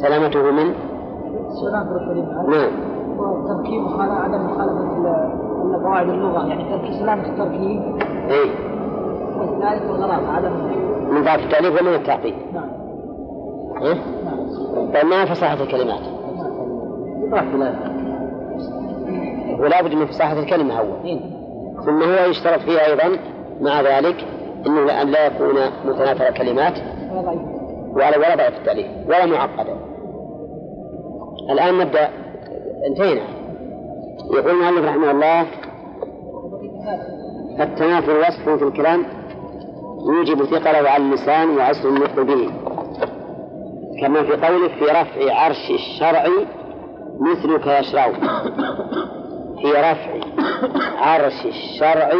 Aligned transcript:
سلامته 0.00 0.42
من؟ 0.42 0.74
سلامة 1.60 1.90
نعم. 2.48 2.70
وتركيب 3.18 3.82
عدم 3.98 4.46
مخالفة 4.46 4.80
قواعد 5.84 6.08
اللغة. 6.08 6.46
يعني 6.48 6.64
تركيب 6.64 6.92
سلامة 6.92 7.26
التركيب. 7.26 7.82
اي 8.30 8.50
وذلك 9.38 9.82
الغرض 9.82 10.30
عدم 10.30 10.52
من 11.10 11.24
باب 11.24 11.38
التأليف 11.38 11.80
ومن 11.80 11.94
التعقيد. 11.94 12.34
نعم. 12.54 12.68
إيه؟ 13.82 13.94
نعم 14.24 14.92
طيب 14.94 15.06
ما 15.06 15.24
فصاحة 15.24 15.62
الكلمات؟ 15.62 16.02
ولا 19.58 19.82
بد 19.82 19.94
من 19.94 20.06
فصاحة 20.06 20.38
الكلمة 20.38 20.78
أول. 20.78 21.20
ثم 21.84 22.02
هو 22.02 22.30
يشترط 22.30 22.60
فيها 22.60 22.86
أيضا 22.86 23.16
مع 23.60 23.80
ذلك 23.80 24.16
أنه 24.66 25.02
أن 25.02 25.08
لا 25.08 25.26
يكون 25.26 25.54
متناثر 25.84 26.28
الكلمات 26.28 26.78
ولا 27.94 28.18
ولا 28.18 28.36
ضعف 28.36 28.58
التأليف 28.58 28.86
ولا 29.06 29.26
معقدا 29.26 29.89
الآن 31.50 31.78
نبدأ. 31.78 32.08
انتهينا. 32.86 33.22
يقول 34.34 34.50
المؤلف 34.50 34.84
رحمه 34.84 35.10
الله 35.10 35.46
التناثر 37.60 38.18
وصف 38.18 38.48
في 38.48 38.64
الكلام 38.64 39.04
يوجب 40.16 40.44
ثقله 40.44 40.90
على 40.90 41.04
اللسان 41.04 41.56
وعسر 41.56 41.88
النطق 41.88 42.22
به. 42.22 42.50
كما 44.00 44.22
في 44.22 44.32
قوله 44.46 44.68
في 44.68 44.84
رفع 44.84 45.34
عرش 45.44 45.70
الشرع 45.70 46.24
مثلك 47.20 47.66
يشرع 47.66 48.12
في 49.60 49.72
رفع 49.72 50.10
عرش 50.98 51.46
الشرع 51.46 52.10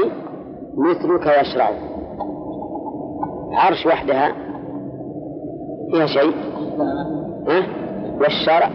مثلك 0.76 1.26
يشرع 1.40 1.70
عرش 3.52 3.86
وحدها 3.86 4.32
فيها 5.92 6.06
شيء؟ 6.06 6.34
ها؟ 7.48 7.66
والشرع 8.20 8.70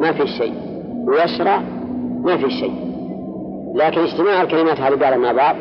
ما 0.00 0.12
في 0.12 0.26
شيء. 0.26 0.54
ويشرع 1.06 1.60
ما 2.24 2.36
في 2.36 2.50
شيء. 2.50 2.74
لكن 3.74 4.00
اجتماع 4.00 4.42
الكلمات 4.42 4.80
هذه 4.80 4.94
بعضها 4.94 5.18
مع 5.18 5.32
بعض 5.32 5.56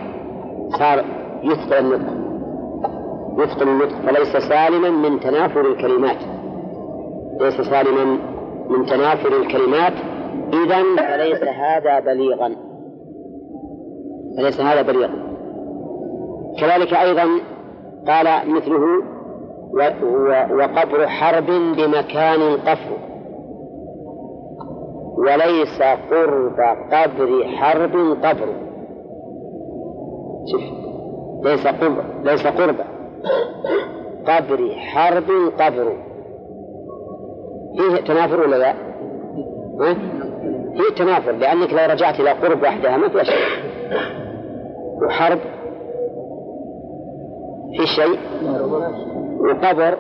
صار 0.80 1.06
يثقل 1.44 1.74
النطق. 1.74 2.14
يثقل 3.44 3.68
النطق. 3.68 3.96
فليس 4.06 4.38
سالما 4.38 4.90
من 4.90 5.20
تنافر 5.20 5.62
الكلمات. 5.62 6.18
ليس 7.42 7.62
سالما 7.62 8.18
من 8.70 8.86
تنافر 8.86 9.38
الكلمات. 9.38 9.94
إذا 10.54 10.84
فليس 10.98 11.44
هذا 11.44 12.00
بليغا. 12.00 12.56
فليس 14.38 14.62
هذا 14.62 14.82
بليغا. 14.82 15.28
كذلك 16.60 16.94
أيضا 16.94 17.28
قال 18.08 18.52
مثله 18.52 19.04
وقبر 20.52 21.08
حرب 21.08 21.46
بمكان 21.78 22.58
قفر 22.58 22.98
وليس 25.18 25.82
قرب 26.12 26.60
قبر 26.92 27.48
حرب 27.48 27.96
قبر. 28.24 28.48
شوف 30.52 30.62
ليس 31.44 31.68
قرب 31.68 31.98
ليس 32.24 32.48
قرب. 32.48 32.76
قبر 34.28 34.72
حرب 34.76 35.32
قبر. 35.60 35.98
فيه 37.78 37.96
تنافر 38.08 38.42
ولا 38.42 38.56
لا؟ 38.56 38.74
فيه 40.78 40.96
تنافر 40.96 41.32
لأنك 41.32 41.74
لو 41.74 41.94
رجعت 41.94 42.20
إلى 42.20 42.30
قرب 42.30 42.64
وحدها 42.64 42.98
ما 42.98 43.10
فيها 43.10 43.24
شيء. 43.24 43.46
وحرب؟ 45.06 45.40
في 47.78 47.86
شيء؟ 47.86 48.20
وقبر؟ 49.40 49.98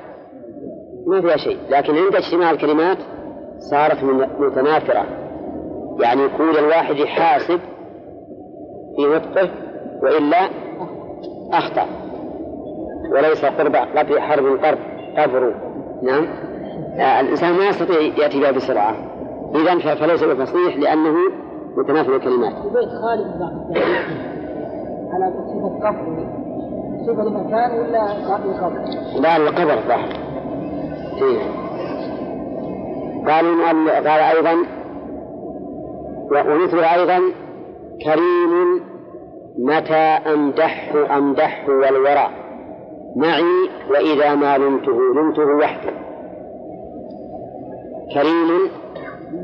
ما 1.08 1.22
فيها 1.22 1.38
شيء. 1.38 1.58
لكن 1.70 1.98
عند 1.98 2.16
اجتماع 2.16 2.52
الكلمات 2.52 2.98
صارت 3.60 4.04
متنافرة 4.40 5.06
يعني 6.00 6.22
يكون 6.24 6.50
الواحد 6.50 6.96
حاسب 6.96 7.60
في 8.96 9.02
نطقه 9.16 9.50
وإلا 10.04 10.50
أخطأ 11.54 11.86
وليس 13.12 13.46
قرب 13.46 13.76
قبل 13.76 14.20
حرب 14.20 14.46
قرب 14.46 14.78
قبر 15.18 15.54
نعم 16.04 16.28
آه 17.00 17.20
الإنسان 17.20 17.54
ما 17.54 17.66
يستطيع 17.66 18.02
يأتي 18.02 18.40
بها 18.40 18.52
بسرعة 18.52 18.96
إذا 19.56 19.96
فليس 19.96 20.24
بفصيح 20.24 20.78
لأنه 20.78 21.16
متنافر 21.78 22.16
الكلمات. 22.16 22.66
وبيت 22.66 22.90
خالد 22.90 23.42
على 25.14 25.34
صفة 25.48 25.88
قبر 25.88 26.28
صفة 27.08 27.24
لمكان 27.24 27.80
ولا 27.80 28.02
قبر؟ 28.62 28.80
لا 29.22 29.38
القبر 29.38 29.80
ظاهر. 29.88 30.10
إيه. 31.22 31.67
قال 33.28 33.90
قال 33.90 34.08
أيضا 34.08 34.56
ومثل 36.32 36.80
أيضا 36.80 37.20
كريم 38.04 38.82
متى 39.60 40.34
أمدحه 40.34 41.18
أمدحه 41.18 41.70
والورى. 41.70 42.30
معي 43.16 43.70
وإذا 43.90 44.36
ما 44.36 44.58
لمته 44.58 45.00
لمته 45.16 45.58
وحده. 45.58 45.94
كريم 48.14 48.70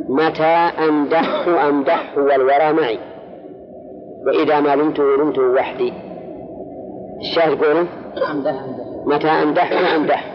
متى 0.09 0.55
أمدحه 0.89 1.69
أمدحه 1.69 2.17
والورى 2.17 2.73
معي. 2.73 2.99
وإذا 4.27 4.59
ما 4.59 4.75
لمته 4.75 5.03
لمته 5.03 5.41
وحدي. 5.41 5.93
الشاهد 7.19 7.63
قوله؟ 7.63 7.87
متى 9.05 9.27
أمدحه 9.27 9.95
أمدحه 9.95 10.31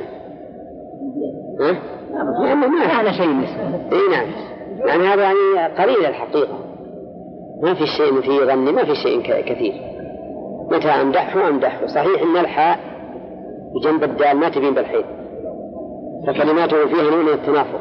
ها؟ 1.61 1.98
لأنه 2.19 2.67
ما 2.67 2.85
هذا 2.85 3.13
شيء 3.13 3.31
إي 3.93 4.09
نعم. 4.11 4.27
يعني 4.87 5.09
هذا 5.09 5.23
يعني 5.23 5.75
قليل 5.79 6.07
الحقيقة. 6.07 6.59
ما 7.63 7.75
في 7.75 7.87
شيء 7.87 8.21
في 8.21 8.47
ظني 8.47 8.73
ما 8.73 8.85
في 8.85 8.95
شيء 8.95 9.23
كثير. 9.23 9.75
متى 10.71 10.89
أمدحه؟ 10.89 11.49
أمدحه. 11.49 11.87
صحيح 11.87 12.23
أن 12.23 12.37
الحاء 12.37 12.79
بجنب 13.75 14.05
الدال 14.05 14.37
ما 14.37 14.49
تبين 14.49 14.75
بالحيث 14.75 15.05
فكلماته 16.27 16.87
فيها 16.87 17.11
نوع 17.11 17.23
من 17.23 17.33
التنافر. 17.33 17.79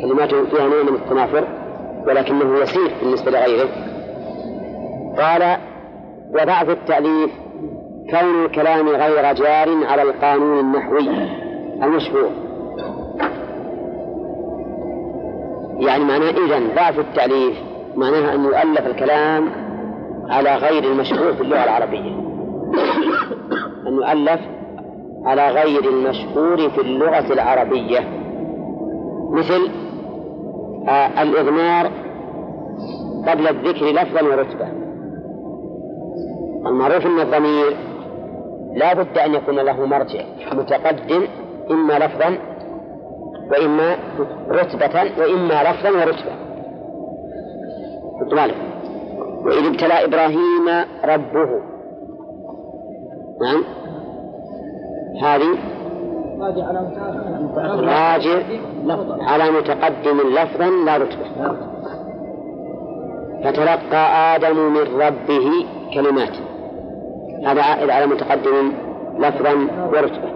كلماته 0.00 0.44
فيها 0.44 0.68
نوع 0.68 0.82
من 0.82 0.94
التنافر 0.94 1.44
ولكنه 2.06 2.58
يسير 2.58 2.90
بالنسبة 3.02 3.30
لغيره. 3.30 3.68
قال 5.18 5.56
وضعف 6.34 6.70
التأليف 6.70 7.30
كون 8.10 8.44
الكلام 8.44 8.88
غير 8.88 9.34
جار 9.34 9.86
على 9.86 10.02
القانون 10.02 10.60
النحوي. 10.60 11.08
المشهور 11.82 12.47
يعني 15.78 16.04
معناه 16.04 16.30
إذا 16.30 16.74
ضعف 16.76 16.98
التأليف. 16.98 17.58
معناها 17.96 18.34
أن 18.34 18.44
يؤلف 18.44 18.86
الكلام 18.86 19.48
على 20.28 20.56
غير 20.56 20.84
المشهور 20.84 21.32
في 21.32 21.40
اللغة 21.40 21.64
العربية. 21.64 22.10
أن 23.86 23.92
يؤلف 23.94 24.40
على 25.24 25.50
غير 25.50 25.84
المشهور 25.84 26.70
في 26.70 26.80
اللغة 26.80 27.32
العربية. 27.32 28.00
مثل 29.30 29.70
آه 30.88 31.22
الإضمار 31.22 31.90
قبل 33.28 33.48
الذكر 33.48 33.86
لفظا 33.86 34.22
ورتبة 34.22 34.68
المعروف 36.66 37.06
أن 37.06 37.20
الضمير 37.20 37.76
لا 38.74 38.94
بد 38.94 39.18
أن 39.18 39.34
يكون 39.34 39.54
له 39.54 39.86
مرجع 39.86 40.24
متقدم 40.52 41.22
إما 41.70 41.98
لفظا 41.98 42.38
وإما 43.50 43.96
رتبة 44.50 45.02
وإما 45.18 45.62
لفظا 45.62 45.90
ورتبة. 45.90 46.32
بالك 48.30 48.56
وإذ 49.44 49.66
ابتلى 49.66 50.04
إبراهيم 50.04 50.68
ربه. 51.04 51.48
نعم. 53.42 53.64
هذه 55.22 55.58
راجع 56.40 56.64
على 59.20 59.50
متقدم 59.50 60.20
لفظا 60.20 60.70
لا 60.86 60.96
رتبة. 60.96 61.26
فتلقى 63.44 64.36
آدم 64.36 64.56
من 64.56 65.00
ربه 65.00 65.66
كلمات. 65.94 66.36
هذا 67.46 67.62
عائد 67.62 67.90
على 67.90 68.06
متقدم 68.06 68.72
لفظا 69.18 69.52
ورتبة. 69.92 70.30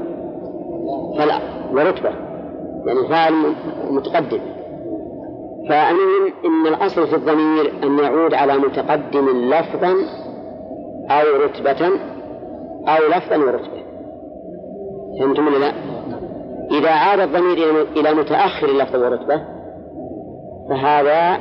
فلا 1.18 1.38
ورتبة. 1.72 2.31
يعني 2.86 3.08
فاعل 3.08 3.32
متقدم. 3.90 4.40
فأمين 5.68 6.32
إن 6.44 6.66
الأصل 6.66 7.06
في 7.06 7.16
الضمير 7.16 7.72
أن 7.82 7.98
يعود 7.98 8.34
على 8.34 8.58
متقدم 8.58 9.28
لفظا 9.28 9.94
أو 11.10 11.42
رتبة 11.44 11.86
أو 12.88 13.08
لفظا 13.08 13.36
ورتبة. 13.36 13.82
فهمتم 15.20 15.46
ولا 15.46 15.58
لا؟ 15.58 15.72
إذا 16.78 16.90
عاد 16.90 17.20
الضمير 17.20 17.86
إلى 17.96 18.14
متأخر 18.14 18.68
اللفظ 18.68 19.02
ورتبة 19.02 19.42
فهذا 20.68 21.38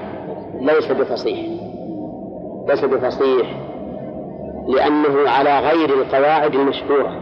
ليس 0.61 0.91
بفصيح. 0.91 1.39
ليس 2.69 2.85
بفصيح 2.85 3.47
لأنه 4.67 5.29
على 5.29 5.59
غير 5.59 5.89
القواعد 5.89 6.55
المشهورة. 6.55 7.15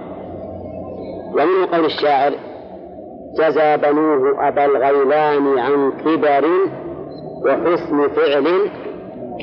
ومن 1.33 1.65
قول 1.73 1.85
الشاعر 1.85 2.33
جزى 3.37 3.77
بنوه 3.77 4.47
أبا 4.47 4.65
الغيلان 4.65 5.59
عن 5.59 5.91
كبر 5.91 6.45
وحسن 7.45 8.07
فعل 8.07 8.47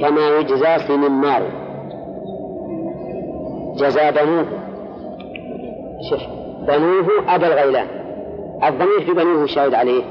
كما 0.01 0.39
يجزى 0.39 0.79
سمنار 0.89 1.43
جزى 3.77 4.11
بنوه 4.11 4.47
شوف 6.11 6.21
بنوه 6.69 7.35
أبا 7.35 7.47
الغيلان. 7.47 7.87
الضمير 8.65 9.01
في 9.07 9.13
بنوه 9.13 9.47
شاهد 9.47 9.75
عليه. 9.75 10.03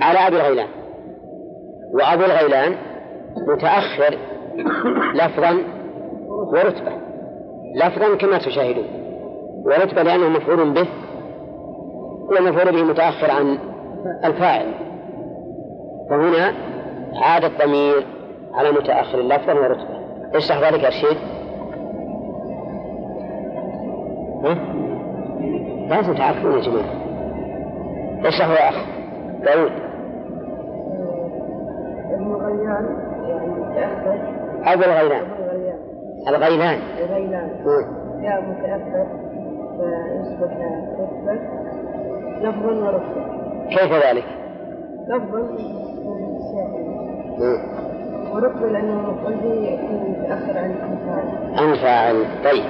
على 0.00 0.18
أبي 0.18 0.36
الغيلان. 0.36 0.68
وأبو 1.94 2.24
الغيلان 2.24 2.74
متأخر 3.48 4.18
لفظا 5.14 5.58
ورتبة. 6.52 6.92
لفظا 7.76 8.16
كما 8.16 8.38
تشاهدون. 8.38 8.86
ورتبة 9.64 10.02
لأنه 10.02 10.28
مفعول 10.28 10.70
به. 10.70 10.86
والمفعول 12.28 12.72
به 12.72 12.82
متأخر 12.82 13.30
عن 13.30 13.58
الفاعل. 14.24 14.66
فهنا 16.10 16.52
عاد 17.14 17.44
الضمير 17.44 18.06
على 18.54 18.70
متأخر 18.70 19.18
لفظا 19.18 19.52
ورتبة 19.52 19.98
اشرح 20.34 20.58
ذلك 20.58 20.82
يا 20.82 20.88
رشيد؟ 20.88 21.16
لازم 25.88 26.14
تعرفون 26.14 26.52
يا 26.52 26.60
جماعة. 26.60 26.94
اشرحوا 28.26 28.54
يا 28.54 28.68
أخ 28.68 28.74
داود 29.44 29.72
أبو 34.64 34.82
الغيلان. 34.82 35.24
الغيلان. 36.28 36.78
الغيلان. 37.00 37.50
جاء 38.22 38.42
متأخر 38.42 39.06
فيصبح 39.78 40.52
رتبة 40.98 41.67
لفظا 42.40 42.72
ورتبة 42.72 43.28
كيف 43.70 43.92
ذلك؟ 43.92 44.24
لفظا 45.08 45.48
ورتبة 48.32 48.68
لأنه 48.68 49.16
به 49.26 49.44
يكون 49.44 50.16
متأخر 50.18 50.58
عن 50.58 50.74
الفاعل 50.92 51.68
أنفع 51.68 52.12
طيب. 52.44 52.64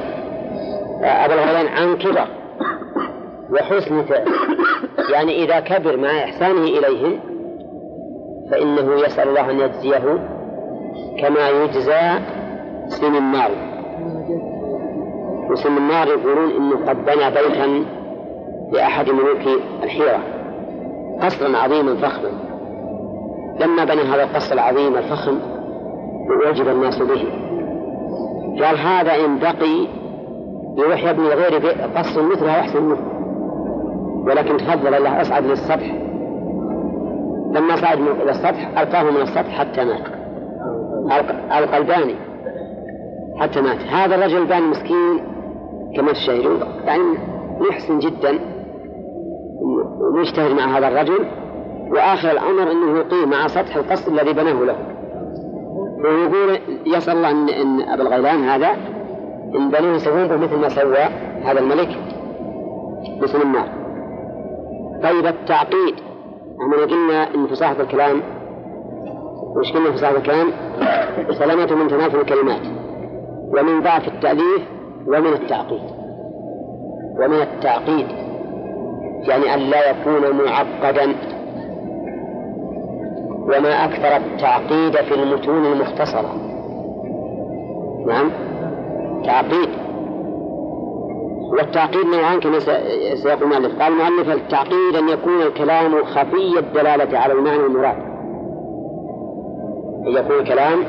أبو 1.03 1.33
الغيلان 1.33 1.67
عن 1.67 1.97
كبر 1.97 2.29
وحسن 3.51 4.03
فعل. 4.03 4.27
يعني 5.13 5.45
إذا 5.45 5.61
كبر 5.61 5.97
مع 5.97 6.09
إحسانه 6.09 6.63
إليهم 6.63 7.21
فإنه 8.51 8.95
يسأل 8.95 9.29
الله 9.29 9.51
أن 9.51 9.61
يجزيه 9.61 10.19
كما 11.21 11.49
يجزى 11.49 12.19
سمنار 12.89 13.51
وسمنار 15.51 16.09
يقولون 16.09 16.51
إنه 16.51 16.87
قد 16.89 17.05
بنى 17.05 17.31
بيتا 17.31 17.85
لأحد 18.73 19.11
ملوك 19.11 19.61
الحيرة. 19.83 20.19
قصرا 21.23 21.57
عظيما 21.57 21.95
فخما 21.95 22.31
لما 23.61 23.85
بنى 23.85 24.03
هذا 24.03 24.23
القصر 24.23 24.55
العظيم 24.55 24.97
الفخم 24.97 25.39
وعجب 26.31 26.69
الناس 26.69 27.03
به. 27.03 27.25
قال 28.65 28.79
هذا 28.79 29.25
إن 29.25 29.39
بقي 29.39 29.87
يروح 30.79 31.05
يبني 31.05 31.29
غير 31.29 31.55
قصر 31.97 32.23
مثله 32.23 32.61
أحسن 32.61 32.83
منه. 32.83 32.99
ولكن 34.27 34.57
تفضل 34.57 34.95
الله 34.95 35.21
أصعد 35.21 35.45
للسطح. 35.45 35.93
لما 37.53 37.77
صعد 37.77 37.99
إلى 37.99 38.31
السطح 38.31 38.79
ألقاه 38.79 39.03
من 39.03 39.23
السطح 39.23 39.59
حتى 39.59 39.85
مات. 39.85 40.07
ألقى 41.59 41.79
الباني 41.79 42.15
حتى 43.37 43.61
مات. 43.61 43.81
هذا 43.91 44.15
الرجل 44.15 44.37
الباني 44.37 44.67
مسكين 44.67 45.21
كما 45.97 46.13
تشاهدون 46.13 46.61
يعني 46.85 47.19
محسن 47.61 47.99
جدا. 47.99 48.39
ويجتهد 50.15 50.51
مع 50.51 50.79
هذا 50.79 50.89
الرجل 50.89 51.27
وآخر 51.91 52.31
الأمر 52.31 52.73
أنه 52.73 52.99
يقيم 52.99 53.31
مع 53.31 53.47
سطح 53.47 53.77
القصر 53.77 54.13
الذي 54.13 54.33
بناه 54.33 54.65
له. 54.65 54.77
ويقول 56.05 56.59
يسأل 56.87 57.17
الله 57.17 57.31
أن, 57.31 57.49
إن 57.49 57.81
أبا 57.81 58.03
الغيلان 58.03 58.43
هذا 58.45 58.71
إن 59.55 59.71
بنوه 59.71 59.95
يسوون 59.95 60.39
مثل 60.39 60.57
ما 60.57 60.69
سوى 60.69 61.05
هذا 61.45 61.61
الملك 61.61 61.89
مثل 63.23 63.43
النار. 63.43 63.69
طيب 65.03 65.27
التعقيد 65.27 65.95
إحنا 66.63 66.85
قلنا 66.85 67.35
إن 67.35 67.47
فصاحة 67.47 67.81
الكلام 67.81 68.23
وش 69.57 69.73
قلنا 69.73 69.93
فصاحة 69.93 70.17
الكلام؟ 70.17 70.47
سلامة 71.31 71.75
من 71.75 71.89
تنافر 71.89 72.21
الكلمات. 72.21 72.63
ومن 73.59 73.83
ضعف 73.83 74.09
التأليف 74.09 74.63
ومن 75.07 75.33
التعقيد. 75.33 75.83
ومن 77.21 77.43
التعقيد. 77.43 78.07
يعني 79.23 79.55
أن 79.55 79.59
لا 79.59 79.91
يكون 79.91 80.45
معقدا. 80.45 81.15
وما 83.43 83.85
أكثر 83.85 84.17
التعقيد 84.17 84.97
في 84.97 85.15
المتون 85.15 85.67
المختصرة. 85.67 86.35
نعم؟ 88.07 88.31
تعقيد. 89.25 89.69
والتعقيد 91.53 92.07
نوعان 92.07 92.41
كما 92.41 92.59
سيقول 93.15 93.43
المؤلف. 93.43 93.83
قال 93.83 93.93
المؤلف 93.93 94.31
التعقيد 94.31 94.97
أن 94.99 95.09
يكون 95.09 95.43
الكلام 95.43 96.05
خفي 96.05 96.59
الدلالة 96.59 97.19
على 97.19 97.33
المعنى 97.33 97.67
المراد. 97.67 97.97
أن 100.07 100.13
يكون 100.13 100.37
الكلام 100.37 100.85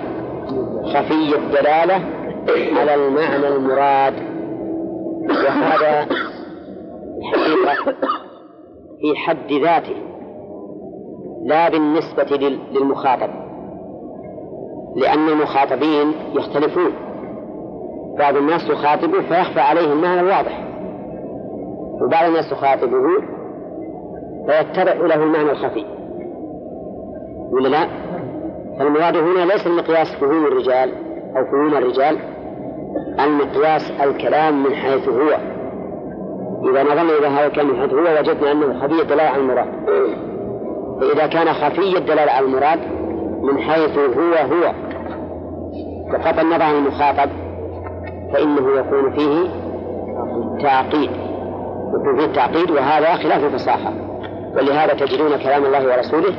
خفي 0.83 1.35
الدلالة 1.35 2.01
على 2.79 2.95
المعنى 2.95 3.47
المراد. 3.47 4.13
وهذا 5.29 6.07
الحقيقة 7.19 7.93
في 9.01 9.15
حد 9.15 9.51
ذاته 9.51 9.95
لا 11.45 11.69
بالنسبة 11.69 12.37
للمخاطب 12.71 13.29
لأن 14.95 15.29
المخاطبين 15.29 16.13
يختلفون. 16.33 16.91
بعض 18.19 18.35
الناس 18.35 18.67
تخاطبه 18.67 19.21
فيخفى 19.21 19.59
عليه 19.59 19.93
المعنى 19.93 20.19
الواضح 20.19 20.65
وبعض 22.01 22.27
الناس 22.27 22.49
تخاطبه 22.49 23.03
فيتبع 24.47 24.93
له 24.93 25.23
المعنى 25.23 25.51
الخفي. 25.51 25.85
ولا 27.51 27.67
لا؟ 27.67 27.87
فالمراد 28.79 29.17
هنا 29.17 29.45
ليس 29.45 29.67
المقياس 29.67 30.07
فهوم 30.21 30.45
الرجال 30.45 30.91
أو 31.37 31.45
فهوم 31.45 31.77
الرجال 31.77 32.17
المقياس 33.19 33.91
الكلام 34.01 34.63
من 34.63 34.75
حيث 34.75 35.09
هو. 35.09 35.58
إذا 36.63 36.83
نظرنا 36.83 37.17
إلى 37.19 37.27
هذا 37.27 37.45
الكلام 37.45 37.67
من 37.67 37.79
حيث 37.79 37.93
هو 37.93 38.19
وجدنا 38.19 38.51
أنه 38.51 38.79
خفي 38.79 39.01
الدلالة 39.01 39.23
على 39.23 39.41
المراد. 39.41 39.67
فإذا 41.01 41.27
كان 41.27 41.53
خفي 41.53 41.97
الدلالة 41.97 42.31
على 42.31 42.45
المراد 42.45 42.79
من 43.41 43.57
حيث 43.57 43.97
هو 43.97 44.33
هو. 44.33 44.73
بغض 46.11 46.39
النظر 46.39 46.63
عن 46.63 46.75
المخاطب 46.75 47.29
فإنه 48.33 48.79
يكون 48.79 49.11
فيه 49.11 49.49
تعقيد. 50.63 51.11
يكون 51.93 52.17
فيه 52.17 52.33
تعقيد 52.33 52.71
وهذا 52.71 53.15
خلاف 53.15 53.43
الفصاحة 53.43 53.93
ولهذا 54.55 54.93
تجدون 54.93 55.37
كلام 55.37 55.65
الله 55.65 55.87
ورسوله 55.87 56.35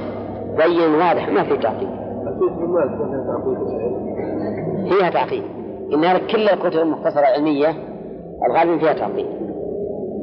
بين 0.57 0.95
واضح 0.95 1.29
ما 1.29 1.43
فيه 1.43 1.55
تعقيد. 1.55 1.89
فيها 4.89 5.11
تعقيد. 5.11 5.45
إن 5.95 6.19
كل 6.19 6.49
الكتب 6.49 6.79
المختصرة 6.79 7.21
العلمية 7.21 7.75
الغالب 8.51 8.81
فيها 8.81 8.93
تعقيد. 8.93 9.27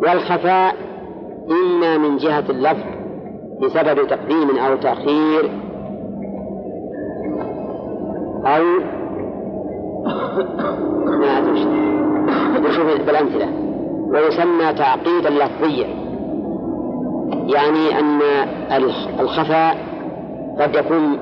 والخفاء 0.04 0.76
إما 1.52 1.98
من 1.98 2.18
جهة 2.18 2.44
اللفظ 2.50 2.98
بسبب 3.62 4.08
تقديم 4.08 4.58
أو 4.58 4.76
تأخير 4.76 5.52
أو 8.46 8.64
ما 11.06 11.38
أدري. 11.38 11.66
نشوف 12.70 13.02
بالأمثلة. 13.06 13.48
ويسمى 14.10 14.74
تعقيدا 14.74 15.30
لفظيا. 15.30 15.88
يعني 17.48 18.00
أن 18.00 18.22
الخفاء 19.20 19.78
قد 20.60 20.76
يكون 20.76 21.20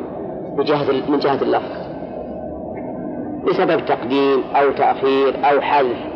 بجهة 0.58 0.92
من 1.10 1.20
جهة 1.20 1.42
اللفظ. 1.42 1.86
بسبب 3.48 3.86
تقديم 3.86 4.44
أو 4.56 4.72
تأخير 4.72 5.36
أو 5.44 5.62
حذف. 5.62 6.15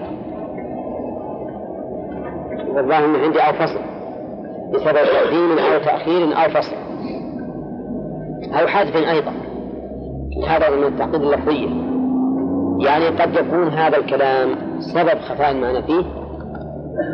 والظاهر 2.76 3.08
من 3.08 3.20
عندي 3.20 3.40
أو 3.40 3.54
فصل. 3.54 3.80
بسبب 4.74 5.06
تقديم 5.14 5.60
أو 5.60 5.80
تأخير 5.80 6.24
أو 6.24 6.50
فصل. 6.50 6.76
أو 8.60 8.68
حذف 8.68 8.96
أيضا. 8.96 9.32
هذا 10.48 10.70
من 10.70 10.84
التعقيد 10.84 11.22
اللفظية. 11.22 11.70
يعني 12.80 13.08
قد 13.08 13.36
يكون 13.36 13.68
هذا 13.68 13.98
الكلام 13.98 14.56
سبب 14.80 15.20
خفاء 15.20 15.52
المعنى 15.52 15.84
فيه. 15.84 16.04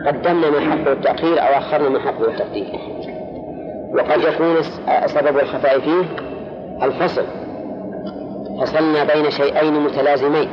قدمنا 0.08 0.50
ما 0.50 0.60
حقه 0.60 0.92
التأخير 0.92 1.40
أو 1.40 1.58
أخرنا 1.58 1.90
ما 1.90 2.00
حقه 2.00 2.28
التقديم 2.28 2.68
وقد 3.94 4.22
يكون 4.22 4.56
سبب 5.06 5.38
الخفاء 5.40 5.80
فيه 5.80 6.04
الفصل. 6.84 7.24
فصلنا 8.62 9.04
بين 9.04 9.32
شيئين 9.32 9.74
متلازمين. 9.74 10.50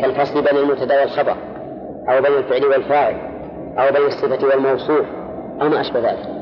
كالفصل 0.00 0.42
بين 0.42 0.56
المبتدأ 0.56 1.00
والخبر 1.00 1.36
أو 2.08 2.22
بين 2.22 2.32
الفعل 2.32 2.64
والفاعل. 2.64 3.29
أو 3.78 3.92
بين 3.92 4.06
الصفة 4.06 4.46
والموصوف 4.46 5.06
أو 5.62 5.68
ما 5.68 5.80
أشبه 5.80 6.00
ذلك 6.00 6.40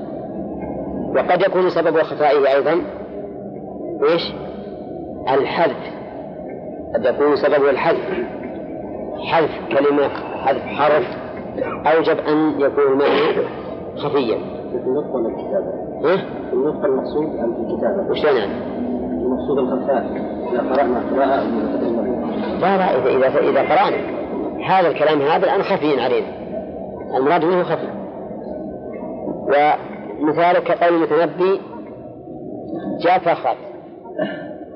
وقد 1.17 1.43
يكون 1.43 1.71
سبب 1.71 2.03
خفائه 2.03 2.55
أيضا 2.55 2.83
إيش؟ 4.03 4.33
الحذف 5.31 5.93
قد 6.95 7.05
يكون 7.05 7.37
سببه 7.37 7.71
الحذف 7.71 8.25
حذف 9.19 9.51
كلمة 9.69 10.09
حذف 10.45 10.63
حرف 10.63 11.07
أوجب 11.87 12.19
أن 12.19 12.61
يكون 12.61 12.85
المعنى 12.93 13.49
خفيا 13.97 14.39
في 14.71 14.77
النطق 14.87 15.15
ولا 15.15 15.29
الكتابة؟ 15.29 15.73
ها؟ 16.05 16.17
في 16.51 16.53
النطق 16.53 16.85
المقصود 16.85 17.37
أم 17.39 17.55
في 17.55 17.61
الكتابة؟ 17.61 18.11
وشلون 18.11 18.37
يعني؟ 18.37 18.53
المقصود 19.25 19.59
الخفاء 19.59 20.07
إذا 20.53 20.61
قرأنا 20.61 21.03
قراءة 21.13 21.45
لا 22.61 22.77
لا 22.77 22.99
إذا 22.99 23.29
إذا 23.29 23.41
إذا 23.41 23.61
قرأنا 23.61 23.97
هذا 24.67 24.89
الكلام 24.89 25.23
هذا 25.23 25.45
الآن 25.45 25.63
خفي 25.63 26.01
علينا 26.01 26.38
المراد 27.17 27.45
منه 27.45 27.63
خفي. 27.63 27.89
ومثال 30.21 30.59
كقول 30.59 30.95
المتنبي 30.95 31.61
جفخت 33.01 33.57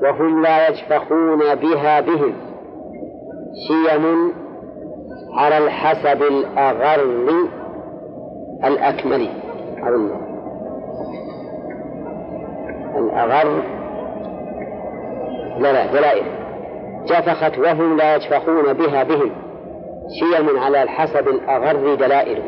وهم 0.03 0.43
لا 0.43 0.69
يجفخون 0.69 1.55
بها 1.55 2.01
بهم 2.01 2.35
شيم 3.69 4.33
على 5.35 5.59
الحسب 5.59 6.23
الأغر 6.23 7.03
الأكمل. 8.65 9.29
أظن 9.79 10.11
الأغر 12.97 13.63
لا 15.59 15.73
لا 15.73 15.87
دلائل. 15.87 16.25
جفخت 17.07 17.59
وهم 17.59 17.97
لا 17.97 18.17
يجفخون 18.17 18.73
بها 18.73 19.03
بهم. 19.03 19.31
شيم 20.09 20.59
على 20.59 20.83
الحسب 20.83 21.29
الأغر 21.29 21.95
دلائل 21.95 22.43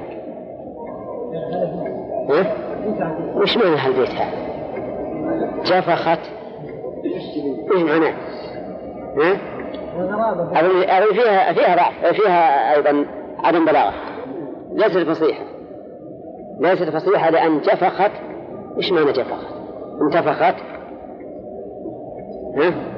ها؟ 2.30 2.54
وش 3.36 3.56
معنى 3.56 3.76
هالبيت 3.76 4.10
هذا؟ 4.10 4.44
جفخت 5.64 6.20
إيش 7.74 7.82
معناه؟ 7.82 8.14
ها؟ 9.18 9.36
أظن 10.60 11.14
فيها 11.14 11.52
فيها 11.52 11.76
ضعف 11.76 12.14
فيها 12.20 12.74
أيضا 12.76 13.06
عدم 13.44 13.64
بلاغة 13.64 13.92
ليست 14.72 14.98
فصيحة 14.98 15.44
ليست 16.60 16.90
فصيحة 16.90 17.30
لأن 17.30 17.60
جفخت 17.60 18.12
إيش 18.76 18.92
معنى 18.92 19.12
جفخت؟ 19.12 19.54
انتفخت 20.02 20.54
ها؟ 22.56 22.93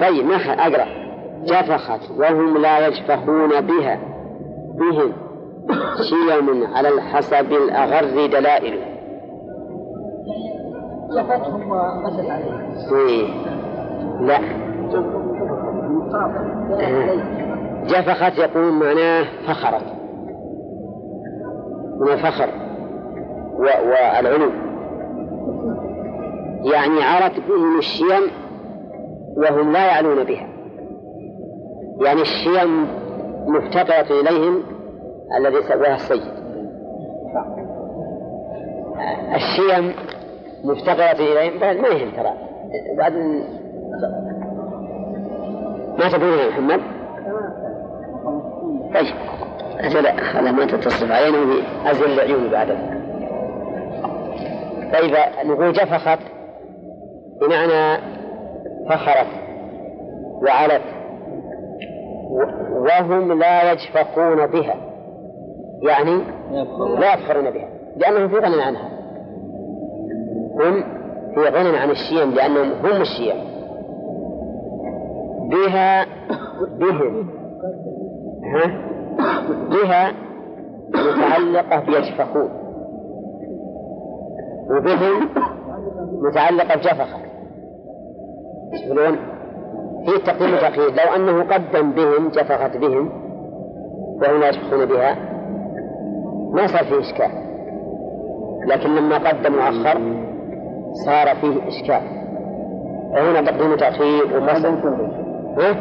طيب 0.00 0.26
ما 0.26 0.36
أقرأ. 0.36 0.86
جفخت 1.44 2.10
وهم 2.18 2.58
لا 2.58 2.86
يجفخون 2.86 3.60
بها. 3.60 3.98
بهم. 4.74 5.12
شيم 6.08 6.66
على 6.74 6.88
الحسب 6.88 7.52
الأغر 7.52 8.26
دلائل. 8.26 8.78
جفتهم 11.10 11.70
وغشت 11.70 12.30
عليهم. 12.30 13.28
لا. 14.20 14.38
جفخت 17.86 18.38
يقول 18.38 18.72
معناه 18.72 19.24
فخرت. 19.46 19.82
من 22.00 22.08
الفخر 22.08 22.48
والعلو. 23.58 24.50
يعني 26.64 27.02
عرت 27.02 27.40
بهم 27.48 27.78
الشيم 27.78 28.47
وهم 29.38 29.72
لا 29.72 29.86
يعلون 29.86 30.24
بها. 30.24 30.48
يعني 32.00 32.22
الشيم 32.22 32.88
مفتقرة 33.46 34.20
إليهم 34.20 34.62
الذي 35.38 35.62
سواها 35.62 35.94
السيد. 35.94 36.22
الشيم 39.34 39.92
مفتقرة 40.64 41.22
إليهم 41.22 41.58
بعد 41.58 41.76
ما 41.76 41.88
يهم 41.88 42.10
ترى. 42.10 42.32
بعد 42.98 43.12
ما 45.98 46.08
تقول 46.08 46.38
يا 46.38 46.48
محمد؟ 46.48 46.80
طيب 48.94 49.14
أجل 49.78 50.06
هذا 50.06 50.50
ما 50.52 50.66
تتصرف 50.66 51.12
علينا 51.12 51.38
أزل 51.90 52.04
العيون 52.04 52.48
بعد 52.48 52.68
طيب 54.92 55.14
نقول 55.44 55.72
جفخت 55.72 56.18
بمعنى 57.40 57.98
فخرت 58.88 59.26
وعلت 60.42 60.82
وهم 62.70 63.38
لا 63.38 63.72
يجفقون 63.72 64.46
بها. 64.46 64.74
يعني 65.82 66.22
لا 66.98 67.14
يفخرون 67.14 67.50
بها. 67.50 67.68
لأنهم 67.96 68.28
في 68.28 68.36
غنى 68.36 68.62
عنها. 68.62 68.88
هم 70.54 70.84
في 71.34 71.40
غنى 71.40 71.78
عن 71.78 71.90
الشيم 71.90 72.30
لأنهم 72.30 72.72
هم 72.84 73.00
الشيم. 73.00 73.36
بها 75.50 76.06
بهم. 76.78 77.30
ها؟ 78.44 78.88
بها 79.70 80.12
متعلقة 80.94 81.80
بيجفخون 81.80 82.50
وبهم 84.70 85.28
متعلقة 86.22 86.76
بجفخة 86.76 87.27
يقولون 88.72 89.16
في 90.06 90.18
تقديم 90.26 90.54
وتأخير 90.54 90.90
لو 90.90 91.14
أنه 91.16 91.42
قدم 91.54 91.90
بهم 91.90 92.28
جفخت 92.28 92.76
بهم 92.76 93.10
وهم 94.22 94.40
لا 94.40 94.48
يجفخون 94.48 94.84
بها 94.84 95.16
ما 96.52 96.66
صار 96.66 96.84
فيه 96.84 97.00
إشكال 97.00 97.30
لكن 98.66 98.94
لما 98.94 99.18
قدم 99.18 99.54
وأخر 99.54 99.98
صار 101.06 101.36
فيه 101.36 101.68
إشكال 101.68 102.02
وهنا 103.10 103.42
تقديم 103.50 103.72
وتأخير 103.72 104.36
وفصل 104.36 104.68
ها؟ 105.58 105.74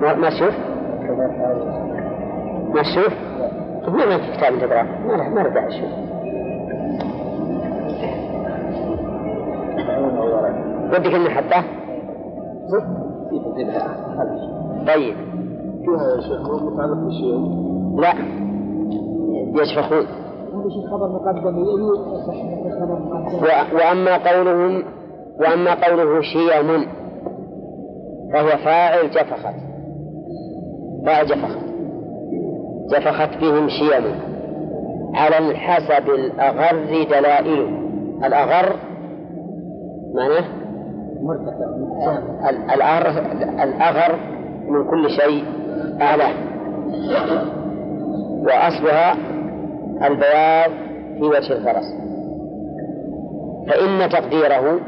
ما 0.00 0.30
تشوف؟ 0.30 0.54
ما 2.74 2.82
تشوف؟ 2.82 3.14
ما 3.88 4.06
ما 4.06 4.18
في 4.18 4.32
كتاب 4.36 4.58
تقرأ 4.58 4.82
ما 4.82 5.28
ما 5.28 5.40
له 5.40 5.68
أشوف 5.68 5.90
ودك 10.92 11.14
إني 11.14 11.30
حطه؟ 11.30 11.64
طيب. 14.86 15.14
فيها 15.84 16.16
يا 16.16 16.20
شيخ 16.20 16.50
مو 16.50 16.70
متعلق 16.70 16.94
بالشيء 17.04 17.38
لا. 18.00 18.12
يشفخون 19.62 20.06
هذا 20.54 20.68
شيء 20.68 20.86
خبر 20.90 21.08
مقدم. 21.08 21.58
يلي 21.58 21.94
صح 22.26 22.34
خبر 22.80 22.98
مقدم. 22.98 23.36
و- 23.44 23.76
وأما 23.76 24.16
قولهم 24.16 24.82
وأما 25.40 25.74
قوله 25.88 26.20
شيم 26.20 26.86
فهو 28.32 28.48
فاعل 28.64 29.10
جفخت. 29.10 29.54
فاعل 31.06 31.26
جفخت. 31.26 31.58
جفخت 32.90 33.38
بهم 33.40 33.68
شيم. 33.68 34.04
على 35.14 35.38
الحسب 35.38 36.10
الأغر 36.10 37.04
دلائل 37.10 37.78
الأغر 38.24 38.72
معناه؟ 40.14 40.44
ال- 42.50 42.70
الأغر 42.70 43.08
الأغر 43.62 44.18
من 44.68 44.90
كل 44.90 45.10
شيء 45.10 45.44
أعلى. 46.00 46.24
وأصلها 48.42 49.14
البياض 50.06 50.70
في 51.18 51.22
وجه 51.24 51.52
الفرس. 51.52 51.94
فإن 53.68 54.08
تقديره 54.10 54.80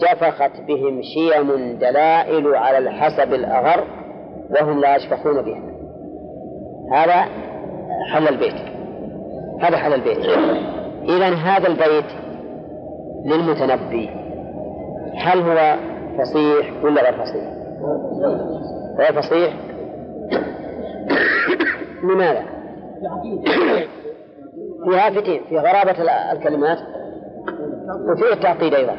جفخت 0.00 0.60
بهم 0.68 1.02
شيم 1.02 1.78
دلائل 1.78 2.54
على 2.54 2.78
الحسب 2.78 3.34
الأغر 3.34 3.84
وهم 4.50 4.80
لا 4.80 4.96
يشفخون 4.96 5.42
بها. 5.42 5.62
هذا 6.92 7.28
حل 8.12 8.28
البيت. 8.28 8.54
هذا 9.60 9.76
حل 9.76 9.94
البيت. 9.94 10.26
إذا 11.04 11.28
هذا 11.34 11.68
البيت 11.68 12.04
للمتنبي. 13.24 14.10
هل 15.16 15.40
هو 15.40 15.76
فصيح 16.18 16.84
ولا 16.84 17.02
غير 17.02 17.12
فصيح؟ 17.24 17.44
غير 18.98 19.22
فصيح 19.22 19.54
لماذا؟ 22.02 22.42
في 24.84 24.96
هافتين 24.96 25.40
في 25.48 25.58
غرابة 25.58 25.90
ال- 26.02 26.08
الكلمات 26.08 26.78
وفيه 28.08 28.32
التعقيد 28.32 28.74
أيضا 28.74 28.96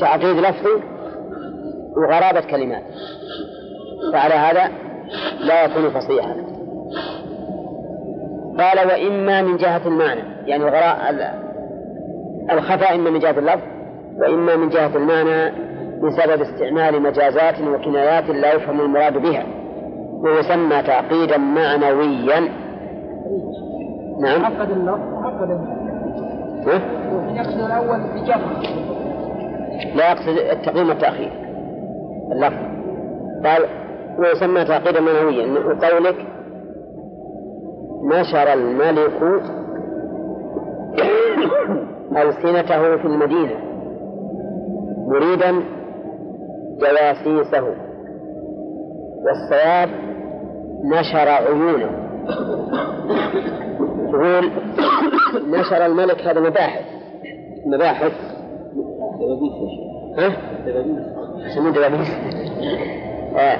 تعقيد 0.00 0.36
لفظي 0.36 0.82
وغرابة 1.96 2.40
كلمات 2.40 2.82
فعلى 4.12 4.34
هذا 4.34 4.70
لا 5.40 5.64
يكون 5.64 5.90
فصيحا 5.90 6.34
قال 8.58 8.86
وإما 8.88 9.42
من 9.42 9.56
جهة 9.56 9.86
المعنى 9.86 10.20
يعني 10.46 10.64
الغراء 10.64 11.10
ال- 11.10 11.40
الخفاء 12.52 12.94
إما 12.94 13.10
من 13.10 13.18
جهة 13.18 13.38
اللفظ 13.38 13.62
وإما 14.20 14.56
من 14.56 14.68
جهة 14.68 14.96
المعنى 14.96 15.52
بسبب 16.02 16.40
استعمال 16.40 17.02
مجازات 17.02 17.60
وكنايات 17.60 18.30
لا 18.30 18.54
يفهم 18.54 18.80
المراد 18.80 19.18
بها 19.18 19.46
ويسمى 20.24 20.82
تعقيدا 20.82 21.36
معنويا. 21.36 22.40
نعم. 24.20 24.42
تعقد 24.42 24.70
اللفظ؟ 24.70 25.00
يقصد 27.36 27.60
الأول 27.60 28.00
لا 29.94 30.10
يقصد 30.10 30.28
التقديم 30.28 30.88
والتأخير 30.88 31.32
اللفظ. 32.32 32.56
قال 33.46 33.62
ويسمى 34.18 34.64
تعقيدا 34.64 35.00
معنويا 35.00 35.58
وقولك 35.58 36.16
نشر 38.04 38.52
الملك 38.52 39.42
ألسنته 42.16 42.96
في 42.96 43.04
المدينة. 43.04 43.69
مريدا 45.10 45.62
جواسيسه 46.80 47.74
والصواب 49.24 49.90
نشر 50.84 51.28
عيونه 51.28 51.90
يقول 54.08 54.50
نشر 55.58 55.86
الملك 55.86 56.26
هذا 56.26 56.40
مباحث 56.40 56.84
مباحث 57.66 58.12
ها؟ 60.18 60.28
دبابيس 61.70 62.10
آه. 63.36 63.58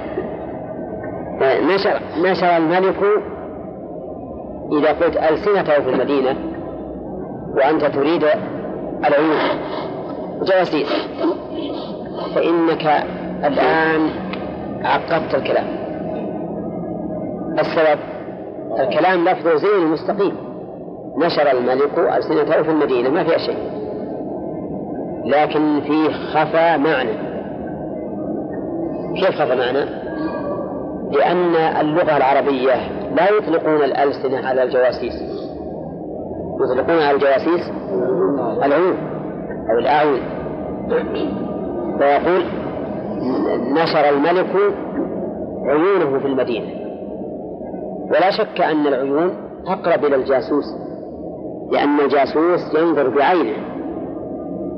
آه. 1.43 1.61
نشر 1.75 2.01
نشر 2.23 2.57
الملك 2.57 2.97
إذا 4.73 4.93
قلت 4.93 5.17
ألسنته 5.17 5.81
في 5.81 5.91
المدينة 5.91 6.37
وأنت 7.55 7.85
تريد 7.85 8.25
العيون 9.05 9.37
جواسيس 10.43 10.89
فإنك 12.35 13.05
الآن 13.45 14.11
عقبت 14.85 15.35
الكلام. 15.35 15.67
السبب 17.59 17.99
الكلام 18.81 19.25
لفظه 19.29 19.57
زين 19.57 19.87
مستقيم. 19.87 20.37
نشر 21.19 21.51
الملك 21.51 21.99
ألسنته 21.99 22.63
في 22.63 22.71
المدينة 22.71 23.11
ما 23.11 23.25
فيها 23.25 23.39
شيء. 23.39 23.59
لكن 25.25 25.81
فيه 25.81 26.09
خفى 26.09 26.77
معنى. 26.77 27.31
كيف 29.15 29.41
خفى 29.41 29.55
معنى؟ 29.55 29.85
لأن 31.11 31.55
اللغة 31.81 32.17
العربية 32.17 32.75
لا 33.17 33.31
يطلقون 33.31 33.83
الألسنة 33.85 34.49
على 34.49 34.63
الجواسيس. 34.63 35.15
يطلقون 36.61 36.99
على 37.03 37.11
الجواسيس 37.11 37.71
العيون 38.65 39.20
أو 39.71 39.79
الأعين 39.79 40.23
فيقول 41.99 42.45
نشر 43.73 44.09
الملك 44.09 44.57
عيونه 45.67 46.19
في 46.19 46.27
المدينة. 46.27 46.67
ولا 48.11 48.31
شك 48.31 48.61
أن 48.61 48.87
العيون 48.87 49.31
أقرب 49.67 50.05
إلى 50.05 50.17
الجاسوس 50.17 50.65
لأن 51.73 52.01
الجاسوس 52.01 52.75
ينظر 52.75 53.09
بعينه 53.09 53.57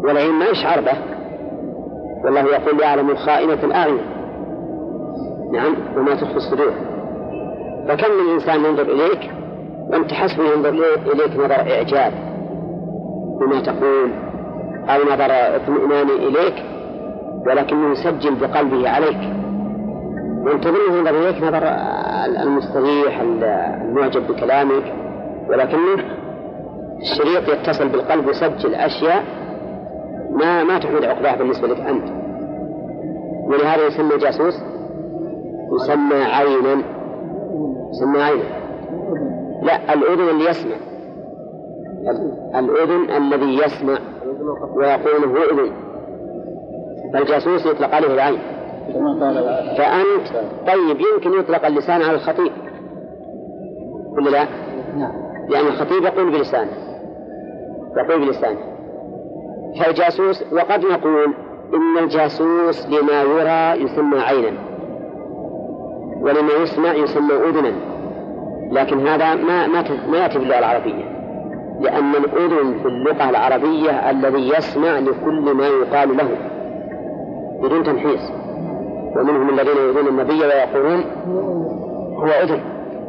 والعين 0.05 0.35
ما 0.35 0.45
يشعر 0.47 0.81
به. 0.81 0.99
والله 2.25 2.41
يقول 2.41 2.81
يعلم 2.81 3.15
خائنة 3.15 3.65
الأعين. 3.65 4.01
نعم 5.53 5.75
وما 5.97 6.15
تخفي 6.15 6.37
الصدور. 6.37 6.73
فكم 7.89 8.13
من 8.13 8.33
إنسان 8.35 8.65
ينظر 8.65 8.83
إليك 8.83 9.31
وأنت 9.91 10.13
حسب 10.13 10.41
ينظر 10.41 10.69
إليك 11.15 11.37
نظر 11.37 11.73
إعجاب. 11.73 12.13
بما 13.41 13.61
تقول 13.61 14.11
أو 14.89 15.03
نظر 15.03 15.31
اطمئنان 15.31 16.09
إليك 16.09 16.55
ولكنه 17.47 17.93
يسجل 17.93 18.35
بقلبه 18.35 18.89
عليك. 18.89 19.19
وأنت 20.45 20.65
تظنه 20.65 21.11
إليك 21.11 21.43
نظر 21.43 21.63
المستريح 22.43 23.21
المعجب 23.21 24.27
بكلامك 24.27 24.95
ولكنه 25.49 26.05
الشريط 27.01 27.49
يتصل 27.49 27.89
بالقلب 27.89 28.27
ويسجل 28.27 28.75
أشياء 28.75 29.25
ما 30.31 30.65
ما 30.65 30.79
تحمل 30.79 31.05
عقباه 31.05 31.37
بالنسبة 31.37 31.69
لك 31.69 31.81
أنت. 31.81 32.09
ولهذا 33.47 33.87
يسمى 33.87 34.19
جاسوس 34.19 34.55
يسمى 35.75 36.25
عينا 36.25 36.83
يسمى 37.91 38.23
عينا. 38.23 38.63
لا 39.63 39.95
الأذن 39.95 40.29
اللي 40.29 40.51
يسمع 40.51 40.77
الأذن 42.55 43.11
الذي 43.17 43.59
يسمع. 43.65 43.99
ويقول 44.75 45.25
هو 45.25 45.37
أذن 45.37 45.73
فالجاسوس 47.13 47.67
يطلق 47.67 47.95
عليه 47.95 48.15
العين. 48.15 48.39
فأنت 49.79 50.29
طيب 50.67 51.01
يمكن 51.01 51.41
يطلق 51.41 51.67
اللسان 51.67 52.03
على 52.03 52.15
الخطيب. 52.15 52.53
ولا 54.17 54.31
لا؟ 54.31 54.47
نعم. 54.97 55.13
لأن 55.49 55.67
الخطيب 55.67 56.05
يقول 56.05 56.31
بلسانه. 56.31 56.71
يقول 57.97 58.27
بلسانه. 58.27 58.59
فالجاسوس 59.81 60.53
وقد 60.53 60.85
نقول 60.85 61.35
إن 61.75 62.05
الجاسوس 62.05 62.87
لما 62.87 63.23
يرى 63.23 63.85
يسمى 63.85 64.19
عينا. 64.19 64.59
ولما 66.21 66.53
يسمع 66.63 66.95
يسمى 66.95 67.35
أذنا. 67.35 67.73
لكن 68.71 69.07
هذا 69.09 69.35
ما 69.35 69.67
ما 69.67 69.85
ما 70.11 70.19
يأتي 70.19 70.39
باللغة 70.39 70.59
العربية. 70.59 71.12
لأن 71.83 72.15
الأذن 72.15 72.79
في 72.83 72.89
اللغة 72.89 73.31
العربية 73.31 74.11
الذي 74.11 74.49
يسمع 74.49 74.99
لكل 74.99 75.55
ما 75.55 75.67
يقال 75.67 76.17
له. 76.17 76.29
بدون 77.63 77.85
تمحيص. 77.85 78.31
ومنهم 79.17 79.49
الذين 79.49 79.77
يؤذون 79.77 80.09
النبي 80.09 80.41
ويقولون 80.41 81.05
هو 82.19 82.27
أذن. 82.27 82.61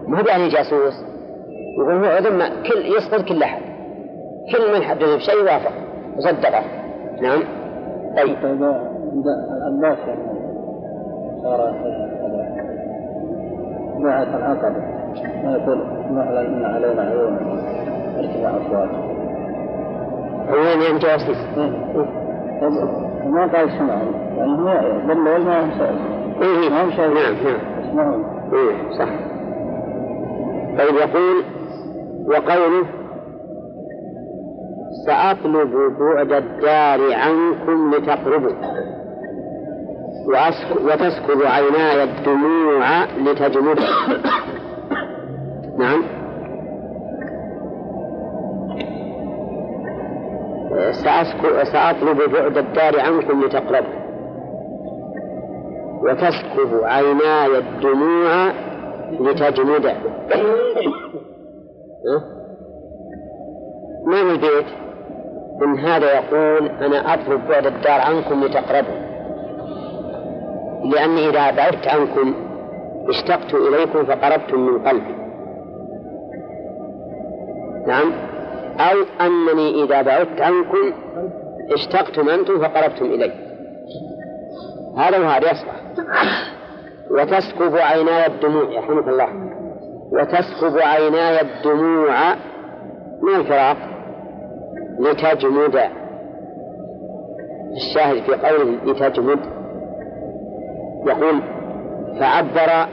ما 0.07 0.21
هو 0.21 0.25
يعني 0.25 0.47
جاسوس 0.47 0.93
يقول 1.77 2.05
هو 2.05 2.05
أذن 2.05 2.37
ما 2.37 2.49
كل 2.49 2.95
يصدر 2.97 3.21
كل 3.21 3.43
أحد. 3.43 3.61
كل 4.51 4.73
من 4.75 4.83
حدث 4.83 5.15
بشيء 5.15 5.43
وافق. 5.43 5.71
وصدقه 6.17 6.63
نعم. 7.21 7.43
طيب. 8.17 8.37
الناس 9.67 9.97
صار 11.43 11.73
نوعة 13.99 14.37
العقبة 14.37 15.03
ما 15.43 15.57
يقول 15.57 15.81
إن 15.81 16.65
علينا 16.65 17.01
عيون 17.01 17.92
ارتفاع 18.17 18.57
أصوات 18.57 18.89
عيون 20.49 20.81
يعني 20.81 20.99
جواسيس 20.99 21.37
ما 23.25 23.41
قال 23.55 23.69
اسمعوا 23.69 24.11
يعني؟ 24.37 24.51
هو 24.51 25.07
بالليل 25.07 25.45
ما 25.45 25.69
إيه 26.41 26.69
ما 26.69 26.83
هم 26.83 26.91
شيء 26.91 27.07
نعم 27.13 27.35
نعم 27.95 28.23
إيه 28.53 28.97
صح. 28.99 29.09
طيب 30.77 30.95
يقول 30.95 31.43
وقوله 32.27 32.85
سأطلب 35.05 35.71
بعد 35.99 36.31
الدار 36.31 37.13
عنكم 37.13 37.95
لتقربوا 37.95 38.51
وتسكب 40.83 41.43
عيناي 41.45 42.03
الدموع 42.03 43.03
لتجمد 43.25 43.79
نعم. 45.77 46.03
سأطلب 51.63 52.31
بعد 52.33 52.57
الدار 52.57 52.99
عنكم 52.99 53.43
لتقربوا 53.45 54.03
وتسكب 56.03 56.83
عيناي 56.83 57.57
الدموع 57.57 58.51
لتجمد؟ 59.19 59.95
ما 64.07 64.21
البيت؟ 64.21 64.65
إن 65.63 65.79
هذا 65.79 66.13
يقول 66.13 66.67
أنا 66.67 67.13
أطلب 67.13 67.47
بعد 67.49 67.65
الدار 67.65 68.01
عنكم 68.01 68.43
لتقربوا 68.43 69.13
لأني 70.83 71.29
إذا 71.29 71.51
بعدت 71.51 71.87
عنكم 71.87 72.33
اشتقت 73.09 73.53
إليكم 73.53 74.05
فقربتم 74.05 74.59
من 74.59 74.87
قلبي. 74.87 75.15
نعم؟ 77.87 78.11
أو 78.79 78.97
أنني 79.21 79.83
إذا 79.83 80.01
بعدت 80.01 80.41
عنكم 80.41 80.93
اشتقتم 81.71 82.29
أنتم 82.29 82.59
فقربتم 82.59 83.05
إلي. 83.05 83.31
هذا 84.97 85.17
وهذا 85.17 85.51
يصلح. 85.51 85.81
وتسكب 87.11 87.77
عيناي 87.77 88.27
الدموع 88.27 88.63
يرحمك 88.63 89.07
الله. 89.07 89.27
وتسكب 90.11 90.77
عيناي 90.77 91.41
الدموع 91.41 92.35
من 93.21 93.35
الفراق 93.35 93.77
لتجمد. 94.99 95.79
الشاهد 97.75 98.23
في 98.23 98.33
قوله 98.33 98.77
لتجمد 98.85 99.39
يقول 101.07 101.41
فعبر 102.19 102.87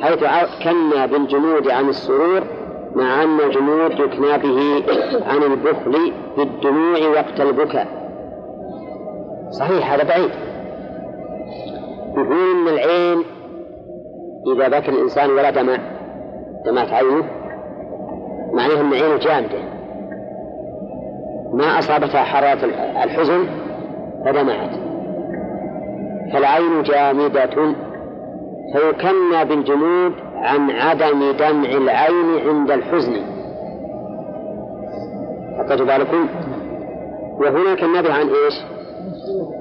حيث 0.00 0.24
كنا 0.64 1.06
بالجمود 1.06 1.70
عن 1.70 1.88
السرور 1.88 2.42
مع 2.96 3.22
أن 3.22 3.40
الجمود 3.40 3.92
يكنى 3.92 4.38
به 4.38 4.84
عن 5.26 5.42
البخل 5.42 6.12
بالدموع 6.36 6.98
وقت 7.08 7.40
البكاء. 7.40 7.86
صحيح 9.50 9.92
هذا 9.92 10.04
بعيد. 10.04 10.30
يقول 12.16 12.32
إن 12.32 12.68
العين 12.68 13.22
إذا 14.56 14.68
بكى 14.68 14.90
الإنسان 14.90 15.30
ولا 15.30 15.50
دمع 15.50 15.76
دمعت 16.66 16.92
عينه 16.92 17.24
معناه 18.52 18.80
أن 18.80 18.92
عينه 18.92 19.16
جامدة 19.16 19.58
ما 21.52 21.78
أصابتها 21.78 22.22
حرارة 22.22 22.64
الحزن 23.04 23.44
فدمعت. 24.24 24.70
فالعين 26.32 26.82
جامدة 26.82 27.74
فيكنى 28.72 29.44
بالجمود 29.44 30.12
عن 30.36 30.70
عدم 30.70 31.32
دمع 31.32 31.68
العين 31.68 32.48
عند 32.48 32.70
الحزن. 32.70 33.12
أخذتوا 35.58 35.86
بالكم. 35.86 36.28
وهناك 37.38 37.82
النبي 37.82 38.12
عن 38.12 38.28
إيش؟ 38.28 38.54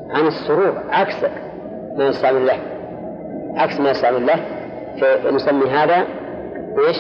عن 0.10 0.28
السرور 0.28 0.74
عكس 0.90 1.16
ما 1.98 2.08
يستعمل 2.08 2.48
له. 2.48 2.60
عكس 3.56 3.80
ما 3.80 3.90
يستعمل 3.90 4.28
له. 4.28 4.46
فنسمي 5.02 5.70
هذا 5.70 6.06
إيش؟ 6.88 6.98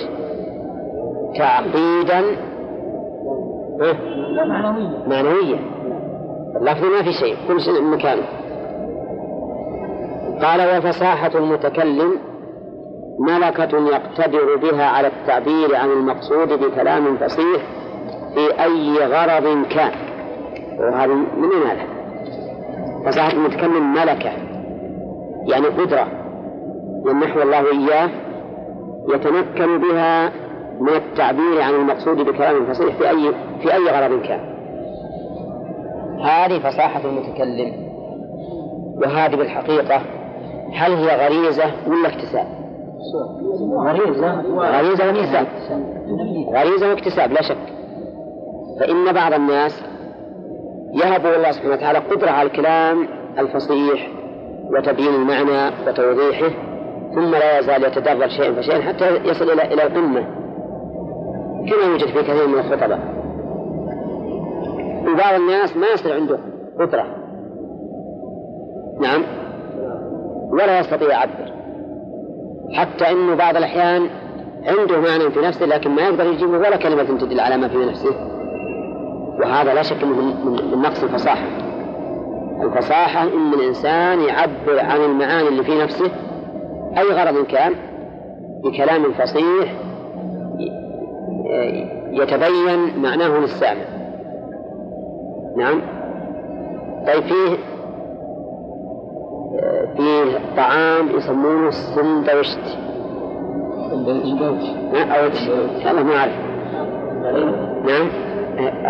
تعقيدا. 1.37 2.21
معنوية 5.07 5.59
اللفظ 6.55 6.85
ما 6.85 7.03
في 7.03 7.13
شيء 7.13 7.35
كل 7.47 7.61
شيء 7.61 7.81
مكانه. 7.81 8.25
قال 10.41 10.77
وفصاحة 10.77 11.31
المتكلم 11.35 12.11
ملكة 13.19 13.89
يقتدر 13.89 14.55
بها 14.55 14.85
على 14.85 15.07
التعبير 15.07 15.75
عن 15.75 15.91
المقصود 15.91 16.47
بكلام 16.47 17.17
فصيح 17.17 17.61
في 18.33 18.63
أي 18.63 19.05
غرض 19.05 19.65
كان 19.69 19.91
وهذا 20.79 21.13
من 21.13 21.49
هذا؟ 21.65 21.85
فصاحة 23.05 23.31
المتكلم 23.31 23.93
ملكة 23.93 24.31
يعني 25.47 25.67
قدرة 25.67 26.07
يمنحه 27.05 27.43
الله 27.43 27.71
إياه 27.71 28.09
يتمكن 29.09 29.77
بها 29.77 30.31
من 30.79 30.93
التعبير 30.95 31.61
عن 31.61 31.73
المقصود 31.73 32.17
بكلام 32.17 32.65
فصيح 32.65 32.95
في 32.95 33.09
أي 33.09 33.31
في 33.61 33.73
أي 33.73 33.85
غرض 33.89 34.21
كان 34.21 34.55
هذه 36.23 36.59
فصاحة 36.59 37.01
المتكلم 37.05 37.85
وهذه 38.97 39.35
بالحقيقة 39.35 40.01
هل 40.73 40.91
هي 40.93 41.25
غريزة 41.25 41.71
ولا 41.87 42.07
اكتساب؟ 42.07 42.64
غريزة 43.77 44.41
غريزة 44.57 45.07
واكتساب 45.07 45.47
غريزة 46.53 46.89
واكتساب 46.89 47.31
لا 47.31 47.41
شك. 47.41 47.57
فإن 48.79 49.13
بعض 49.13 49.33
الناس 49.33 49.83
يهب 50.93 51.25
الله 51.25 51.51
سبحانه 51.51 51.73
وتعالى 51.73 51.99
قدرة 51.99 52.29
على 52.29 52.47
الكلام 52.47 53.07
الفصيح 53.39 54.07
وتبيين 54.71 55.15
المعنى 55.15 55.73
وتوضيحه 55.87 56.49
ثم 57.15 57.31
لا 57.31 57.59
يزال 57.59 57.83
يتدرج 57.83 58.29
شيئا 58.29 58.53
فشيئا 58.53 58.81
حتى 58.81 59.15
يصل 59.15 59.49
إلى 59.49 59.73
إلى 59.73 59.83
القمة. 59.83 60.21
كما 61.69 61.91
يوجد 61.91 62.07
في 62.07 62.23
كثير 62.23 62.47
من 62.47 62.59
الخطباء 62.59 62.99
وبعض 65.13 65.33
الناس 65.33 65.77
ما 65.77 65.87
يصير 65.87 66.13
عنده 66.13 66.39
قدرة. 66.79 67.05
نعم. 69.01 69.23
ولا 70.51 70.79
يستطيع 70.79 71.09
يعبر. 71.09 71.54
حتى 72.73 73.11
إنه 73.11 73.35
بعض 73.35 73.57
الأحيان 73.57 74.09
عنده 74.65 74.99
معنى 74.99 75.31
في 75.31 75.39
نفسه 75.39 75.65
لكن 75.65 75.91
ما 75.91 76.01
يقدر 76.01 76.25
يجيب 76.25 76.49
ولا 76.49 76.75
كلمة 76.75 77.03
تدل 77.03 77.39
على 77.39 77.57
ما 77.57 77.67
في 77.67 77.77
نفسه. 77.77 78.15
وهذا 79.39 79.73
لا 79.73 79.81
شك 79.81 80.03
إنه 80.03 80.21
من 80.45 80.81
نقص 80.81 81.03
الفصاحة. 81.03 81.45
الفصاحة 82.61 83.23
إن 83.23 83.53
الإنسان 83.53 84.19
يعبر 84.21 84.79
عن 84.79 85.01
المعاني 85.01 85.47
اللي 85.47 85.63
في 85.63 85.77
نفسه 85.83 86.11
أي 86.97 87.03
غرض 87.03 87.45
كان 87.45 87.73
بكلام 88.63 89.11
فصيح 89.11 89.73
يتبين 92.11 92.99
معناه 93.01 93.39
للسامع. 93.39 93.81
نعم؟ 95.57 95.81
طيب 97.07 97.23
فيه 97.23 97.57
فيه 99.97 100.39
طعام 100.57 101.09
يسمونه 101.09 101.67
السندوشت 101.67 102.77
أو 103.91 105.29
والله 105.85 106.03
ما 106.03 106.15
أعرف. 106.15 106.33
نعم. 107.85 108.09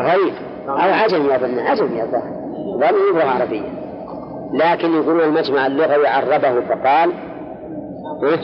غريب. 0.06 0.34
أو 0.67 0.75
عجمي 0.75 1.36
أظن 1.36 1.60
عجمي 1.60 2.04
الظاهر 2.04 2.32
ظن 2.78 3.15
لغة 3.15 3.23
عربية. 3.23 3.69
لكن 4.54 4.93
يقولون 4.93 5.23
المجمع 5.23 5.67
اللغوي 5.67 6.08
عربه 6.08 6.62
فقال 6.62 7.12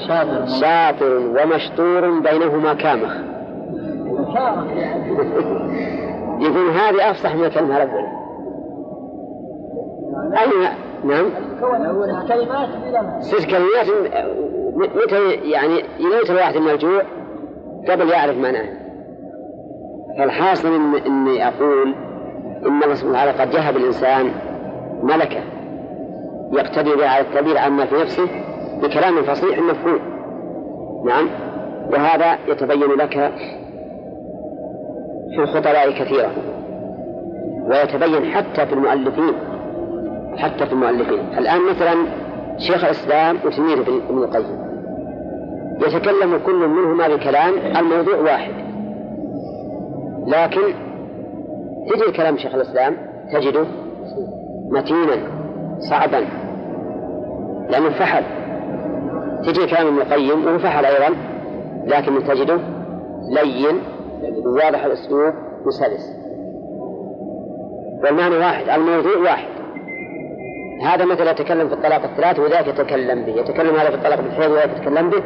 شاطر. 0.07 0.45
شاطر 0.61 1.17
ومشطور 1.17 2.19
بينهما 2.19 2.73
كامخ. 2.73 3.11
يقول 6.45 6.69
هذه 6.69 7.11
أفصح 7.11 7.35
من 7.35 7.45
الكلمة 7.45 7.77
الأولى 7.77 8.20
أي 10.21 10.69
نعم. 11.03 11.29
كلمات 12.27 12.69
ست 13.23 13.45
كلمات 13.49 13.87
متى 14.75 15.31
يعني 15.31 15.83
يموت 15.99 16.29
الواحد 16.29 16.57
من 16.57 16.69
الجوع 16.69 17.01
قبل 17.89 18.09
يعرف 18.09 18.37
معناها. 18.37 18.81
فالحاصل 20.17 20.75
إن 20.75 20.95
إني 20.95 21.47
أقول 21.47 21.95
إن 22.67 22.83
الله 22.83 22.93
سبحانه 22.93 23.11
وتعالى 23.11 23.31
قد 23.31 23.51
جهب 23.51 23.77
الإنسان 23.77 24.31
ملكة 25.03 25.43
يقتدي 26.51 26.95
بها 26.95 27.07
على 27.07 27.21
التعبير 27.21 27.57
عما 27.57 27.85
في 27.85 27.95
نفسه 27.95 28.27
بكلام 28.81 29.23
فصيح 29.23 29.59
مفهوم. 29.59 29.99
نعم. 31.05 31.29
وهذا 31.93 32.37
يتبين 32.47 32.89
لك 32.97 33.31
في 35.35 35.41
الخطباء 35.41 35.91
كثيرا 35.91 36.31
ويتبين 37.69 38.25
حتى 38.25 38.65
في 38.65 38.73
المؤلفين. 38.73 39.33
حتى 40.37 40.65
في 40.65 40.73
المؤلفين. 40.73 41.19
الآن 41.37 41.61
مثلا 41.69 41.95
شيخ 42.57 42.83
الإسلام 42.83 43.37
وتلميذه 43.45 44.01
ابن 44.09 44.17
القيم 44.17 44.61
يتكلم 45.81 46.39
كل 46.45 46.67
منهما 46.67 47.07
بكلام 47.07 47.53
الموضوع 47.77 48.15
واحد. 48.15 48.53
لكن 50.27 50.61
تجد 51.89 52.15
كلام 52.15 52.37
شيخ 52.37 52.55
الإسلام 52.55 52.97
تجده 53.33 53.65
متينا 54.71 55.17
صعبا 55.89 56.25
لأنه 57.69 57.89
فحل 57.89 58.23
تجد 59.43 59.69
كلام 59.69 59.87
ابن 59.87 59.97
القيم 59.97 60.45
وهو 60.45 60.59
فحل 60.59 60.85
أيضا 60.85 61.15
لكن 61.85 62.23
تجده 62.23 62.59
لين 63.29 63.79
واضح 64.45 64.85
الأسلوب 64.85 65.33
وسلس 65.65 66.15
والمعنى 68.03 68.37
واحد 68.37 68.69
الموضوع 68.69 69.17
واحد. 69.17 69.60
هذا 70.85 71.05
مثلا 71.05 71.31
يتكلم 71.31 71.67
في 71.67 71.73
الطلاق 71.73 72.03
الثلاث 72.03 72.39
وذاك 72.39 72.67
يتكلم 72.67 73.25
به. 73.25 73.31
يتكلم 73.31 73.75
هذا 73.75 73.89
في 73.89 73.95
الطلاق 73.95 74.21
بالحيض 74.21 74.51
وذاك 74.51 74.69
يتكلم 74.77 75.09
به. 75.09 75.23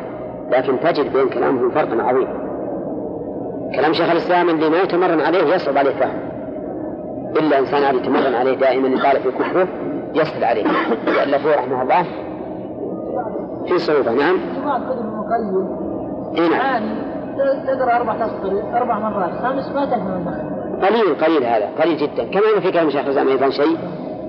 لكن 0.52 0.80
تجد 0.80 1.14
بين 1.14 1.30
كلامهم 1.30 1.72
فرقا 1.72 2.04
عظيما 2.04 2.46
كلام 3.76 3.94
شيخ 3.94 4.10
الإسلام 4.12 4.50
اللي 4.50 4.70
ما 4.70 4.82
يتمرن 4.82 5.22
عليه 5.22 5.56
يصعب 5.56 5.78
عليه 5.78 5.92
فهمه 5.92 6.36
إلا 7.40 7.60
إنسان 7.60 7.84
عاد 7.84 7.96
يتمرن 7.96 8.36
عليه 8.36 8.54
دائما 8.58 8.88
يطالع 8.88 9.20
في 9.20 9.32
كفره 9.32 9.68
يسهل 10.14 10.44
عليه. 10.44 10.66
يألفه 11.08 11.56
رحمه 11.56 11.82
الله. 11.82 12.06
في 13.68 13.78
صعوبة 13.78 14.12
نعم. 14.12 14.38
إيه 16.38 16.50
نعم. 16.50 16.84
تقرأ 17.68 17.96
أربع 17.96 18.14
اسطر 18.14 18.78
أربع 18.78 19.00
مرات. 19.00 19.32
خامس 19.42 19.72
ما 19.76 19.86
تفهم 19.86 20.26
قليل 20.82 21.16
قليل 21.16 21.44
هذا. 21.44 21.70
قليل 21.82 21.98
جدا. 21.98 22.24
كما 22.24 22.60
في 22.62 22.72
كلام 22.72 22.90
شيخ 22.90 23.06
الإسلام 23.06 23.28
أيضا 23.28 23.50
شيء. 23.50 23.78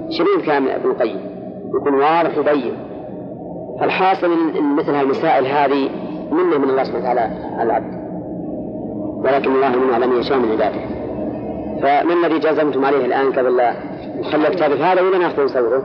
شبيه 0.09 0.45
كلام 0.47 0.69
ابن 0.69 0.91
القيم 0.91 1.21
يكون 1.81 1.95
واضح 1.95 2.39
وبين. 2.39 2.73
فالحاصل 3.81 4.33
إن 4.59 4.77
مثل 4.77 4.95
هالمسائل 4.95 5.47
هذه 5.47 5.89
منه 6.31 6.59
من 6.59 6.71
الله 6.71 6.85
سبحانه 6.85 7.03
وتعالى 7.05 7.21
على 7.57 7.63
العبد. 7.63 8.07
ولكن 9.25 9.55
الله 9.55 9.69
من 9.69 9.95
على 9.95 10.19
يشاء 10.19 10.39
من 10.39 10.51
عباده. 10.53 10.81
فما 11.83 12.13
الذي 12.27 12.39
جزمتم 12.39 12.85
عليه 12.85 13.05
الآن 13.07 13.33
قبل 13.33 13.57
لا 13.57 13.73
نخلي 14.21 14.49
الكتاب 14.49 14.73
هذا 14.73 15.01
ولا 15.03 15.19
نأخذ 15.19 15.45
نصوره؟ 15.45 15.83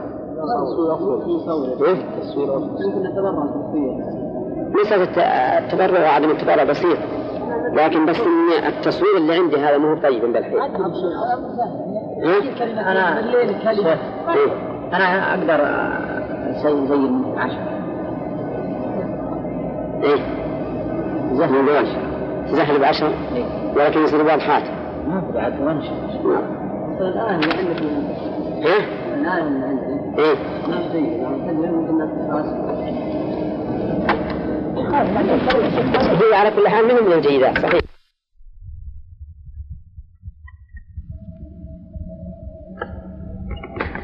مسألة 4.82 5.02
الت- 5.02 5.18
التبرع 5.64 6.00
وعدم 6.00 6.30
التبرع 6.30 6.64
بسيط. 6.64 6.98
لكن 7.72 8.06
بس 8.06 8.20
إن 8.20 8.66
التصوير 8.66 9.16
اللي 9.16 9.34
عندي 9.34 9.56
هذا 9.56 9.78
مو 9.78 9.96
طيب 10.02 10.32
بالحين 10.32 10.58
إيه؟ 12.22 12.52
أنا 14.92 15.34
أقدر 15.34 15.60
أسوي 16.50 16.86
زي 16.86 17.10
عشرة 17.36 17.68
إيه؟ 20.02 20.18
زهر 21.32 21.60
بوش 21.62 21.88
زهر 22.56 22.78
بعشر 22.78 23.12
ولكن 23.76 24.02
يصير 24.02 24.22
واضحات 24.22 24.62
ما 25.08 25.20
في 25.20 25.32
بعد 25.32 25.60
نعم. 25.60 25.80
الآن 27.00 27.40
اللي 27.40 27.54
عندك 27.54 27.82
ها؟ 28.62 28.78
الآن 29.14 29.46
اللي 29.46 29.66
عندك 29.66 30.18
إيه؟ 30.18 30.34
ما 30.68 30.78
في 30.92 30.98
يعني 30.98 31.76
هي 36.22 36.34
على 36.34 36.50
كل 36.50 36.68
حال 36.68 36.84
منهم 36.84 37.06
من 37.06 37.12
الجيدات 37.12 37.58
صحيح 37.58 37.80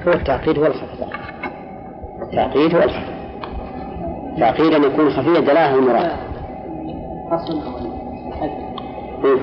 هو 0.09 0.13
التعقيد 0.13 0.59
هو 0.59 0.67
الخفض 0.67 1.07
التعقيد 2.23 2.75
هو 2.75 2.83
الخفض 2.83 3.13
التعقيد 4.35 4.73
أن 4.75 4.85
يكون 4.85 5.11
خفيا 5.11 5.41
دلاله 5.41 5.75
المراد 5.75 6.11
إيه؟ 9.25 9.39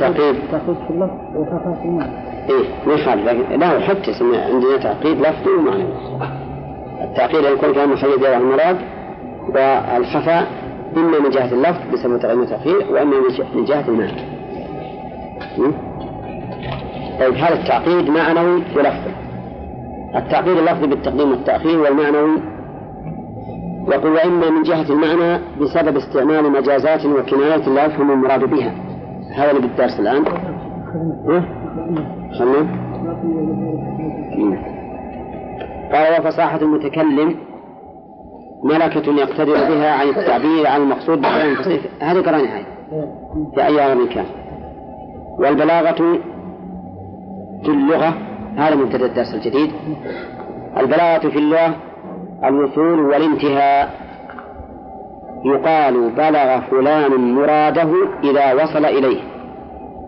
تعقيد 0.00 0.36
تاخذ 0.52 0.74
في 0.74 0.90
اللفظ 0.90 1.36
وخفاء 1.36 1.78
في 1.82 1.84
المعنى. 1.88 2.12
إيه. 2.50 2.64
ما 2.86 2.92
يخالف 2.92 3.24
لكن 3.28 3.58
لا 3.60 3.80
حتى 3.80 4.12
عندنا 4.34 4.76
تعقيد 4.82 5.20
لفظي 5.20 5.50
ومعنوي 5.58 5.84
التعقيد 7.04 7.44
يكون 7.44 7.72
كلام 7.74 7.92
مخيد 7.92 8.18
دلاله 8.20 8.36
المراد 8.36 8.76
والخفاء 9.48 10.46
إما 10.96 11.18
من 11.18 11.30
جهة 11.30 11.52
اللفظ 11.52 11.80
بسبب 11.92 12.20
تقديم 12.20 12.42
التأخير 12.42 12.76
وإما 12.92 13.16
من 13.16 13.36
جهة- 13.36 13.56
المعنى? 13.88 14.22
طيب 17.20 17.34
هذا 17.34 17.54
التعقيد 17.54 18.10
معنوي 18.10 18.62
ولفظي 18.76 19.12
التعقيد 20.16 20.56
اللفظي 20.56 20.86
بالتقديم 20.86 21.30
والتأخير 21.30 21.80
والمعنوي 21.80 22.38
يقول 23.88 24.12
وإما 24.12 24.50
من 24.50 24.62
جهة 24.62 24.92
المعنى 24.92 25.42
بسبب 25.60 25.96
استعمال 25.96 26.52
مجازات 26.52 27.06
وكنايات 27.06 27.68
لا 27.68 27.84
يفهم 27.84 28.10
المراد 28.10 28.44
بها. 28.44 28.72
هذا 29.34 29.50
اللي 29.50 29.60
بالدرس 29.62 30.00
الآن. 30.00 30.24
ها؟ 31.28 31.44
قال 35.92 36.20
وفصاحة 36.20 36.56
المتكلم 36.62 37.34
ملكة 38.64 39.12
يقتدر 39.12 39.54
بها 39.54 39.90
عن 39.90 40.08
التعبير 40.08 40.66
عن 40.66 40.80
المقصود 40.82 41.18
بكلام 41.18 41.54
فصيح 41.54 41.82
هذه 42.00 42.20
قرأنا 42.20 42.56
هاي. 42.56 42.64
في 43.54 43.66
أي 43.66 43.92
أمر 43.92 44.06
كان 44.06 44.24
والبلاغة 45.38 46.18
في 47.62 47.68
اللغة 47.68 48.14
هذا 48.56 48.74
مبتدأ 48.74 49.06
الدرس 49.06 49.34
الجديد. 49.34 49.72
البلاغة 50.76 51.28
في 51.28 51.38
اللغة 51.38 51.74
الوصول 52.44 53.00
والانتهاء. 53.00 54.02
يقال 55.44 56.10
بلغ 56.10 56.60
فلان 56.60 57.34
مراده 57.34 57.90
إذا 58.24 58.52
وصل 58.52 58.84
إليه 58.84 59.20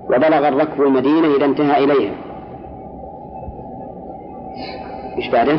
وبلغ 0.06 0.48
الركب 0.48 0.82
المدينة 0.82 1.36
إذا 1.36 1.44
انتهى 1.44 1.84
إليها 1.84 2.14
إيش 5.18 5.30
بعده؟ 5.30 5.58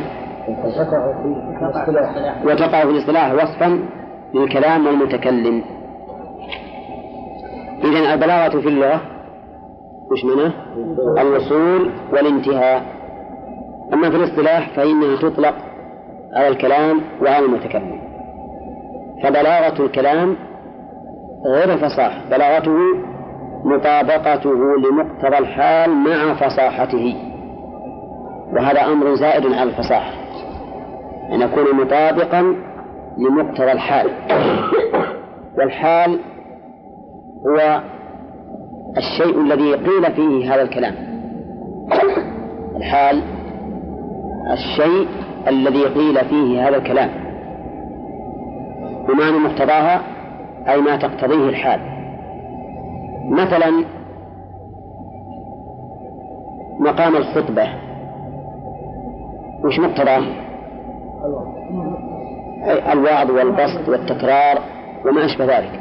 وتقع 2.45 2.85
في 2.85 2.91
الاصطلاح 2.91 3.33
وصفا 3.33 3.79
للكلام 4.33 4.87
والمتكلم 4.87 5.63
إذا 7.83 8.13
البلاغة 8.13 8.59
في 8.59 8.67
اللغة 8.67 9.01
وش 10.11 10.25
معناه؟ 10.25 10.51
الوصول 11.21 11.91
والانتهاء. 12.13 12.83
أما 13.93 14.09
في 14.09 14.15
الاصطلاح 14.15 14.69
فإنها 14.69 15.15
تطلق 15.15 15.55
على 16.33 16.47
الكلام 16.47 17.01
وعلى 17.21 17.45
المتكلم. 17.45 17.99
فبلاغة 19.23 19.81
الكلام 19.85 20.35
غير 21.45 21.73
الفصاحة 21.73 22.29
بلاغته 22.31 22.77
مطابقته 23.63 24.53
لمقتضى 24.77 25.37
الحال 25.37 25.89
مع 25.89 26.33
فصاحته. 26.33 27.15
وهذا 28.53 28.85
أمر 28.85 29.15
زائد 29.15 29.45
على 29.45 29.63
الفصاحة. 29.63 30.11
أن 31.31 31.41
يكون 31.41 31.75
مطابقا 31.75 32.55
لمقتضى 33.17 33.71
الحال. 33.71 34.09
والحال 35.57 36.19
هو 37.47 37.81
الشيء 38.97 39.41
الذي 39.41 39.73
قيل 39.73 40.11
فيه 40.11 40.55
هذا 40.55 40.61
الكلام. 40.61 40.93
الحال 42.75 43.21
الشيء 44.51 45.07
الذي 45.47 45.83
قيل 45.83 46.25
فيه 46.25 46.67
هذا 46.67 46.77
الكلام. 46.77 47.09
بمعنى 49.07 49.37
مقتضاها 49.37 50.01
أي 50.67 50.81
ما 50.81 50.95
تقتضيه 50.95 51.49
الحال. 51.49 51.79
مثلا 53.29 53.85
مقام 56.79 57.15
الخطبة. 57.15 57.67
وش 59.63 59.79
مقتضاه؟ 59.79 60.23
الوعظ 62.91 63.31
والبسط 63.31 63.89
والتكرار 63.89 64.59
وما 65.05 65.25
أشبه 65.25 65.45
ذلك. 65.45 65.79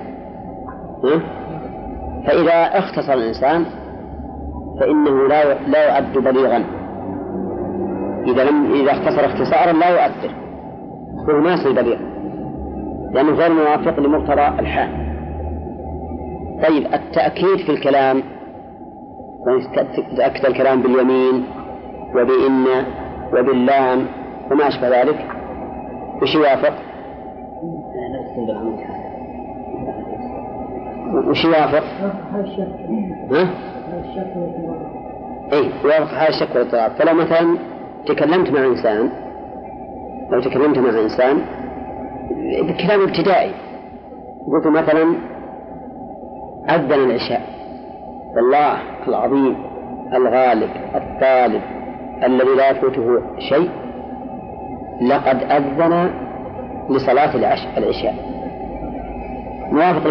ها؟ 1.04 1.43
فإذا 2.26 2.78
اختصر 2.78 3.12
الإنسان 3.12 3.64
فإنه 4.80 5.28
لا 5.28 5.54
لا 5.54 5.86
يعد 5.88 6.18
بليغا. 6.18 6.64
إذا 8.26 8.44
لم 8.44 8.74
إذا 8.74 8.92
اختصر 8.92 9.24
اختصارا 9.24 9.72
لا 9.72 9.88
يؤثر. 9.88 10.34
هو 11.30 11.40
ما 11.40 11.52
يصير 11.52 11.72
بليغ. 11.72 11.98
لأنه 13.12 13.32
غير 13.32 13.52
موافق 13.52 14.00
لمقتضى 14.00 14.60
الحال. 14.60 14.88
طيب 16.68 16.86
التأكيد 16.94 17.56
في 17.66 17.72
الكلام. 17.72 18.22
تأكد 20.16 20.46
الكلام 20.46 20.82
باليمين 20.82 21.44
وبإن 22.14 22.66
وباللام 23.32 24.06
وما 24.50 24.68
أشبه 24.68 25.02
ذلك. 25.02 25.26
وش 26.22 26.34
يوافق؟ 26.34 26.74
وش 31.14 31.44
يوافق؟ 31.44 31.82
ها؟ 33.32 33.48
اي 35.52 35.70
يوافق 35.84 36.14
هذا 36.14 36.28
الشك 36.28 36.48
والاضطراب 36.54 36.90
فلو 36.90 37.14
مثلا 37.14 37.58
تكلمت 38.06 38.50
مع 38.50 38.64
إنسان 38.66 39.10
لو 40.30 40.40
تكلمت 40.40 40.78
مع 40.78 40.88
إنسان 40.90 41.38
بكلام 42.62 43.00
ابتدائي 43.02 43.50
قلت 44.52 44.66
مثلا 44.66 45.14
أذن 46.70 46.92
العشاء 46.92 47.40
والله 48.36 48.78
العظيم 49.08 49.56
الغالب 50.14 50.70
الطالب 50.94 51.62
الذي 52.24 52.54
لا 52.56 52.70
يفوته 52.70 53.20
شيء 53.38 53.68
لقد 55.02 55.42
أذن 55.42 56.10
لصلاة 56.90 57.34
العش- 57.36 57.78
العشاء 57.78 58.14
موافق 59.74 60.06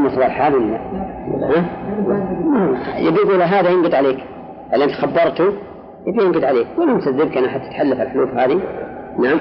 ولا 1.34 1.45
لا؟ 1.45 1.60
ها؟ 1.60 2.99
يقول 2.99 3.41
هذا 3.41 3.69
ينقد 3.69 3.93
عليك 3.93 4.19
اللي 4.73 4.86
أنت 4.86 4.93
خبرته 4.93 5.54
يبي 6.08 6.23
ينقد 6.23 6.43
عليك 6.43 6.67
ولا 6.78 6.93
مسذبك 6.93 7.38
أنا 7.38 7.47
حتى 7.47 7.69
تحلف 7.69 8.02
الحلوف 8.02 8.30
هذه 8.30 8.60
نعم 9.19 9.39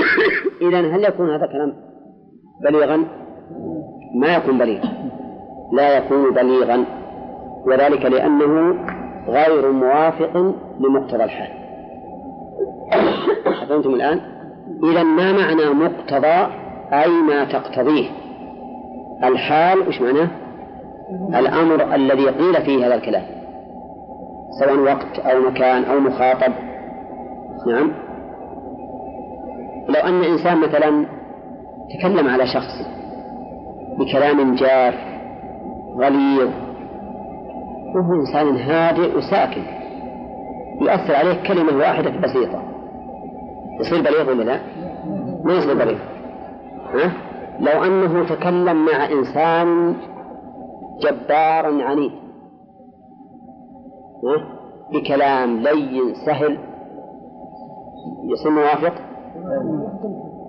إذا 0.68 0.80
هل 0.80 1.04
يكون 1.04 1.30
هذا 1.30 1.46
كلام 1.46 1.72
بليغا؟ 2.64 3.04
ما 4.14 4.36
يكون 4.36 4.58
بليغا 4.58 4.88
لا 5.72 5.96
يكون 5.96 6.34
بليغا 6.34 6.84
وذلك 7.66 8.04
لأنه 8.04 8.76
غير 9.28 9.72
موافق 9.72 10.54
لمقتضى 10.80 11.24
الحال 11.24 11.48
فهمتم 13.68 13.94
الآن؟ 13.94 14.20
إذا 14.84 15.02
ما 15.02 15.32
معنى 15.32 15.64
مقتضى 15.64 16.52
أي 16.92 17.10
ما 17.28 17.44
تقتضيه 17.44 18.25
الحال 19.24 19.88
وش 19.88 20.00
معناه؟ 20.00 20.28
الأمر 21.38 21.94
الذي 21.94 22.28
قيل 22.28 22.62
فيه 22.62 22.86
هذا 22.86 22.94
الكلام 22.94 23.22
سواء 24.60 24.78
وقت 24.78 25.18
أو 25.18 25.40
مكان 25.40 25.84
أو 25.84 26.00
مخاطب 26.00 26.52
نعم 27.66 27.92
لو 29.88 30.00
أن 30.00 30.24
إنسان 30.24 30.60
مثلا 30.60 31.06
تكلم 31.98 32.28
على 32.28 32.46
شخص 32.46 32.88
بكلام 33.98 34.54
جاف 34.54 34.94
غليظ 35.96 36.50
وهو 37.94 38.14
إنسان 38.20 38.56
هادئ 38.56 39.16
وساكن 39.16 39.62
يؤثر 40.80 41.14
عليه 41.14 41.42
كلمة 41.48 41.78
واحدة 41.78 42.10
بسيطة 42.10 42.62
يصير 43.80 44.00
بليغ 44.00 44.30
ولا 44.30 44.42
لا؟ 44.42 44.60
ما 45.44 45.54
يصير 45.54 45.74
بليغ 45.74 45.98
ها؟ 46.94 47.12
لو 47.60 47.84
أنه 47.84 48.28
تكلم 48.28 48.84
مع 48.86 49.10
إنسان 49.10 49.96
جبار 51.00 51.82
عنيد؟ 51.82 52.12
بكلام 54.92 55.56
لين 55.56 56.14
سهل. 56.26 56.58
يصير 58.24 58.50
موافق 58.50 58.92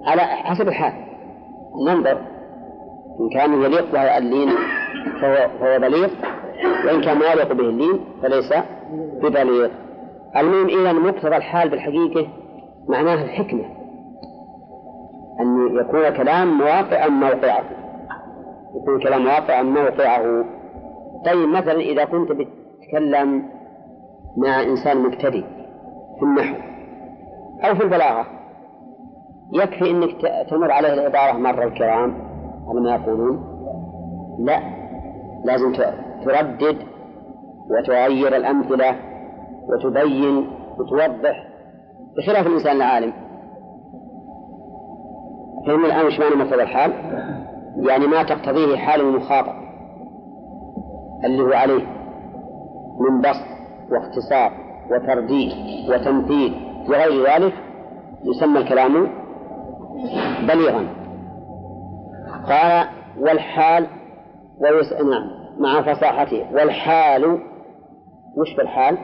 على 0.05 0.21
حسب 0.21 0.67
الحال. 0.67 0.93
ننظر. 1.87 2.17
إن 3.19 3.29
كان 3.33 3.61
يليق 3.61 3.91
به 3.91 4.17
اللين 4.17 4.49
فهو, 5.21 5.49
فهو 5.59 5.79
بليغ 5.79 6.09
وإن 6.85 7.01
كان 7.01 7.17
ما 7.17 7.25
يليق 7.25 7.53
به 7.53 7.69
اللين 7.69 7.99
فليس 8.21 8.53
ببليغ. 9.23 9.69
المهم 10.37 10.67
إذا 10.67 10.93
مقتضى 10.93 11.35
الحال 11.37 11.69
بالحقيقة 11.69 12.27
معناه 12.89 13.23
الحكمة. 13.23 13.76
أن 15.39 15.77
يكون 15.77 16.09
كلام 16.09 16.57
مواقعا 16.57 17.07
موقعه. 17.07 17.63
يكون 18.81 18.99
كلام 19.03 19.25
واقع 19.25 19.61
موقعه. 19.61 20.45
طيب 21.25 21.49
مثلا 21.49 21.79
إذا 21.79 22.05
كنت 22.05 22.31
بتتكلم 22.31 23.43
مع 24.37 24.63
إنسان 24.63 24.97
مبتدئ 24.97 25.43
في 26.19 26.23
النحو 26.23 26.55
أو 27.63 27.75
في 27.75 27.83
البلاغة 27.83 28.25
يكفي 29.53 29.91
أنك 29.91 30.11
تمر 30.49 30.71
عليه 30.71 30.93
العبارة 30.93 31.37
مر 31.37 31.63
الكرام 31.63 32.13
على 32.69 32.81
ما 32.81 32.95
يقولون. 32.95 33.57
لا 34.39 34.59
لازم 35.45 35.73
تردد 36.25 36.77
وتغير 37.69 38.35
الأمثلة 38.35 38.95
وتبين 39.69 40.47
وتوضح 40.77 41.47
بخلاف 42.17 42.47
الإنسان 42.47 42.75
العالم. 42.75 43.13
فهم 45.67 45.85
الآن 45.85 46.05
وش 46.05 46.19
معنى 46.19 46.35
مثل 46.35 46.59
الحال؟ 46.59 46.93
يعني 47.77 48.07
ما 48.07 48.23
تقتضيه 48.23 48.77
حال 48.77 49.01
المخاطب 49.01 49.53
اللي 51.25 51.43
هو 51.43 51.53
عليه 51.53 51.85
من 52.99 53.21
بسط 53.21 53.47
واختصار 53.91 54.51
وترديد 54.91 55.51
وتمثيل 55.89 56.53
وغير 56.89 57.27
ذلك 57.27 57.53
يسمى 58.23 58.59
الكلام 58.59 59.09
بليغا 60.47 60.87
قال 62.49 62.87
والحال 63.19 63.87
ويس... 64.59 64.93
نعم 64.93 65.29
مع 65.59 65.81
فصاحته 65.81 66.45
والحال 66.53 67.25
وش 68.37 68.53
في 68.55 68.61
الحال؟ 68.61 68.97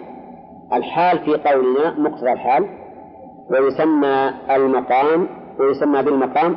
الحال 0.74 1.20
في 1.20 1.32
قولنا 1.36 2.00
مقتضى 2.00 2.32
الحال 2.32 2.68
ويسمى 3.50 4.32
المقام 4.56 5.28
ويسمى 5.60 6.02
بالمقام 6.02 6.56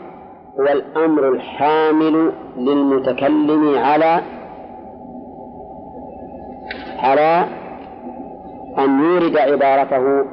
هو 0.61 0.65
الأمر 0.65 1.29
الحامل 1.29 2.33
للمتكلم 2.57 3.79
على 3.79 4.23
على 6.99 7.47
أن 8.79 9.01
يورد 9.01 9.37
عبارته 9.37 10.25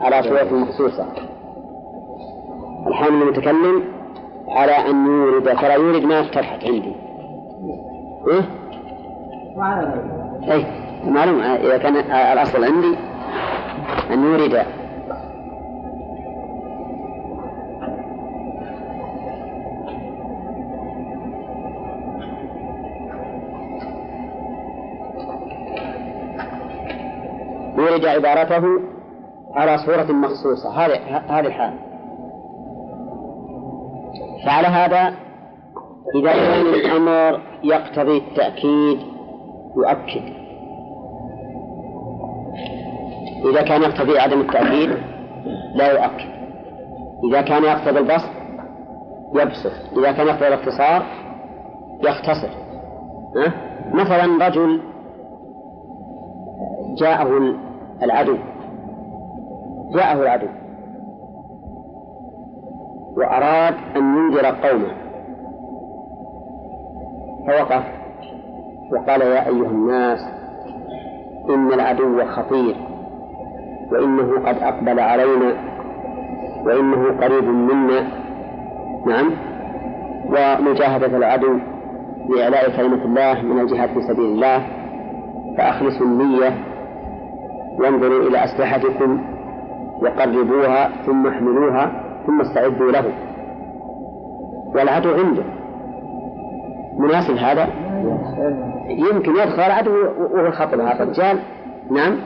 على 0.00 0.22
صورة 0.22 0.54
مخصوصة. 0.54 1.06
الحامل 2.86 3.20
للمتكلم 3.20 3.82
على 4.48 4.72
أن 4.72 5.06
يورد 5.06 5.56
ترى 5.56 5.74
يورد 5.74 6.04
ما 6.04 6.20
افتتحت 6.20 6.64
عندي. 6.64 6.92
إيه؟ 8.28 8.42
أي 10.52 10.66
معلوم 11.04 11.40
إذا 11.40 11.78
كان 11.78 11.96
الأصل 12.32 12.64
عندي 12.64 12.96
أن 14.10 14.24
يورد. 14.24 14.66
يورد 27.96 28.06
عبارته 28.06 28.64
على 29.54 29.78
صورة 29.78 30.12
مخصوصة. 30.12 30.70
هذه 30.70 31.16
هذه 31.28 31.46
الحال. 31.46 31.74
فعلى 34.46 34.66
هذا 34.66 35.14
إذا 36.14 36.32
كان 36.32 36.66
الأمر 36.66 37.40
يقتضي 37.64 38.16
التأكيد 38.18 38.98
يؤكد. 39.76 40.36
إذا 43.50 43.62
كان 43.62 43.82
يقتضي 43.82 44.18
عدم 44.18 44.40
التأكيد 44.40 44.90
لا 45.74 45.92
يؤكد. 45.92 46.36
إذا 47.30 47.42
كان 47.42 47.64
يقتضي 47.64 47.98
البسط 47.98 48.30
يبسط. 49.34 49.98
إذا 49.98 50.12
كان 50.12 50.26
يقتضي 50.26 50.48
الاختصار 50.48 51.02
يختصر؟ 52.02 52.50
مثلا 53.92 54.46
رجل 54.46 54.80
جاءه 56.98 57.56
العدو. 58.02 58.36
جاءه 59.94 60.22
العدو. 60.22 60.46
وأراد 63.16 63.74
أن 63.96 64.16
ينذر 64.16 64.46
قومه. 64.46 64.92
فوقف. 67.46 67.84
وقال 68.92 69.20
يا 69.20 69.46
أيها 69.46 69.70
الناس 69.70 70.18
إن 71.50 71.72
العدو 71.72 72.24
خطير 72.24 72.76
وإنه 73.92 74.48
قد 74.48 74.58
أقبل 74.62 75.00
علينا 75.00 75.54
وإنه 76.64 77.20
قريب 77.20 77.44
منا. 77.44 78.06
نعم. 79.06 79.30
ومجاهدة 80.26 81.16
العدو 81.16 81.58
لإعلاء 82.28 82.76
كلمة 82.76 83.04
الله 83.04 83.42
من 83.42 83.60
الجهاد 83.60 83.88
في 83.88 84.02
سبيل 84.02 84.24
الله 84.24 84.66
فأخلصوا 85.58 86.06
النية 86.06 86.75
وانظروا 87.78 88.28
إلى 88.28 88.44
أسلحتكم 88.44 89.24
وقربوها 90.02 90.90
ثم 91.06 91.26
احملوها 91.26 92.02
ثم 92.26 92.40
استعدوا 92.40 92.92
له. 92.92 93.12
والعدو 94.74 95.14
عنده. 95.14 95.42
مناسب 96.98 97.36
هذا؟ 97.36 97.68
يمكن 98.88 99.30
يدخل 99.30 99.62
العدو 99.62 99.92
وهو 100.34 100.50
خطر 100.50 100.82
هذا 100.82 101.02
الرجال 101.02 101.38
نعم. 101.90 102.16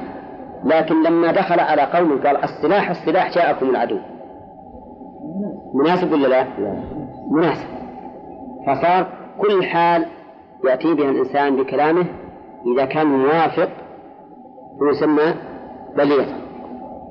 لكن 0.64 1.02
لما 1.02 1.32
دخل 1.32 1.60
على 1.60 1.82
قوم 1.82 2.20
قال 2.26 2.36
السلاح 2.44 2.90
السلاح 2.90 3.30
جاءكم 3.34 3.70
العدو. 3.70 3.98
مناسب 5.74 6.12
ولا 6.12 6.26
لا؟ 6.26 6.44
مناسب. 7.30 7.68
فصار 8.66 9.06
كل 9.38 9.64
حال 9.64 10.06
يأتي 10.64 10.94
بها 10.94 11.10
الإنسان 11.10 11.56
بكلامه 11.56 12.04
إذا 12.74 12.84
كان 12.84 13.06
موافق 13.06 13.68
فيسمى 14.80 15.34
بليغ. 15.96 16.24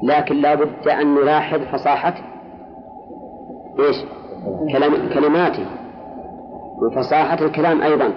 لكن 0.04 0.36
لا 0.36 0.56
بد 0.56 0.88
أن 0.88 1.16
نلاحظ 1.16 1.60
فصاحة 1.60 2.14
إيش؟ 3.80 3.96
كلام 4.72 5.10
كلماته. 5.14 5.66
وفصاحة 6.82 7.46
الكلام 7.46 7.82
أيضا. 7.82 8.14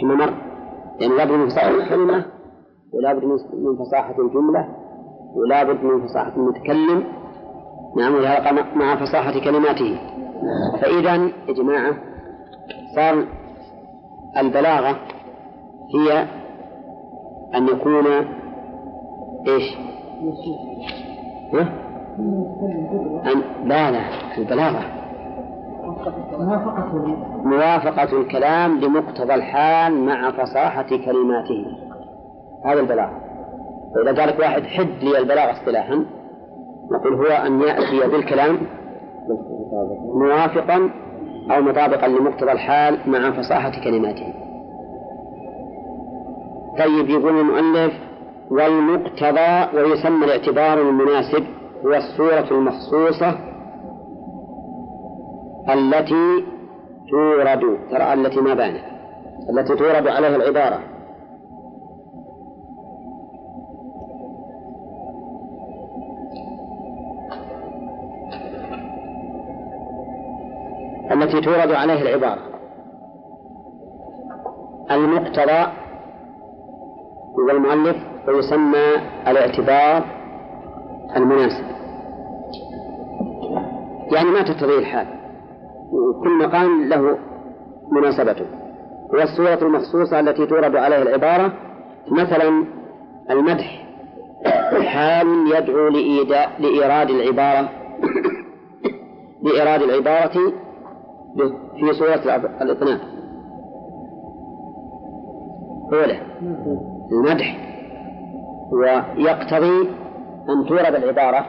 كما 0.00 0.14
مر 0.14 0.32
يعني 1.00 1.14
لابد 1.16 1.32
من 1.32 1.48
فصاحة 1.48 1.70
الكلمة 1.70 2.24
ولابد 2.92 3.24
من 3.24 3.76
فصاحة 3.76 4.14
الجملة 4.18 4.68
ولابد 5.34 5.84
من 5.84 6.06
فصاحة 6.06 6.32
المتكلم. 6.36 7.04
نعم 7.96 8.14
ولهذا 8.14 8.52
مع 8.74 8.96
فصاحة 8.96 9.40
كلماته. 9.40 9.98
فإذا 10.80 11.14
يا 11.14 11.52
جماعة 11.52 11.94
صار 12.96 13.24
البلاغة 14.36 14.96
هي 15.94 16.26
أن 17.54 17.68
يكون 17.68 18.04
إيش؟ 19.46 19.76
ها؟ 21.52 21.68
أن 23.32 23.42
لا 23.64 23.90
لا 23.90 24.00
البلاغة 24.38 24.84
موافقة. 27.44 28.20
الكلام 28.20 28.80
لمقتضى 28.80 29.34
الحال 29.34 30.06
مع 30.06 30.30
فصاحة 30.30 30.82
كلماته. 30.82 31.66
هذا 32.64 32.80
البلاغة 32.80 33.20
فإذا 33.94 34.20
قال 34.20 34.28
لك 34.28 34.40
واحد 34.40 34.62
حد 34.62 35.02
لي 35.02 35.18
البلاغة 35.18 35.52
اصطلاحا 35.52 36.04
نقول 36.92 37.14
هو 37.14 37.46
أن 37.46 37.60
يأتي 37.60 38.08
بالكلام 38.10 38.58
موافقا 40.14 40.90
أو 41.50 41.62
مطابقا 41.62 42.08
لمقتضى 42.08 42.52
الحال 42.52 42.98
مع 43.06 43.30
فصاحة 43.30 43.72
كلماته. 43.84 44.34
طيب 46.78 47.10
يقول 47.10 47.40
المؤلف 47.40 47.92
والمقتضى 48.50 49.78
ويسمى 49.78 50.24
الاعتبار 50.24 50.80
المناسب 50.80 51.44
هو 51.86 51.94
الصورة 51.94 52.46
المخصوصة 52.50 53.38
التي 55.68 56.44
تورد 57.10 57.78
ترى 57.90 58.12
التي 58.12 58.40
ما 58.40 58.54
بانت 58.54 58.84
التي 59.50 59.74
تورد 59.74 60.08
عليها 60.08 60.36
العبارة. 60.36 60.80
التي 71.12 71.40
تورد 71.40 71.72
عليه 71.72 72.02
العبارة. 72.02 72.42
المقتضى 74.90 75.72
هو 77.38 77.50
المؤلف 77.50 78.13
ويسمى 78.28 78.84
الاعتبار 79.28 80.04
المناسب. 81.16 81.64
يعني 84.12 84.30
ما 84.30 84.42
تقتضيه 84.42 84.78
الحال. 84.78 85.06
كل 86.22 86.38
مقام 86.46 86.88
له 86.88 87.18
مناسبته. 87.92 88.46
والصورة 89.12 89.58
المخصوصة 89.62 90.20
التي 90.20 90.46
تورد 90.46 90.76
عليها 90.76 91.02
العبارة 91.02 91.52
مثلا 92.10 92.64
المدح. 93.30 93.84
حال 94.84 95.26
يدعو 95.56 95.88
لإيراد 96.58 97.10
العبارة. 97.10 97.68
لإيراد 99.44 99.82
العبارة 99.82 100.52
في 101.80 101.92
صورة 101.92 102.36
الإطناب 102.62 103.00
أولى 105.92 106.20
المدح. 107.12 107.73
ويقتضي 108.72 109.88
أن 110.48 110.66
تورد 110.68 110.94
العبارة 110.94 111.46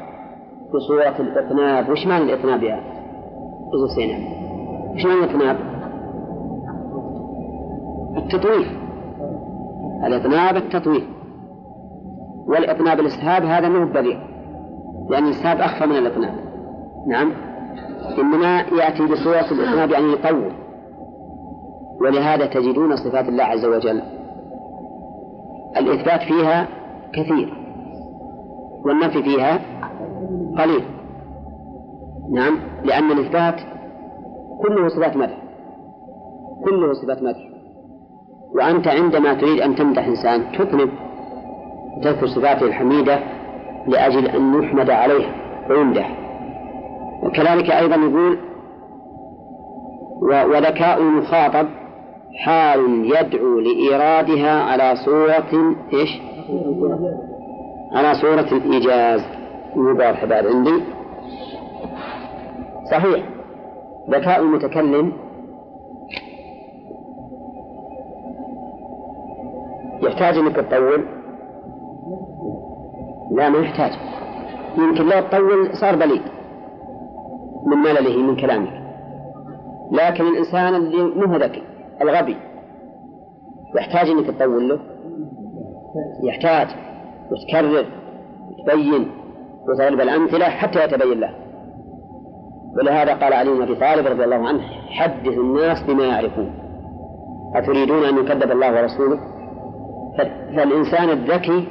بصورة 0.73 1.15
الإطناب. 1.19 1.89
وش 1.89 2.07
معنى 2.07 2.23
الإطناب 2.23 2.63
يا 2.63 2.75
أبو 3.73 3.87
سينا 3.95 4.17
وش 4.93 5.05
معنى 5.05 5.19
الإطناب؟ 5.23 5.57
التطويل. 8.17 8.67
الإطناب 10.05 10.55
التطويل. 10.55 11.07
والإطناب 12.47 12.99
الإسهاب 12.99 13.45
هذا 13.45 13.69
مو 13.69 13.85
بليغ 13.85 14.17
لأن 15.09 15.23
الإسهاب 15.25 15.61
أخفى 15.61 15.85
من 15.85 15.97
الإطناب. 15.97 16.35
نعم. 17.07 17.31
إنما 18.17 18.61
يأتي 18.61 19.05
بصورة 19.05 19.51
الإطناب 19.51 19.91
يعني 19.91 20.13
يطول. 20.13 20.51
ولهذا 22.01 22.45
تجدون 22.45 22.95
صفات 22.95 23.29
الله 23.29 23.43
عز 23.43 23.65
وجل. 23.65 24.01
الإثبات 25.77 26.21
فيها 26.21 26.67
كثير. 27.15 27.53
والنفي 28.85 29.23
فيها 29.23 29.59
قليل. 30.57 30.83
نعم 32.31 32.59
لأن 32.83 33.11
الإثبات 33.11 33.55
كله 34.61 34.87
صفات 34.87 35.17
مدح. 35.17 35.37
كله 36.65 36.93
صفات 36.93 37.23
مدح. 37.23 37.39
وأنت 38.55 38.87
عندما 38.87 39.33
تريد 39.33 39.61
أن 39.61 39.75
تمدح 39.75 40.07
إنسان 40.07 40.51
تطلب 40.51 40.89
تذكر 42.03 42.27
صفاته 42.27 42.65
الحميدة 42.65 43.19
لأجل 43.87 44.27
أن 44.27 44.63
يحمد 44.63 44.89
عليه 44.89 45.25
ويمدح. 45.69 46.17
وكذلك 47.23 47.71
أيضا 47.71 47.95
يقول 47.95 48.37
وذكاء 50.21 51.01
المخاطب 51.01 51.67
حال 52.43 52.79
يدعو 53.05 53.59
لإيرادها 53.59 54.63
على 54.63 54.95
صورة 55.05 55.75
إيش؟ 55.93 56.21
على 57.91 58.13
صورة 58.13 58.57
الإيجاز 58.57 59.21
مضاف 59.75 60.25
بعد 60.25 60.45
عندي. 60.45 60.83
صحيح. 62.91 63.29
ذكاء 64.09 64.41
المتكلم. 64.41 65.13
يحتاج 70.03 70.37
إنك 70.37 70.55
تطول. 70.55 71.05
لا 73.31 73.49
ما 73.49 73.59
يحتاج. 73.59 73.91
يمكن 74.77 75.03
لو 75.03 75.21
تطول 75.21 75.77
صار 75.81 75.95
بليد 75.95 76.21
من 77.65 77.77
ملله 77.77 78.17
من 78.17 78.35
كلامك 78.35 78.85
لكن 79.91 80.23
الإنسان 80.23 80.75
اللي 80.75 81.27
مو 81.27 81.37
ذكي 81.37 81.63
الغبي. 82.01 82.37
يحتاج 83.75 84.09
إنك 84.09 84.27
تطول 84.27 84.69
له. 84.69 84.94
يحتاج 86.23 86.67
وتكرر 87.31 87.85
وتبين 88.49 89.11
وتضرب 89.67 90.01
الأمثلة 90.01 90.45
حتى 90.45 90.83
يتبين 90.83 91.19
له. 91.19 91.35
ولهذا 92.77 93.13
قال 93.13 93.33
علي 93.33 93.49
بن 93.49 93.61
أبي 93.61 93.75
طالب 93.75 94.07
رضي 94.07 94.23
الله 94.23 94.47
عنه 94.47 94.61
حدث 94.89 95.37
الناس 95.37 95.83
بما 95.83 96.05
يعرفون. 96.05 96.53
أتريدون 97.55 98.05
أن 98.05 98.17
يكذب 98.17 98.51
الله 98.51 98.81
ورسوله؟ 98.81 99.19
فالإنسان 100.55 101.09
الذكي 101.09 101.67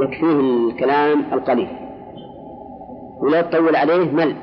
يكفيه 0.00 0.40
الكلام 0.70 1.24
القليل. 1.32 1.68
ولا 3.22 3.42
تطول 3.42 3.76
عليه 3.76 4.12
مل 4.12 4.36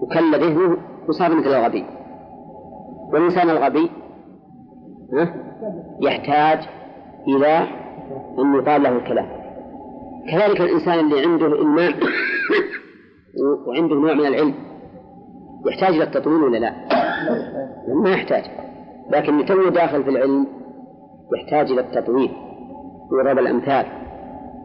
وكل 0.00 0.40
ذهنه 0.40 0.76
وصار 1.08 1.34
مثل 1.34 1.48
الغبي. 1.48 1.84
والإنسان 3.12 3.50
الغبي 3.50 3.90
يحتاج 6.02 6.58
إلى 7.28 7.66
أن 8.38 8.54
يقال 8.54 8.82
له 8.82 8.88
الكلام. 8.88 9.26
كذلك 10.30 10.60
الإنسان 10.60 10.98
اللي 10.98 11.26
عنده 11.26 11.46
إلمام 11.46 11.94
وعنده 13.66 13.94
نوع 13.94 14.14
من 14.14 14.26
العلم 14.26 14.54
يحتاج 15.66 15.94
إلى 15.94 16.04
التطويل 16.04 16.42
ولا 16.42 16.58
لا؟ 16.58 16.72
ما 18.02 18.10
يحتاج. 18.10 18.44
لكن 19.10 19.46
تو 19.46 19.68
داخل 19.68 20.04
في 20.04 20.10
العلم 20.10 20.46
يحتاج 21.36 21.72
إلى 21.72 21.80
التطويل 21.80 22.30
وضرب 23.12 23.38
الأمثال. 23.38 23.86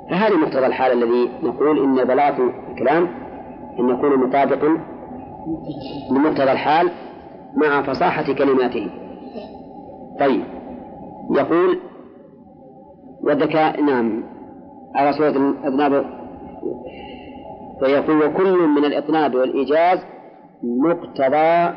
فهذا 0.10 0.36
مقتضى 0.36 0.66
الحال 0.66 0.92
الذي 0.92 1.30
نقول 1.44 1.80
إن 1.80 2.04
بلاغة 2.04 2.54
الكلام 2.72 3.08
أن 3.80 3.90
يكون 3.90 4.28
مطابقا 4.28 4.78
لمقتضى 6.12 6.52
الحال 6.52 6.92
مع 7.56 7.82
فصاحة 7.82 8.34
كلماته. 8.34 8.90
طيب 10.20 10.44
يقول 11.32 11.80
والذكاء 13.24 13.82
نعم. 13.82 14.24
على 14.96 15.14
صورة 15.14 15.30
الأذناب 15.30 16.06
فيقول 17.80 18.24
وكل 18.24 18.68
من 18.68 18.86
الإطناب 18.86 19.36
والإيجاز 19.36 20.00
مقتضى 20.64 21.74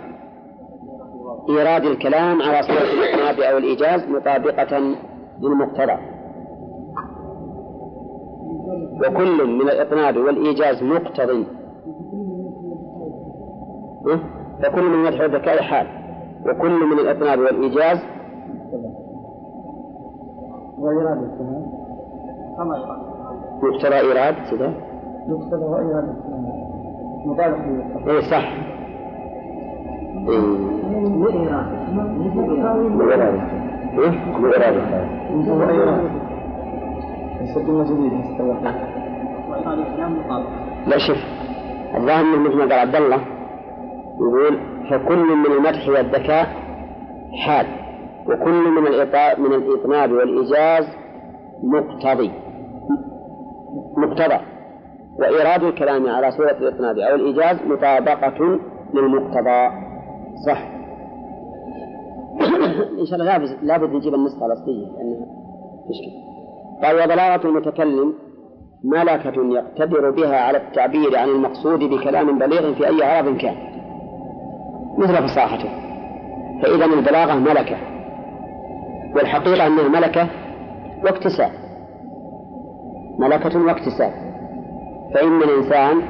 إيراد 1.49 1.85
الكلام 1.85 2.43
على 2.43 2.63
صورة 2.63 2.79
الإطناب 2.79 3.41
أو 3.41 3.59
الإيجاز 3.59 4.09
مطابقة 4.09 4.79
للمقتضى. 5.41 5.99
وكل 9.07 9.47
من 9.47 9.69
الإطناب 9.69 10.17
والإيجاز 10.17 10.83
مقتض. 10.83 11.45
فكل 14.63 14.83
من 14.83 15.05
مدح 15.05 15.21
الذكاء 15.21 15.63
حال. 15.63 15.87
وكل 16.47 16.87
من 16.87 16.99
الإطناب 16.99 17.39
والإيجاز 17.39 17.99
وإيراد 20.79 21.19
الكلام 21.23 21.67
كما 22.57 22.77
مقتضى 23.63 23.95
إيراد 23.95 24.35
كذا؟ 24.51 24.73
مقتضى 25.29 25.65
وإيراد 25.65 26.17
مطابق 27.27 27.57
إيه 28.09 28.21
صح 28.21 28.53
إيه 33.99 34.11
بإرادة 34.39 34.83
إيه. 34.91 36.11
لا 40.87 40.99
شوف 40.99 41.17
الظاهر 41.97 42.25
مثل 42.39 42.57
ما 42.57 42.61
قال 42.63 42.73
عبد 42.73 42.95
الله 42.95 43.21
يقول 44.21 44.59
فكل 44.91 45.19
من 45.37 45.47
المدح 45.57 45.89
والذكاء 45.89 46.47
حال. 47.47 47.67
وكل 48.29 48.71
من 48.71 48.83
من 49.39 49.55
الإطناب 49.55 50.13
والإيجاز 50.13 50.85
مقتضي. 51.63 52.31
مقتضى. 53.97 54.41
وإيراد 55.19 55.63
الكلام 55.63 56.07
على 56.07 56.31
صورة 56.31 56.51
الإطناب 56.51 56.99
أو 56.99 57.15
الإيجاز 57.15 57.57
مطابقة 57.67 58.59
للمقتضى. 58.95 59.71
صح. 60.47 60.77
إن 63.01 63.07
شاء 63.07 63.21
الله 63.21 63.25
لابد 63.25 63.57
لابد 63.63 63.95
نجيب 63.95 64.15
النسخة 64.15 64.47
الأصلية. 64.47 64.87
لأنها 64.87 65.27
مشكلة 65.91 66.27
قال 66.83 67.05
وبلاغة 67.05 67.47
المتكلم 67.47 68.15
ملكة 68.85 69.55
يقتدر 69.55 70.11
بها 70.11 70.37
على 70.37 70.59
التعبير 70.59 71.19
عن 71.19 71.29
المقصود 71.29 71.79
بكلام 71.79 72.39
بليغ 72.39 72.75
في 72.75 72.87
أي 72.87 73.03
عرض 73.03 73.37
كان. 73.37 73.57
مثل 74.99 75.29
فصاحته. 75.29 75.69
فإذا 76.63 76.85
البلاغة 76.85 77.35
ملكة. 77.35 77.96
والحقيقة 79.15 79.67
أنها 79.67 79.89
ملكة 79.89 80.27
واكتساب 81.05 81.51
ملكة 83.19 83.67
واكتساب 83.67 84.13
فإن 85.15 85.43
الإنسان 85.43 86.03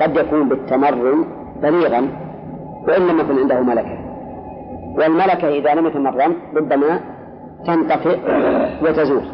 قد 0.00 0.16
يكون 0.16 0.48
بالتمرن 0.48 1.24
بليغا 1.62 2.08
وإن 2.88 3.06
لم 3.06 3.18
يكن 3.20 3.38
عنده 3.38 3.60
ملكة. 3.60 3.98
والملكة 4.96 5.48
إذا 5.48 5.74
لم 5.74 5.86
يتمرن 5.86 6.36
ربما 6.56 7.00
تنطفئ 7.66 8.18
وتزول. 8.82 9.24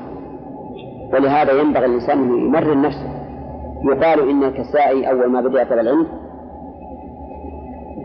ولهذا 1.13 1.53
ينبغي 1.53 1.87
الإنسان 1.87 2.19
أن 2.19 2.39
يمرن 2.39 2.83
نفسه. 2.83 3.11
يقال 3.85 4.31
إن 4.31 4.45
الكسائي 4.45 5.11
أول 5.11 5.31
ما 5.31 5.41
بدأ 5.41 5.65
طلب 5.65 5.79
العلم 5.79 6.07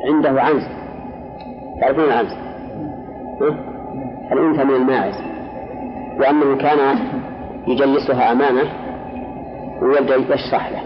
عنده 0.06 0.42
عنز. 0.42 0.64
تعرفون 1.82 2.04
العنز؟ 2.04 2.32
الأنثى 4.34 4.64
من 4.64 4.76
الماعز 4.76 5.16
وأنه 6.20 6.58
كان 6.58 6.98
يجلسها 7.68 8.32
أمامه 8.32 8.70
ويبدأ 9.82 10.16
يشرح 10.16 10.72
له 10.72 10.82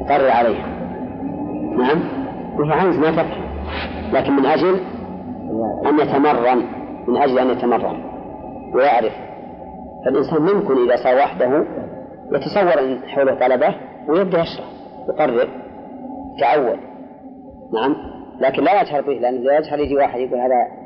يقرر 0.00 0.30
عليها. 0.30 0.66
نعم؟ 1.78 2.00
وهي 2.58 2.72
عنز 2.72 2.98
ما 2.98 3.10
تفهم 3.10 3.46
لكن 4.12 4.32
من 4.32 4.46
أجل 4.46 4.80
أن 5.86 5.98
يتمرن 5.98 6.62
من 7.08 7.16
أجل 7.16 7.38
أن 7.38 7.50
يتمرن 7.50 8.04
ويعرف. 8.74 9.12
فالإنسان 10.04 10.42
ممكن 10.42 10.74
إذا 10.84 10.96
صار 10.96 11.16
وحده 11.16 11.64
يتصور 12.32 12.80
أن 12.80 13.00
حوله 13.08 13.34
طلبة 13.34 13.74
ويبدأ 14.08 14.40
يشرح 14.40 14.66
يقرر 15.08 15.48
تعود 16.40 16.78
نعم؟ 17.74 17.96
لكن 18.40 18.62
لا 18.62 18.80
يجهر 18.80 19.00
به 19.00 19.12
لأنه 19.12 19.40
إذا 19.40 19.58
يجهر 19.58 19.78
يجي 19.78 19.96
واحد 19.96 20.20
يقول 20.20 20.40
هذا 20.40 20.85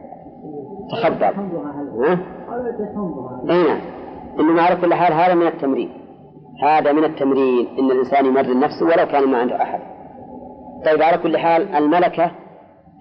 تخبط 0.92 1.22
ها؟ 1.22 2.18
أي 3.50 3.62
نعم. 3.64 3.80
انما 4.40 4.62
على 4.62 4.76
كل 4.76 4.94
حال 4.94 5.12
هذا 5.12 5.34
من 5.34 5.46
التمرين. 5.46 5.90
هذا 6.62 6.92
من 6.92 7.04
التمرين 7.04 7.68
إن 7.78 7.90
الإنسان 7.90 8.26
يمرن 8.26 8.60
نفسه 8.60 8.86
ولو 8.86 9.06
كان 9.06 9.28
ما 9.28 9.38
عنده 9.38 9.62
أحد. 9.62 9.80
طيب 10.86 11.02
على 11.02 11.18
كل 11.18 11.36
حال 11.36 11.74
الملكة 11.74 12.30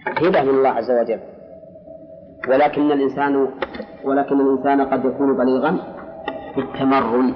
هبه 0.07 0.41
من 0.41 0.49
الله 0.49 0.69
عز 0.69 0.91
وجل. 0.91 1.19
ولكن 2.49 2.91
الإنسان 2.91 3.47
ولكن 4.05 4.41
الإنسان 4.41 4.81
قد 4.81 5.05
يكون 5.05 5.37
بليغا 5.37 5.77
في 6.53 6.61
التمرن. 6.61 7.33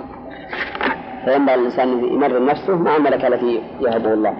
فينبغي 1.25 1.55
الإنسان 1.55 1.87
أن 1.87 2.03
يمرن 2.03 2.45
نفسه 2.45 2.75
مع 2.75 2.95
الملكة 2.95 3.27
التي 3.27 3.61
يهبه 3.79 4.13
الله. 4.13 4.33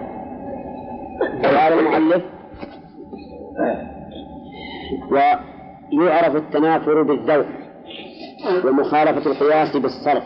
وقال 1.44 1.74
المؤلف 1.80 2.24
ويعرف 6.00 6.36
التنافر 6.36 7.02
بالذوق 7.02 7.46
ومخالفة 8.66 9.32
القياس 9.32 9.78
بالصرف 9.78 10.24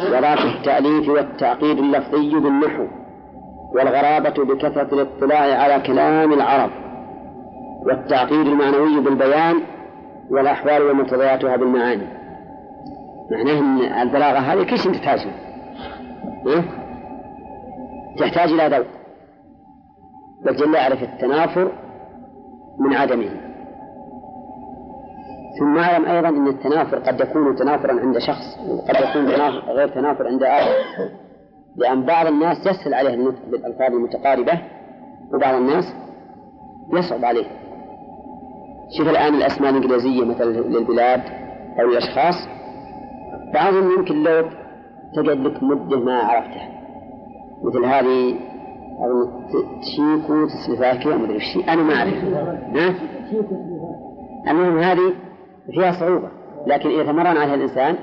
وضعف 0.00 0.56
التأليف 0.56 1.08
والتعقيد 1.08 1.78
اللفظي 1.78 2.30
بالنحو 2.30 2.86
والغرابة 3.74 4.44
بكثرة 4.44 4.94
الاطلاع 4.94 5.62
على 5.62 5.82
كلام 5.82 6.32
العرب 6.32 6.70
والتعقيد 7.86 8.46
المعنوي 8.46 9.00
بالبيان 9.00 9.56
والأحوال 10.30 10.82
ومقتضياتها 10.82 11.56
بالمعاني. 11.56 12.06
معناه 13.30 13.58
أن 13.58 14.08
البلاغة 14.08 14.38
هذه 14.38 14.62
كل 14.62 14.78
شيء 14.78 14.92
تحتاجها 14.92 15.34
إيه؟ 16.46 16.62
تحتاج 18.18 18.52
إلى 18.52 18.76
ذوق. 18.76 18.86
بل 20.44 20.56
جل 20.56 20.74
يعرف 20.74 21.02
التنافر 21.02 21.72
من 22.80 22.94
عدمه. 22.94 23.43
ثم 25.58 25.78
اعلم 25.78 26.04
أيضا 26.04 26.28
إن 26.28 26.48
التنافر 26.48 26.98
قد 26.98 27.20
يكون 27.20 27.56
تنافرا 27.56 28.00
عند 28.00 28.18
شخص 28.18 28.58
وقد 28.68 28.94
يكون 28.94 29.26
تنافر 29.26 29.72
غير 29.72 29.88
تنافر 29.88 30.26
عند 30.26 30.42
آخر. 30.42 30.72
لأن 31.76 32.02
بعض 32.02 32.26
الناس 32.26 32.66
يسهل 32.66 32.94
عليه 32.94 33.14
النطق 33.14 33.46
بالألفاظ 33.50 33.92
المتقاربة 33.92 34.58
وبعض 35.34 35.54
الناس 35.54 35.84
يصعب 36.92 37.24
عليه. 37.24 37.46
شوف 38.98 39.08
الآن 39.08 39.34
الأسماء 39.34 39.70
الإنجليزية 39.70 40.24
مثلا 40.24 40.50
للبلاد 40.50 41.20
أو 41.80 41.88
الاشخاص 41.88 42.48
بعضهم 43.54 43.90
يمكن 43.98 44.22
لو 44.22 44.48
تقعد 45.14 45.38
لك 45.38 45.62
مدة 45.62 45.98
ما 45.98 46.18
عرفتها 46.18 46.68
مثل 47.62 47.84
هذه 47.84 48.34
أو 48.98 49.30
تشيكو 49.80 50.46
تسلفاكيا 50.46 51.16
ما 51.16 51.24
أدري. 51.24 51.36
وش 51.36 51.68
أنا 51.68 51.82
ما 51.82 51.94
أعرف. 51.94 52.14
ها؟ 52.74 52.94
المهم 54.50 54.78
هذه 54.78 55.12
فيها 55.72 55.92
صعوبة. 55.92 56.28
لكن 56.66 56.88
إذا 56.88 57.04
تمرن 57.04 57.26
عليها 57.26 57.54
الإنسان 57.54 57.96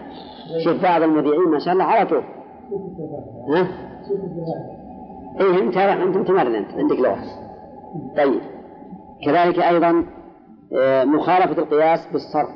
شوف 0.64 0.84
بعض 0.84 1.02
المذيعين 1.02 1.50
ما 1.52 1.60
شاء 1.60 1.74
الله 1.74 1.84
على 1.84 2.06
طول. 2.06 2.24
ها؟ 3.56 3.68
إيه 5.40 5.60
أنت 5.64 5.78
أنت 5.78 6.18
متمرن 6.18 6.56
أنت 6.56 6.72
عندك 6.72 7.00
لغة 7.00 7.18
طيب. 8.18 8.42
كذلك 9.26 9.60
أيضا 9.60 10.06
آه، 10.78 11.04
مخالفة 11.04 11.62
القياس 11.62 12.08
بالصرف. 12.12 12.50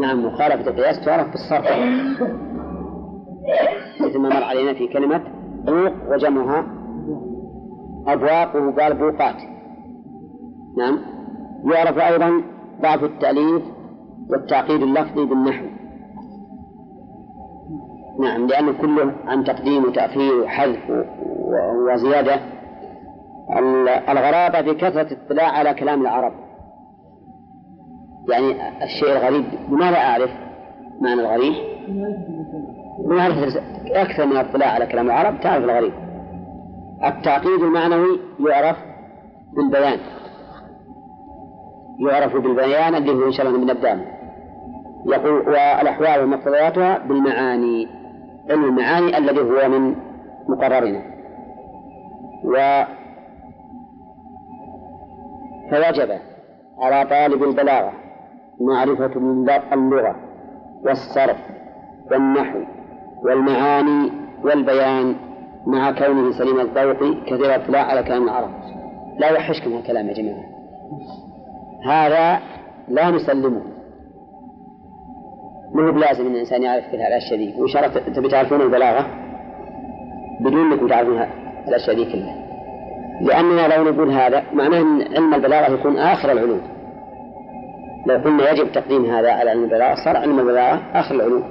نعم 0.00 0.26
مخالفة 0.26 0.70
القياس 0.70 1.04
تعرف 1.04 1.30
بالصرف. 1.30 1.66
مثل 4.00 4.18
ما 4.18 4.28
مر 4.28 4.42
علينا 4.42 4.74
في 4.74 4.88
كلمة 4.88 5.22
بوق 5.64 6.12
وجمعها 6.12 6.66
أبواق 8.06 8.56
وقال 8.56 8.94
بوقات 8.94 9.36
نعم. 10.78 10.98
يعرف 11.64 11.98
أيضا 11.98 12.42
ضعف 12.80 13.04
التأليف 13.04 13.62
والتعقيد 14.30 14.82
اللفظي 14.82 15.24
بالنحو. 15.24 15.64
نعم 18.20 18.46
لأنه 18.46 18.72
كله 18.72 19.12
عن 19.26 19.44
تقديم 19.44 19.84
وتأخير 19.84 20.40
وحذف 20.40 21.06
وزيادة. 21.92 22.40
الغرابة 24.08 24.60
بكثرة 24.60 25.12
الاطلاع 25.12 25.48
على 25.48 25.74
كلام 25.74 26.02
العرب. 26.02 26.32
يعني 28.28 28.84
الشيء 28.84 29.12
الغريب 29.12 29.44
لماذا 29.70 29.96
أعرف 29.96 30.30
معنى 31.00 31.20
الغريب؟ 31.20 31.54
معرفة 33.06 33.62
أكثر 33.86 34.26
من 34.26 34.32
الاطلاع 34.32 34.68
على 34.68 34.86
كلام 34.86 35.06
العرب 35.06 35.40
تعرف 35.40 35.64
الغريب. 35.64 35.92
التعقيد 37.04 37.62
المعنوي 37.62 38.20
يعرف 38.40 38.76
بالبيان. 39.56 39.98
يعرف 41.98 42.36
بالبيان 42.36 42.94
اللي 42.94 43.12
هو 43.12 43.26
إن 43.26 43.32
شاء 43.32 43.46
الله 43.46 43.58
بنبدأ 43.58 44.00
يقول 45.06 45.48
والأحوال 45.48 46.24
ومقتضياتها 46.24 46.98
بالمعاني 46.98 47.88
علم 48.50 48.64
المعاني 48.64 49.18
الذي 49.18 49.40
هو 49.40 49.68
من 49.68 49.96
مقررنا 50.48 51.02
و 52.44 52.82
فوجب 55.70 56.10
على 56.78 57.06
طالب 57.10 57.42
البلاغة 57.42 57.92
معرفة 58.60 59.12
اللغة 59.72 60.16
والصرف 60.84 61.36
والنحو 62.10 62.58
والمعاني 63.24 64.12
والبيان 64.44 65.14
مع 65.66 65.92
كونه 65.92 66.32
سليم 66.32 66.60
الذوق 66.60 67.24
كثير 67.26 67.54
الاطلاع 67.54 67.82
على 67.82 68.02
كلام 68.02 68.22
العرب. 68.22 68.50
لا 69.18 69.28
يوحشكم 69.28 69.72
هالكلام 69.72 70.08
يا 70.08 70.14
جماعة. 70.14 70.44
هذا 71.86 72.40
لا 72.88 73.10
نسلمه. 73.10 73.62
مو 75.74 75.92
بلازم 75.92 76.26
إن 76.26 76.32
الإنسان 76.32 76.62
يعرف 76.62 76.84
كل 76.92 76.96
هالاشياء 76.96 77.38
ذي 77.38 77.54
وإن 77.58 77.68
شاء 77.68 77.86
الله 77.86 78.00
تبي 78.00 78.28
تعرفون 78.28 78.60
البلاغة؟ 78.60 79.06
بدون 80.40 80.72
إنكم 80.72 80.88
تعرفون 80.88 81.26
الاشياء 81.68 81.96
ذي 81.96 82.04
كلها 82.12 82.36
لأننا 83.20 83.74
لو 83.74 83.90
نقول 83.90 84.10
هذا 84.10 84.42
معناه 84.52 84.80
إن 84.80 85.02
علم 85.02 85.34
البلاغة 85.34 85.72
يكون 85.72 85.98
آخر 85.98 86.32
العلوم. 86.32 86.60
لو 88.06 88.16
قلنا 88.16 88.50
يجب 88.50 88.72
تقديم 88.72 89.04
هذا 89.04 89.30
على 89.32 89.50
علم 89.50 89.64
البلاغة 89.64 89.94
صار 90.04 90.16
علم 90.16 90.38
البلاغة 90.38 90.80
آخر 90.94 91.14
العلوم. 91.14 91.42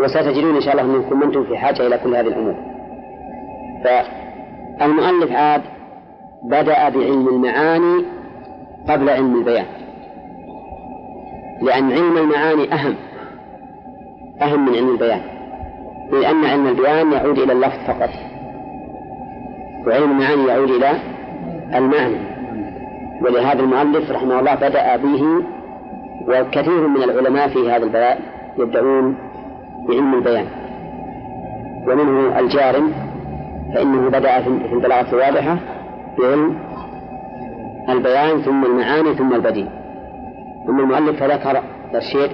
وستجدون 0.00 0.54
إن 0.54 0.60
شاء 0.60 0.72
الله 0.72 0.86
منكم 0.86 1.22
أنتم 1.22 1.44
في 1.44 1.56
حاجة 1.56 1.86
إلى 1.86 1.98
كل 1.98 2.16
هذه 2.16 2.26
الأمور. 2.26 2.54
فالمؤلف 3.84 5.32
عاد 5.32 5.62
بدأ 6.44 6.88
بعلم 6.88 7.28
المعاني 7.28 8.04
قبل 8.88 9.10
علم 9.10 9.34
البيان. 9.38 9.66
لأن 11.62 11.92
علم 11.92 12.18
المعاني 12.18 12.74
أهم. 12.74 12.94
أهم 14.42 14.64
من 14.64 14.74
علم 14.74 14.90
البيان. 14.90 15.20
لأن 16.12 16.44
علم 16.44 16.66
البيان 16.66 17.12
يعود 17.12 17.38
إلى 17.38 17.52
اللفظ 17.52 17.78
فقط. 17.86 18.10
وعلم 19.86 20.10
المعاني 20.10 20.46
يعود 20.46 20.70
إلى 20.70 20.92
المعنى. 21.74 22.16
ولهذا 23.22 23.60
المؤلف 23.60 24.10
رحمه 24.10 24.40
الله 24.40 24.54
بدأ 24.54 24.96
به 24.96 25.42
وكثير 26.28 26.88
من 26.88 27.02
العلماء 27.02 27.48
في 27.48 27.70
هذا 27.70 27.84
الباب 27.84 28.18
يبدأون 28.58 29.16
بعلم 29.88 30.14
البيان. 30.14 30.46
ومنه 31.88 32.38
الجارم 32.38 32.92
فإنه 33.74 34.08
بدأ 34.08 34.40
في 34.40 34.48
البلاغة 34.72 35.10
الواضحة 35.12 35.58
بعلم 36.18 36.65
البيان 37.88 38.42
ثم 38.42 38.64
المعاني 38.64 39.14
ثم 39.14 39.34
البديع 39.34 39.68
ثم 40.66 40.80
المؤلف 40.80 41.20
فذكر 41.20 41.62
الشيخ 41.94 42.32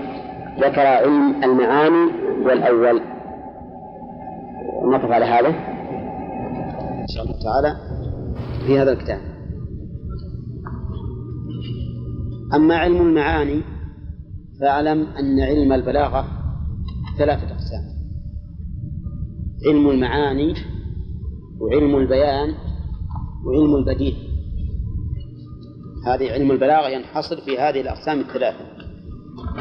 ذكر 0.59 0.80
علم 0.80 1.44
المعاني 1.44 2.12
والأول. 2.44 3.00
نقف 4.92 5.11
على 5.11 5.24
هذا. 5.24 5.48
إن 5.48 7.07
شاء 7.09 7.24
الله 7.24 7.36
تعالى 7.42 7.76
في 8.66 8.78
هذا 8.78 8.92
الكتاب. 8.92 9.20
أما 12.55 12.76
علم 12.76 12.96
المعاني 12.96 13.62
فاعلم 14.61 15.07
أن 15.18 15.40
علم 15.40 15.72
البلاغة 15.72 16.24
ثلاثة 17.18 17.44
أقسام. 17.44 17.92
علم 19.68 19.90
المعاني 19.90 20.55
وعلم 21.61 21.96
البيان 21.96 22.55
وعلم 23.46 23.76
البديع 23.76 24.32
هذه 26.07 26.32
علم 26.32 26.50
البلاغة 26.50 26.88
ينحصر 26.88 27.40
في 27.40 27.59
هذه 27.59 27.80
الأقسام 27.80 28.20
الثلاثة. 28.20 28.66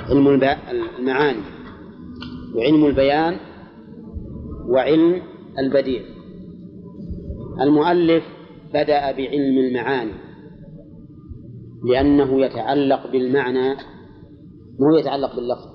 علم 0.09 0.27
المعاني 0.99 1.41
وعلم 2.55 2.85
البيان 2.85 3.37
وعلم 4.69 5.21
البديع. 5.59 6.01
المؤلف 7.61 8.23
بدأ 8.69 9.11
بعلم 9.11 9.57
المعاني 9.57 10.13
لأنه 11.83 12.45
يتعلق 12.45 13.11
بالمعنى 13.11 13.75
مو 14.79 14.97
يتعلق 14.97 15.35
باللفظ. 15.35 15.71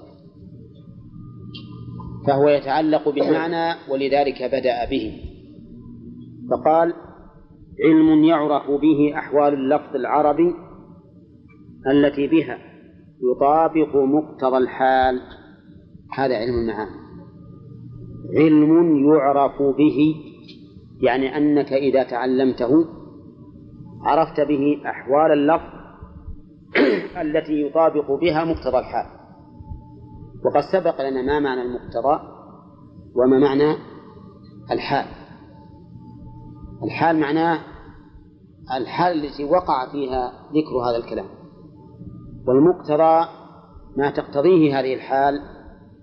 فهو 2.26 2.48
يتعلق 2.48 3.08
بالمعنى 3.08 3.78
ولذلك 3.90 4.42
بدأ 4.42 4.90
به. 4.90 5.20
فقال 6.50 6.94
علم 7.84 8.24
يعرف 8.24 8.70
به 8.70 9.12
أحوال 9.18 9.54
اللفظ 9.54 9.94
العربي 9.96 10.54
التي 11.86 12.26
بها 12.26 12.58
يطابق 13.22 13.96
مقتضى 13.96 14.56
الحال. 14.56 15.20
هذا 16.12 16.36
علم 16.36 16.54
المعاني. 16.54 17.06
علم 18.36 18.96
يعرف 19.12 19.62
به 19.62 20.14
يعني 21.02 21.36
أنك 21.36 21.72
إذا 21.72 22.02
تعلمته 22.02 22.86
عرفت 24.02 24.40
به 24.40 24.82
أحوال 24.86 25.32
اللفظ 25.32 25.76
التي 27.22 27.62
يطابق 27.62 28.12
بها 28.20 28.44
مقتضى 28.44 28.78
الحال. 28.78 29.06
وقد 30.44 30.60
سبق 30.72 31.08
لنا 31.08 31.22
ما 31.22 31.40
معنى 31.40 31.62
المقتضى 31.62 32.20
وما 33.14 33.38
معنى 33.38 33.76
الحال. 34.70 35.25
الحال 36.84 37.20
معناه 37.20 37.60
الحال 38.74 39.24
التي 39.24 39.44
وقع 39.44 39.92
فيها 39.92 40.32
ذكر 40.54 40.90
هذا 40.90 40.96
الكلام. 40.96 41.26
والمقتضى 42.48 43.28
ما 43.96 44.10
تقتضيه 44.10 44.80
هذه 44.80 44.94
الحال 44.94 45.34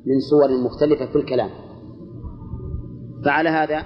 من 0.05 0.19
صور 0.30 0.57
مختلفة 0.65 1.05
في 1.05 1.15
الكلام. 1.15 1.49
فعلى 3.26 3.49
هذا 3.49 3.86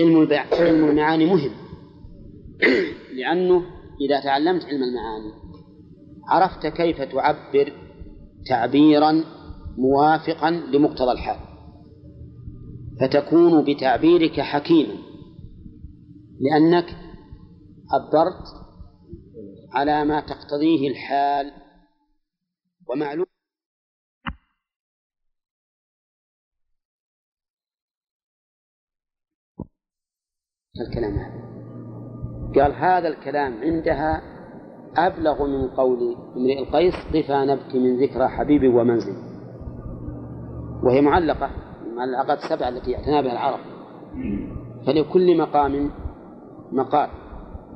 علم 0.00 0.28
علم 0.52 0.84
المعاني 0.84 1.26
مهم. 1.26 1.50
لأنه 3.18 3.62
إذا 4.00 4.20
تعلمت 4.20 4.64
علم 4.64 4.82
المعاني 4.82 5.32
عرفت 6.28 6.66
كيف 6.66 7.02
تعبر 7.02 7.72
تعبيرا 8.46 9.24
موافقا 9.78 10.50
لمقتضى 10.50 11.12
الحال. 11.12 11.36
فتكون 13.00 13.64
بتعبيرك 13.64 14.40
حكيما. 14.40 15.13
لأنك 16.40 16.86
عبرت 17.92 18.44
على 19.72 20.04
ما 20.04 20.20
تقتضيه 20.20 20.88
الحال 20.88 21.52
ومعلوم 22.88 23.26
الكلام 30.80 31.12
هذا. 31.12 31.44
قال 32.54 32.72
هذا 32.72 33.08
الكلام 33.08 33.60
عندها 33.60 34.22
أبلغ 34.96 35.46
من 35.46 35.68
قول 35.68 36.16
امرئ 36.36 36.58
القيس 36.58 36.94
قفا 36.94 37.44
نبكي 37.44 37.78
من 37.78 38.02
ذكرى 38.02 38.28
حبيبي 38.28 38.68
ومنزل. 38.68 39.16
وهي 40.82 41.00
معلقة 41.00 41.50
المعلقات 41.86 42.38
السبعة 42.38 42.68
التي 42.68 42.96
اعتنى 42.96 43.22
بها 43.22 43.32
العرب. 43.32 43.60
فلكل 44.86 45.38
مقام 45.38 45.90
مقال. 46.72 47.08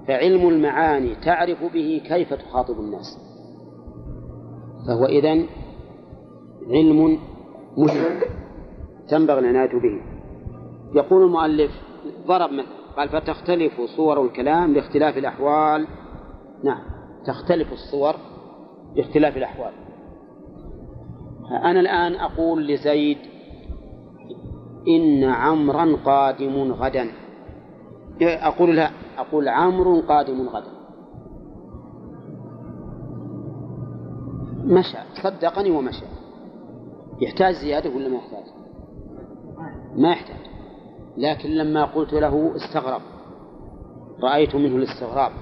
فعلم 0.09 0.49
المعاني 0.49 1.15
تعرف 1.15 1.65
به 1.75 2.03
كيف 2.09 2.35
تخاطب 2.35 2.81
الناس. 2.81 3.19
فهو 4.87 5.07
إذن 5.07 5.47
علم 6.71 7.19
مهم 7.77 8.21
تنبغي 9.09 9.39
العناية 9.39 9.81
به. 9.81 10.01
يقول 10.95 11.25
المؤلف 11.25 11.71
ضرب 12.27 12.53
مثل 12.53 12.69
قال 12.97 13.09
فتختلف 13.09 13.81
صور 13.97 14.25
الكلام 14.25 14.75
لاختلاف 14.75 15.19
الأحوال. 15.19 15.87
نعم 16.65 16.83
تختلف 17.27 17.73
الصور 17.73 18.15
باختلاف 18.97 19.37
الأحوال. 19.37 19.73
أنا 21.65 21.81
الآن 21.81 22.15
أقول 22.15 22.67
لزيد 22.67 23.19
إن 24.89 25.25
عمرا 25.25 25.97
قادم 26.05 26.73
غدا. 26.73 27.09
أقول 28.23 28.77
لا 28.77 28.91
أقول 29.19 29.49
عمرو 29.49 30.01
قادم 30.01 30.49
غدا. 30.49 30.71
مشى 34.65 34.99
صدقني 35.23 35.71
ومشى. 35.71 36.05
يحتاج 37.21 37.55
زيادة 37.55 37.91
ولا 37.91 38.09
ما 38.09 38.17
يحتاج؟ 38.17 38.45
ما 39.97 40.11
يحتاج. 40.11 40.37
لكن 41.17 41.49
لما 41.49 41.85
قلت 41.85 42.13
له 42.13 42.57
استغرب. 42.57 43.01
رأيت 44.23 44.55
منه 44.55 44.77
الاستغراب 44.77 45.33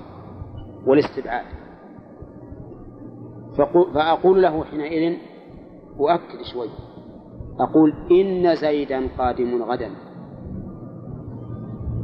والاستبعاد. 0.86 1.44
فأقول 3.94 4.42
له 4.42 4.64
حينئذ 4.64 5.16
أؤكد 6.00 6.42
شوي. 6.52 6.68
أقول 7.60 7.94
إن 8.10 8.54
زيدا 8.54 9.08
قادم 9.18 9.62
غدا. 9.62 9.90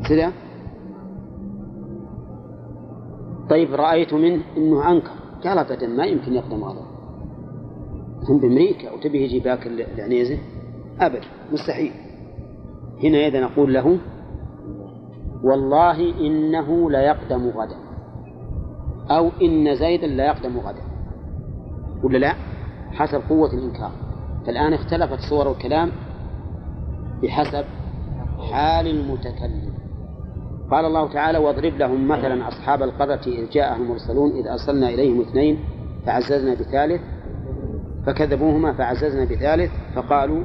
كذا 0.09 0.33
طيب 3.51 3.75
رأيت 3.75 4.15
منه 4.15 4.43
أنه 4.57 4.91
أنكر. 4.91 5.11
قال 5.45 5.59
أبدا 5.59 5.87
ما 5.87 6.05
يمكن 6.05 6.35
يقدم 6.35 6.65
غدا 6.65 6.83
هم 8.29 8.41
بأمريكا 8.41 8.93
وتبي 8.93 9.25
يجي 9.25 9.41
باكر 9.41 9.71
العنيزة؟ 9.71 10.39
أبدا 11.01 11.27
مستحيل. 11.53 11.93
هنا 13.03 13.27
إذا 13.27 13.41
نقول 13.41 13.75
له 13.75 13.99
والله 15.43 16.27
إنه 16.27 16.91
ليقدم 16.91 17.49
غدا. 17.49 17.77
أو 19.11 19.31
إن 19.43 19.75
زيدا 19.75 20.07
ليقدم 20.07 20.59
غدا. 20.59 20.83
ولا 22.05 22.19
لا؟ 22.19 22.35
حسب 22.91 23.21
قوة 23.29 23.53
الإنكار. 23.53 23.93
فالآن 24.47 24.73
اختلفت 24.73 25.19
صور 25.31 25.51
الكلام 25.51 25.91
بحسب 27.23 27.65
حال 28.53 28.87
المتكلم. 28.87 29.72
قال 30.73 30.85
الله 30.85 31.13
تعالى 31.13 31.39
واضرب 31.39 31.77
لهم 31.77 32.09
مثلا 32.09 32.49
أصحاب 32.49 32.83
القرية 32.83 33.21
إذ 33.27 33.51
جاءهم 33.51 33.83
المرسلون 33.83 34.31
إذ 34.31 34.47
أرسلنا 34.49 34.89
إليهم 34.89 35.21
اثنين 35.21 35.59
فعززنا 36.07 36.55
بثالث 36.55 37.01
فكذبوهما 38.07 38.73
فعززنا 38.73 39.25
بثالث 39.25 39.71
فقالوا 39.95 40.45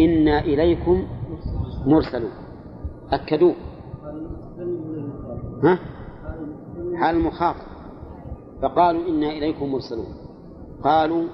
إنا 0.00 0.40
إليكم 0.40 1.06
مرسلون. 1.86 2.30
أكدوه 3.12 3.54
ها؟ 5.64 5.78
حال 6.94 7.16
المخاطب 7.16 7.66
فقالوا 8.62 9.08
إنا 9.08 9.30
إليكم 9.30 9.72
مرسلون. 9.72 10.06
قالوا 10.84 11.24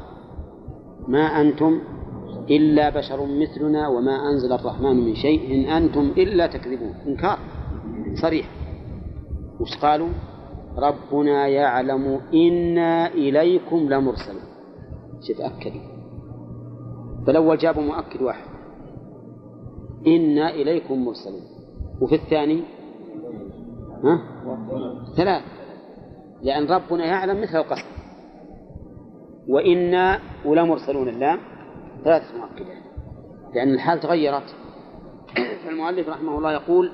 ما 1.08 1.40
أنتم 1.40 1.80
إلا 2.50 2.90
بشر 2.90 3.26
مثلنا 3.26 3.88
وما 3.88 4.30
أنزل 4.30 4.52
الرحمن 4.52 4.96
من 4.96 5.14
شيء 5.14 5.54
إن 5.54 5.82
أنتم 5.82 6.12
إلا 6.16 6.46
تكذبون. 6.46 6.94
إنكار. 7.06 7.38
صريح. 8.14 8.50
وش 9.60 9.76
قالوا؟ 9.82 10.08
ربنا 10.78 11.48
يعلم 11.48 12.20
إنا 12.34 13.06
إليكم 13.06 13.76
لمرسلون. 13.76 14.42
شوف 15.20 15.40
أكدوا 15.40 15.80
فالأول 17.26 17.58
جابوا 17.58 17.82
مؤكد 17.82 18.22
واحد. 18.22 18.48
إنا 20.06 20.50
إليكم 20.50 21.04
مرسلون. 21.04 21.42
وفي 22.00 22.14
الثاني؟ 22.14 22.62
ها؟ 24.04 24.22
ثلاث. 25.16 25.42
لأن 26.42 26.66
ربنا 26.66 27.06
يعلم 27.06 27.42
مثل 27.42 27.56
القصد. 27.56 27.86
وإنا 29.48 30.20
ولمرسلون 30.44 31.08
اللام 31.08 31.38
ثلاثة 32.04 32.38
مؤكدات. 32.38 32.82
لأن 33.54 33.74
الحال 33.74 34.00
تغيرت. 34.00 34.54
فالمؤلف 35.64 36.08
رحمه 36.08 36.38
الله 36.38 36.52
يقول 36.52 36.92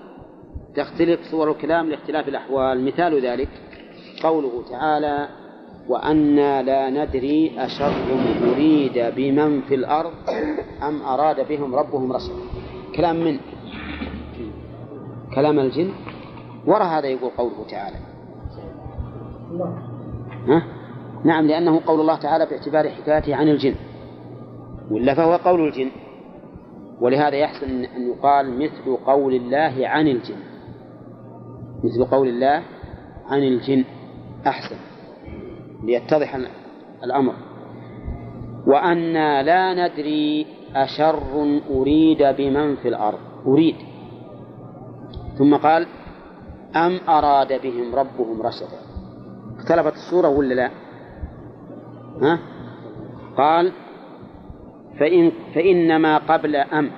تختلف 0.77 1.21
صور 1.31 1.51
الكلام 1.51 1.91
لاختلاف 1.91 2.29
الأحوال. 2.29 2.85
مثال 2.85 3.27
ذلك 3.27 3.49
قوله 4.23 4.63
تعالى 4.71 5.29
وأنا 5.89 6.63
لا 6.63 6.91
ندري 6.91 7.53
أشر 7.59 7.93
أريد 8.53 9.15
بمن 9.17 9.61
في 9.61 9.75
الأرض 9.75 10.13
أم 10.83 11.03
أراد 11.03 11.49
بهم 11.49 11.75
ربهم 11.75 12.13
رشدا. 12.13 12.35
كلام 12.97 13.17
من؟ 13.17 13.39
كلام 15.35 15.59
الجن. 15.59 15.91
وراء 16.67 16.99
هذا 16.99 17.07
يقول 17.07 17.31
قوله 17.31 17.67
تعالى. 17.71 17.97
ها؟ 20.49 20.63
نعم 21.25 21.47
لأنه 21.47 21.81
قول 21.87 22.01
الله 22.01 22.17
تعالى 22.17 22.47
باعتبار 22.47 22.89
حكايته 22.89 23.37
عن 23.37 23.49
الجن. 23.49 23.75
ولا 24.91 25.15
فهو 25.15 25.37
قول 25.37 25.69
الجن؟ 25.69 25.91
ولهذا 27.01 27.37
يحسن 27.37 27.85
أن 27.85 28.09
يقال 28.09 28.59
مثل 28.59 28.97
قول 29.07 29.35
الله 29.35 29.89
عن 29.89 30.09
الجن. 30.09 30.54
مثل 31.85 32.05
قول 32.05 32.29
الله 32.29 32.63
عن 33.27 33.39
الجن 33.43 33.85
أحسن 34.47 34.77
ليتضح 35.85 36.39
الأمر. 37.05 37.35
وأنا 38.67 39.43
لا 39.43 39.75
ندري 39.75 40.47
أشر 40.75 41.23
أريد 41.71 42.23
بمن 42.39 42.77
في 42.77 42.89
الأرض 42.89 43.19
أريد. 43.47 43.77
ثم 45.39 45.57
قال 45.57 45.87
أم 46.77 47.01
أراد 47.09 47.63
بهم 47.63 47.95
ربهم 47.95 48.43
رشدا؟ 48.43 48.79
اختلفت 49.59 49.93
الصورة 49.93 50.29
ولا 50.29 50.55
لا؟ 50.55 50.71
ها؟ 52.23 52.39
قال 53.37 53.73
فإن 54.99 55.33
فإنما 55.55 56.19
قبل 56.19 56.57
أم. 56.57 56.91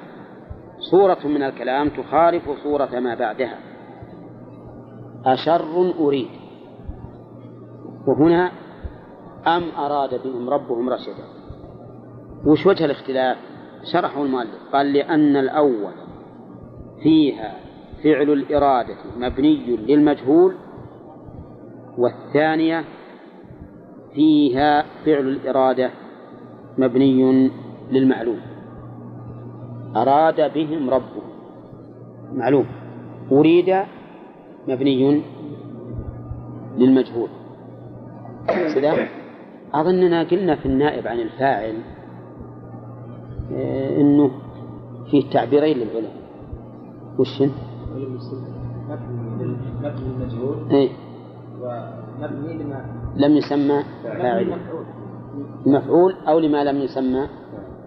صورة 0.90 1.26
من 1.26 1.42
الكلام 1.42 1.88
تخالف 1.88 2.50
صورة 2.62 3.00
ما 3.00 3.14
بعدها. 3.14 3.58
أشر 5.26 5.92
أريد. 6.00 6.28
وهنا 8.06 8.50
أم 9.46 9.62
أراد 9.78 10.22
بهم 10.24 10.50
ربهم 10.50 10.90
رشدا. 10.90 11.24
وش 12.46 12.66
وجه 12.66 12.84
الاختلاف؟ 12.84 13.36
شرحه 13.92 14.22
المؤلف. 14.22 14.72
قال 14.72 14.92
لأن 14.92 15.36
الأول 15.36 15.92
فيها 17.02 17.54
فعل 18.04 18.32
الإرادة 18.32 18.96
مبني 19.16 19.76
للمجهول 19.76 20.54
والثانية 21.98 22.84
فيها 24.14 24.84
فعل 25.04 25.28
الإرادة 25.28 25.90
مبني 26.78 27.50
للمعلوم. 27.90 28.40
أراد 29.96 30.52
بهم 30.54 30.90
ربهم. 30.90 31.22
معلوم. 32.32 32.66
أريد 33.32 33.74
مبني 34.68 35.22
للمجهول. 36.78 37.28
كذا؟ 38.46 39.08
أظننا 39.74 40.22
قلنا 40.22 40.56
في 40.56 40.66
النائب 40.66 41.06
عن 41.06 41.18
الفاعل 41.18 41.74
آه، 43.52 44.00
إنه 44.00 44.30
فيه 45.10 45.30
تعبيرين 45.30 45.76
للعلماء. 45.76 46.12
وش 47.18 47.42
مبني 49.82 50.08
للمجهول 50.08 50.70
إيه. 50.70 50.90
ومبني 51.60 52.54
لما 52.62 52.84
لم 53.16 53.36
يسمى 53.36 53.82
فاعله. 54.04 54.58
مفعول 55.66 56.14
أو 56.28 56.38
لما 56.38 56.64
لم 56.64 56.76
يسمى 56.76 57.28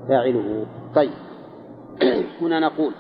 فاعله. 0.08 0.66
طيب. 0.96 1.12
هنا 2.42 2.60
نقول 2.60 2.94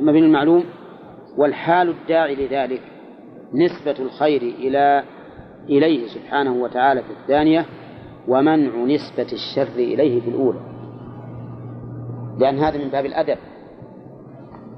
مبني 0.00 0.26
المعلوم 0.26 0.64
والحال 1.36 1.88
الداعي 1.88 2.34
لذلك 2.34 2.80
نسبة 3.54 3.96
الخير 3.98 4.42
إلى 4.42 5.04
إليه 5.68 6.06
سبحانه 6.06 6.52
وتعالى 6.52 7.02
في 7.02 7.10
الثانية 7.10 7.66
ومنع 8.28 8.84
نسبة 8.84 9.32
الشر 9.32 9.74
إليه 9.74 10.20
في 10.20 10.28
الأولى. 10.28 10.60
لأن 12.38 12.58
هذا 12.58 12.78
من 12.78 12.88
باب 12.88 13.06
الأدب. 13.06 13.38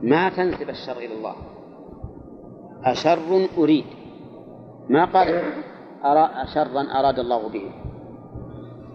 ما 0.02 0.28
تنسب 0.28 0.70
الشر 0.70 0.96
إلى 0.96 1.14
الله؟ 1.14 1.34
أشر 2.84 3.48
أريد. 3.58 3.84
ما 4.88 5.04
قال؟ 5.04 5.42
أرى 6.04 6.30
أشرا 6.34 7.00
أراد 7.00 7.18
الله 7.18 7.48
بهم 7.48 7.72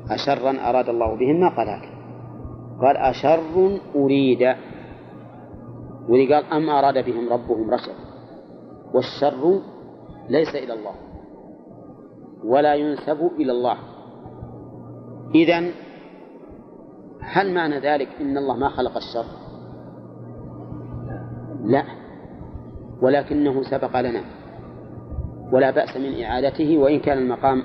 أشرا 0.10 0.70
أراد 0.70 0.90
الله 0.90 1.16
بهم 1.16 1.40
ما 1.40 1.50
قال 1.50 1.70
هكذا؟ 1.70 1.94
قال 2.82 2.98
أشر 2.98 3.80
أريد. 3.96 4.56
ولي 6.10 6.34
قال 6.34 6.46
أم 6.46 6.70
أراد 6.70 7.06
بهم 7.06 7.30
ربهم 7.30 7.72
رشد 7.72 7.96
والشر 8.94 9.62
ليس 10.30 10.56
إلى 10.56 10.74
الله 10.74 10.96
ولا 12.44 12.76
ينسب 12.76 13.32
إلى 13.40 13.52
الله 13.52 13.78
إذن 15.36 15.72
هل 17.22 17.54
معنى 17.54 17.80
ذلك 17.80 18.10
إن 18.22 18.38
الله 18.38 18.58
ما 18.58 18.70
خلق 18.70 18.96
الشر 18.96 19.26
لا 21.64 21.84
ولكنه 23.02 23.64
سبق 23.64 24.00
لنا 24.00 24.22
ولا 25.52 25.72
بأس 25.72 25.98
من 25.98 26.24
إعادته 26.24 26.78
وإن 26.78 27.00
كان 27.00 27.18
المقام 27.18 27.64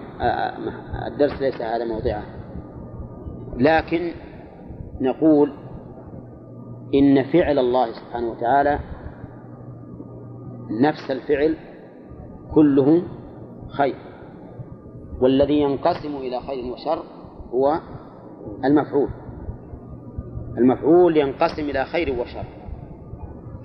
الدرس 1.06 1.40
ليس 1.40 1.60
هذا 1.60 1.84
موضعه 1.84 2.22
لكن 3.56 4.10
نقول 5.00 5.52
إن 6.94 7.24
فعل 7.24 7.58
الله 7.58 7.92
سبحانه 7.92 8.30
وتعالى 8.30 8.78
نفس 10.70 11.10
الفعل 11.10 11.56
كله 12.54 13.02
خير. 13.68 13.94
والذي 15.20 15.60
ينقسم 15.60 16.16
إلى 16.16 16.40
خير 16.40 16.72
وشر 16.72 17.02
هو 17.50 17.80
المفعول. 18.64 19.08
المفعول 20.58 21.16
ينقسم 21.16 21.62
إلى 21.62 21.84
خير 21.84 22.20
وشر. 22.20 22.44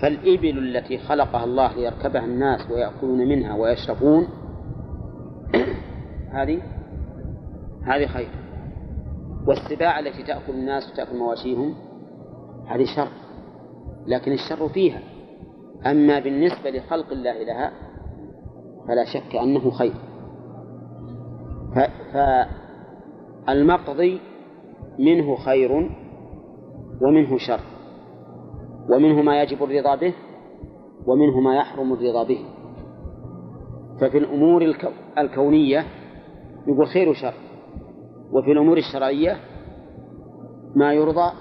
فالإبل 0.02 0.58
التي 0.58 0.98
خلقها 0.98 1.44
الله 1.44 1.74
ليركبها 1.76 2.26
الناس 2.26 2.72
ويأكلون 2.72 3.18
منها 3.18 3.56
ويشربون 3.56 4.28
هذه 6.38 6.62
هذه 7.84 8.08
خير. 8.08 8.30
والسباع 9.48 10.00
التي 10.00 10.24
تأكل 10.24 10.54
الناس 10.54 10.92
وتأكل 10.92 11.18
مواشيهم 11.18 11.76
هذه 12.66 12.86
شر 12.96 13.08
لكن 14.08 14.32
الشر 14.32 14.70
فيها. 14.70 15.00
أما 15.86 16.20
بالنسبة 16.20 16.70
لخلق 16.70 17.12
الله 17.12 17.44
لها 17.44 17.72
فلا 18.88 19.06
شك 19.06 19.36
أنه 19.36 19.72
خير. 19.72 19.94
فالمقضي 23.48 24.20
منه 25.00 25.36
خير 25.36 25.72
ومنه 27.02 27.38
شر 27.38 27.60
ومنه 28.90 29.22
ما 29.22 29.42
يجب 29.42 29.64
الرضا 29.64 29.96
به 29.96 30.14
ومنه 31.08 31.40
ما 31.40 31.56
يحرم 31.56 31.94
الرضا 31.94 32.24
به. 32.24 32.46
ففي 34.02 34.18
الأمور 34.18 34.76
الكونية 35.18 35.86
يقول 36.68 36.88
خير 36.88 37.10
وشر 37.10 37.34
وفي 38.32 38.52
الأمور 38.52 38.78
الشرعية 38.78 39.38
ما 40.76 40.94
يرضى 40.94 41.32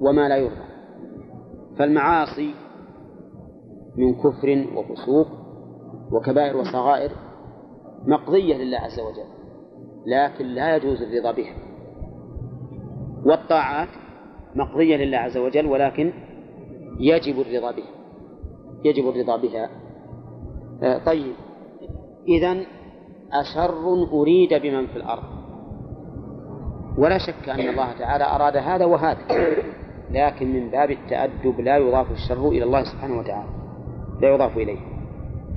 وما 0.00 0.28
لا 0.28 0.36
يرضى. 0.36 0.64
فالمعاصي 1.78 2.54
من 3.96 4.14
كفر 4.14 4.66
وفسوق 4.76 5.26
وكبائر 6.12 6.56
وصغائر 6.56 7.10
مقضية 8.06 8.56
لله 8.56 8.78
عز 8.78 9.00
وجل 9.00 9.28
لكن 10.06 10.46
لا 10.46 10.76
يجوز 10.76 11.02
الرضا 11.02 11.32
بها. 11.32 11.54
والطاعات 13.24 13.88
مقضية 14.54 14.96
لله 14.96 15.18
عز 15.18 15.36
وجل 15.36 15.66
ولكن 15.66 16.12
يجب 17.00 17.40
الرضا 17.40 17.70
بها. 17.70 17.94
يجب 18.84 19.08
الرضا 19.08 19.36
بها. 19.36 19.70
آه، 20.82 20.98
طيب. 20.98 21.34
إذا 22.28 22.56
أشر 23.32 24.08
أريد 24.12 24.54
بمن 24.54 24.86
في 24.86 24.96
الأرض. 24.96 25.22
ولا 26.98 27.18
شك 27.18 27.48
أن 27.48 27.68
الله 27.68 27.98
تعالى 27.98 28.24
أراد 28.24 28.56
هذا 28.56 28.84
وهذا. 28.84 29.18
لكن 30.14 30.52
من 30.52 30.70
باب 30.70 30.90
التأدب 30.90 31.60
لا 31.60 31.76
يضاف 31.76 32.10
الشر 32.10 32.48
إلى 32.48 32.64
الله 32.64 32.84
سبحانه 32.84 33.18
وتعالى 33.18 33.48
لا 34.20 34.34
يضاف 34.34 34.56
إليه. 34.56 34.78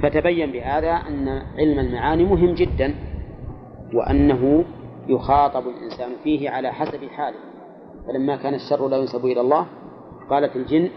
فتبين 0.04 0.52
بهذا 0.52 0.92
أن 0.92 1.28
علم 1.58 1.80
المعاني 1.80 2.24
مهم 2.26 2.54
جدا 2.54 2.96
وأنه 3.94 4.66
يخاطب 5.08 5.64
الإنسان 5.68 6.10
فيه 6.24 6.50
على 6.50 6.72
حسب 6.72 7.06
حاله. 7.06 7.38
فلما 8.08 8.36
كان 8.36 8.54
الشر 8.54 8.88
لا 8.88 8.98
ينسب 8.98 9.26
إلى 9.26 9.42
الله 9.42 9.66
قالت 10.30 10.56
الجن 10.56 10.90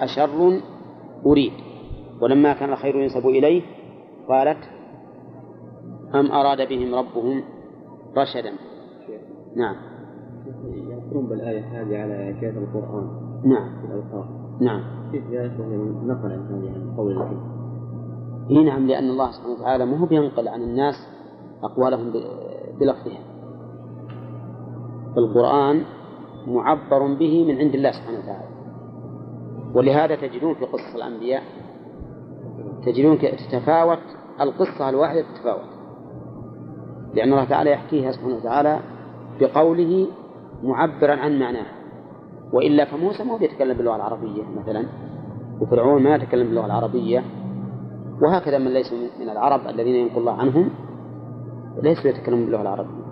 أشر 0.00 0.60
أريد. 1.26 1.52
ولما 2.20 2.52
كان 2.52 2.72
الخير 2.72 2.96
ينسب 2.96 3.26
إليه 3.26 3.62
قالت 4.28 4.58
أم 6.14 6.32
أراد 6.32 6.68
بهم 6.68 6.94
ربهم 6.94 7.42
رشدا؟ 8.16 8.52
نعم. 9.56 9.95
يذكرون 11.16 11.26
بالآية 11.26 11.82
هذه 11.82 12.02
على 12.02 12.14
آيات 12.14 12.56
القرآن. 12.56 13.06
نعم. 13.44 13.80
في 13.80 13.86
الألفاظ 13.86 14.24
نعم. 14.60 14.82
كيف 15.12 15.30
ذلك 15.30 15.60
نقل 16.04 16.32
عن 16.32 16.46
هذه 16.50 16.74
عن 16.74 16.94
قول 16.96 17.12
الله 17.12 17.56
إي 18.50 18.64
نعم 18.64 18.86
لأن 18.86 19.10
الله 19.10 19.30
سبحانه 19.30 19.54
وتعالى 19.54 19.86
ما 19.86 19.98
هو 19.98 20.06
بينقل 20.06 20.48
عن 20.48 20.62
الناس 20.62 20.94
أقوالهم 21.62 22.12
بلفظها. 22.80 23.20
القرآن 25.16 25.82
معبر 26.46 27.14
به 27.14 27.44
من 27.44 27.58
عند 27.58 27.74
الله 27.74 27.90
سبحانه 27.90 28.18
وتعالى. 28.18 28.48
ولهذا 29.74 30.16
تجدون 30.16 30.54
في 30.54 30.64
قصص 30.64 30.94
الأنبياء 30.94 31.42
تجدون 32.86 33.18
تتفاوت 33.18 33.98
القصة 34.40 34.88
الواحدة 34.88 35.20
تتفاوت. 35.22 35.76
لأن 37.14 37.32
الله 37.32 37.44
تعالى 37.44 37.70
يحكيها 37.70 38.12
سبحانه 38.12 38.36
وتعالى 38.36 38.80
بقوله 39.40 40.06
معبرا 40.62 41.14
عن 41.14 41.38
معناها 41.38 41.72
وإلا 42.52 42.84
فموسى 42.84 43.24
ما 43.24 43.32
هو 43.32 43.36
يتكلم 43.40 43.76
باللغة 43.76 43.96
العربية 43.96 44.42
مثلا 44.60 44.84
وفرعون 45.60 46.02
ما 46.02 46.14
يتكلم 46.14 46.46
باللغة 46.46 46.66
العربية. 46.66 47.22
وهكذا 48.22 48.58
من 48.58 48.68
ليسوا 48.68 48.98
من 49.20 49.30
العرب 49.30 49.60
الذين 49.66 49.94
ينقل 49.94 50.18
الله 50.18 50.32
عنهم 50.32 50.70
ليسوا 51.82 52.10
يتكلمون 52.10 52.44
باللغة 52.44 52.62
العربية. 52.62 53.06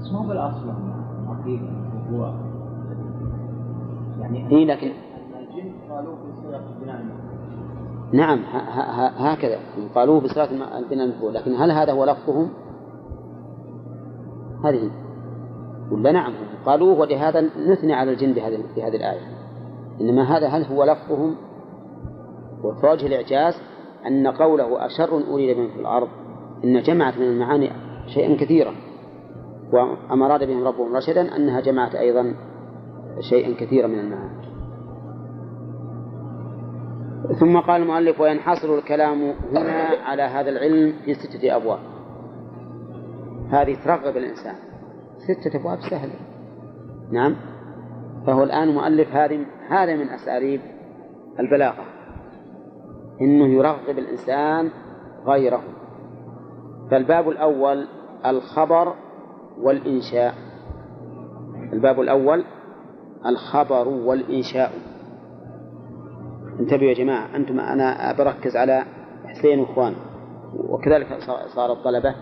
اسمه 0.00 0.28
بالأصل 0.28 0.70
عقيدة 1.28 1.68
هو 2.12 2.34
يعني 4.20 4.50
إيه 4.50 4.64
لكن 4.66 4.86
الجن 4.86 5.72
قالوا 5.90 6.16
في 6.16 6.42
صيغة 6.42 6.64
بناء 6.82 7.04
نعم 8.12 8.38
هكذا. 9.16 9.58
قالوه 9.94 10.20
بصيغة 10.20 10.78
البناء 10.78 11.04
المفعول 11.04 11.34
لكن 11.34 11.54
هل 11.54 11.70
هذا 11.70 11.92
هو 11.92 12.04
لفظهم؟ 12.04 12.48
هذه 14.64 14.90
ولا 15.90 16.12
نعم. 16.12 16.32
قالوه 16.66 17.00
ولهذا 17.00 17.40
نثني 17.40 17.94
على 17.94 18.10
الجن 18.10 18.32
بهذه 18.32 18.62
في 18.74 18.82
هذه 18.82 18.96
الآية. 18.96 19.20
إنما 20.00 20.36
هذا 20.36 20.48
هل 20.48 20.64
هو 20.64 20.84
لفظهم؟ 20.84 21.36
وفوجه 22.64 23.06
الإعجاز 23.06 23.54
أن 24.06 24.26
قوله 24.26 24.86
أشر 24.86 25.32
أريد 25.32 25.58
من 25.58 25.68
في 25.68 25.80
الأرض 25.80 26.08
إن 26.64 26.82
جمعت 26.82 27.18
من 27.18 27.26
المعاني 27.26 27.70
شيئا 28.06 28.36
كثيرا 28.36 28.74
وأما 29.72 30.26
أراد 30.26 30.44
بهم 30.44 30.64
ربهم 30.64 30.96
رشدا 30.96 31.36
أنها 31.36 31.60
جمعت 31.60 31.94
أيضا 31.94 32.34
شيئا 33.20 33.54
كثيرا 33.54 33.86
من 33.86 33.98
المعاني. 33.98 34.46
ثم 37.40 37.58
قال 37.58 37.82
المؤلف 37.82 38.20
وينحصر 38.20 38.78
الكلام 38.78 39.34
هنا 39.52 39.88
على 40.04 40.22
هذا 40.22 40.50
العلم 40.50 40.92
في 41.04 41.14
ستة 41.14 41.56
أبواب. 41.56 41.78
هذه 43.50 43.76
ترغب 43.84 44.16
الإنسان. 44.16 44.54
ستة 45.26 45.60
أبواب 45.60 45.78
سهلة 45.90 46.14
نعم. 47.12 47.36
فهو 48.26 48.42
الآن 48.42 48.68
مؤلف 48.68 49.08
هذه 49.12 49.46
هذا 49.68 49.96
من 49.96 50.08
أساليب 50.08 50.60
البلاغة. 51.40 51.84
إنه 53.20 53.46
يرغب 53.46 53.98
الإنسان 53.98 54.70
غيره. 55.26 55.62
فالباب 56.90 57.28
الأول 57.28 57.86
الخبر 58.26 58.94
والإنشاء. 59.58 60.34
الباب 61.72 62.00
الأول 62.00 62.44
الخبر 63.26 63.88
والإنشاء. 63.88 64.72
انتبهوا 66.60 66.88
يا 66.88 66.94
جماعة 66.94 67.36
أنتم 67.36 67.60
أنا 67.60 68.12
بركز 68.18 68.56
على 68.56 68.84
حسين 69.24 69.60
وإخوانه 69.60 69.96
وكذلك 70.54 71.06
صار 71.54 71.72
الطلبة 71.72 72.14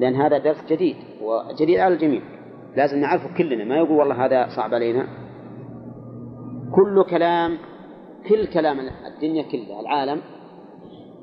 لأن 0.00 0.14
هذا 0.14 0.38
درس 0.38 0.64
جديد. 0.68 0.96
وجديد 1.24 1.78
على 1.78 1.94
الجميع. 1.94 2.22
لازم 2.76 2.98
نعرفه 2.98 3.36
كلنا. 3.38 3.64
ما 3.64 3.76
يقول 3.76 3.98
والله 3.98 4.24
هذا 4.26 4.48
صعب 4.56 4.74
علينا. 4.74 5.08
كل 6.74 7.04
كلام 7.10 7.58
كل 8.28 8.46
كلام 8.46 8.80
الدنيا 8.80 9.42
كلها 9.42 9.80
العالم 9.80 10.20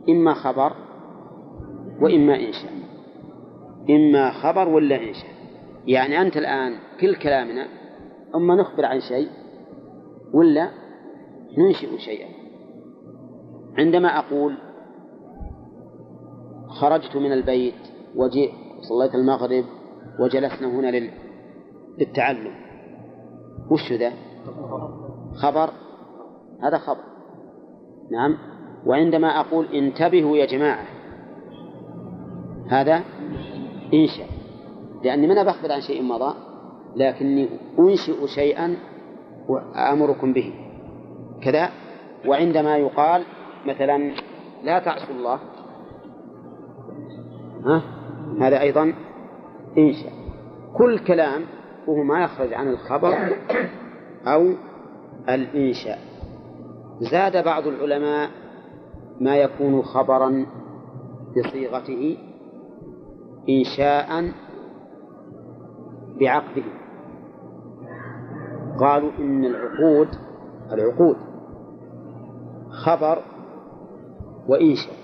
إما 0.10 0.34
خبر 0.34 0.74
وإما 2.02 2.36
إنشاء. 2.36 2.72
إما 3.90 4.32
خبر 4.32 4.70
ولا 4.70 4.96
إنشاء. 4.96 5.32
يعني 5.88 6.22
أنت 6.22 6.38
الآن 6.38 6.74
كل 7.02 7.16
كلامنا 7.16 7.68
أما 8.36 8.56
نخبر 8.56 8.86
عن 8.86 9.00
شيء 9.00 9.30
ولا 10.34 10.70
ننشئ 11.58 11.98
شيئا. 11.98 12.28
عندما 13.78 14.20
أقول 14.20 14.58
خرجت 16.68 17.16
من 17.16 17.32
البيت 17.32 17.76
وجئت 18.16 18.52
صليت 18.90 19.16
المغرب 19.16 19.66
وجلسنا 20.20 20.68
هنا 20.68 21.10
للتعلم. 22.00 22.54
وش 23.72 23.94
ذا؟ 23.94 24.12
خبر. 25.36 25.70
هذا 26.64 26.78
خبر. 26.78 27.04
نعم. 28.12 28.38
وعندما 28.86 29.40
أقول 29.40 29.66
انتبهوا 29.66 30.38
يا 30.38 30.46
جماعة 30.46 30.86
هذا 32.68 33.04
إنشاء. 33.94 34.28
لأني 35.04 35.28
من 35.28 35.44
بخبر 35.44 35.72
عن 35.72 35.82
شيء 35.82 36.04
مضى 36.04 36.36
لكني 36.96 37.50
أنشئ 37.80 38.28
شيئا 38.28 38.76
وآمركم 39.50 40.34
به. 40.34 40.54
كذا. 41.44 41.70
وعندما 42.28 42.78
يقال 42.78 43.24
مثلا 43.68 44.12
لا 44.64 44.80
تعصوا 44.80 45.16
الله. 45.16 45.40
ها؟ 47.66 47.82
هذا 48.42 48.62
أيضا 48.62 48.94
إنشاء 49.78 50.14
كل 50.78 51.00
كلام 51.00 51.42
وهو 51.88 52.04
ما 52.04 52.24
يخرج 52.24 52.54
عن 52.54 52.68
الخبر 52.68 53.14
أو 54.28 54.54
الإنشاء. 55.30 56.00
زاد 57.00 57.46
بعض 57.46 57.68
العلماء 57.68 58.30
ما 59.22 59.36
يكون 59.38 59.82
خبرا 59.82 60.46
بصيغته 61.38 62.18
إنشاء 63.50 64.32
بعقده. 66.20 66.64
قالوا 68.80 69.12
إن 69.20 69.46
العقود 69.46 70.08
العقود 70.72 71.18
خبر 72.86 73.24
وإنشاء. 74.48 74.96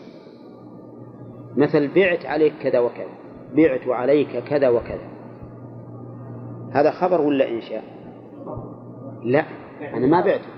مثل 1.58 1.94
بعت 1.96 2.26
عليك 2.26 2.54
كذا 2.62 2.80
وكذا. 2.80 3.27
بعت 3.56 3.88
عليك 3.88 4.44
كذا 4.44 4.70
وكذا. 4.70 5.08
هذا 6.72 6.92
خبر 6.92 7.22
ولا 7.22 7.50
إنشاء 7.50 7.84
لا 9.24 9.44
أنا 9.94 10.08
ما 10.08 10.22
بعته 10.22 10.50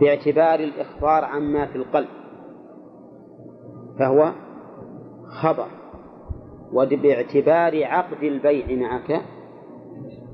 باعتبار 0.00 0.60
الإخبار 0.60 1.24
عما 1.24 1.66
في 1.66 1.76
القلب. 1.76 2.08
فهو 3.98 4.32
خبر. 5.42 5.66
وباعتبار 6.72 7.84
عقد 7.84 8.22
البيع 8.22 8.66
معك 8.70 9.20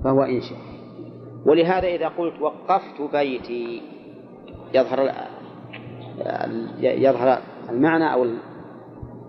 فهو 0.05 0.23
إنشاء 0.23 0.59
ولهذا 1.47 1.87
إذا 1.87 2.09
قلت 2.09 2.41
وقفت 2.41 3.13
بيتي 3.13 3.83
يظهر 4.75 5.11
يظهر 6.81 7.39
المعنى 7.71 8.13
أو 8.13 8.27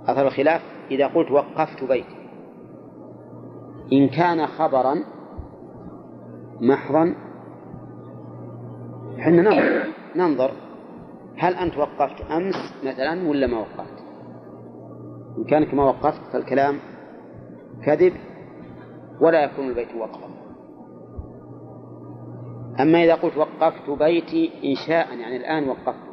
أثر 0.07 0.27
الخلاف؟ 0.27 0.74
إذا 0.91 1.07
قلت 1.07 1.31
وقفت 1.31 1.83
بيتي. 1.83 2.15
إن 3.93 4.09
كان 4.09 4.47
خبرا 4.47 4.95
محضا 6.61 7.15
حنا 9.17 9.41
ننظر 9.41 9.87
ننظر 10.15 10.51
هل 11.37 11.53
أنت 11.53 11.77
وقفت 11.77 12.31
أمس 12.31 12.73
مثلا 12.83 13.29
ولا 13.29 13.47
ما 13.47 13.59
وقفت؟ 13.59 14.03
إن 15.37 15.43
كانك 15.43 15.73
ما 15.73 15.83
وقفت 15.83 16.21
فالكلام 16.33 16.79
كذب 17.85 18.13
ولا 19.21 19.43
يكون 19.43 19.69
البيت 19.69 19.95
وقفا. 19.95 20.29
أما 22.79 23.03
إذا 23.03 23.15
قلت 23.15 23.37
وقفت 23.37 23.89
بيتي 23.89 24.51
إنشاء 24.71 25.17
يعني 25.17 25.37
الآن 25.37 25.69
وقفت 25.69 26.05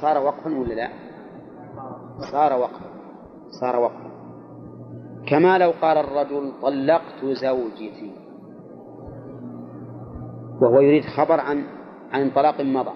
صار 0.00 0.18
وقفا 0.18 0.58
ولا 0.58 0.74
لا؟ 0.74 1.03
صار 2.20 2.52
وقفا 2.52 2.90
صار 3.50 3.80
وقفا. 3.80 4.10
كما 5.26 5.58
لو 5.58 5.72
قال 5.82 5.98
الرجل 5.98 6.52
طلقت 6.62 7.24
زوجتي. 7.24 8.12
وهو 10.62 10.80
يريد 10.80 11.04
خبر 11.04 11.40
عن 11.40 11.64
عن 12.12 12.30
طلاق 12.30 12.60
مضى 12.60 12.92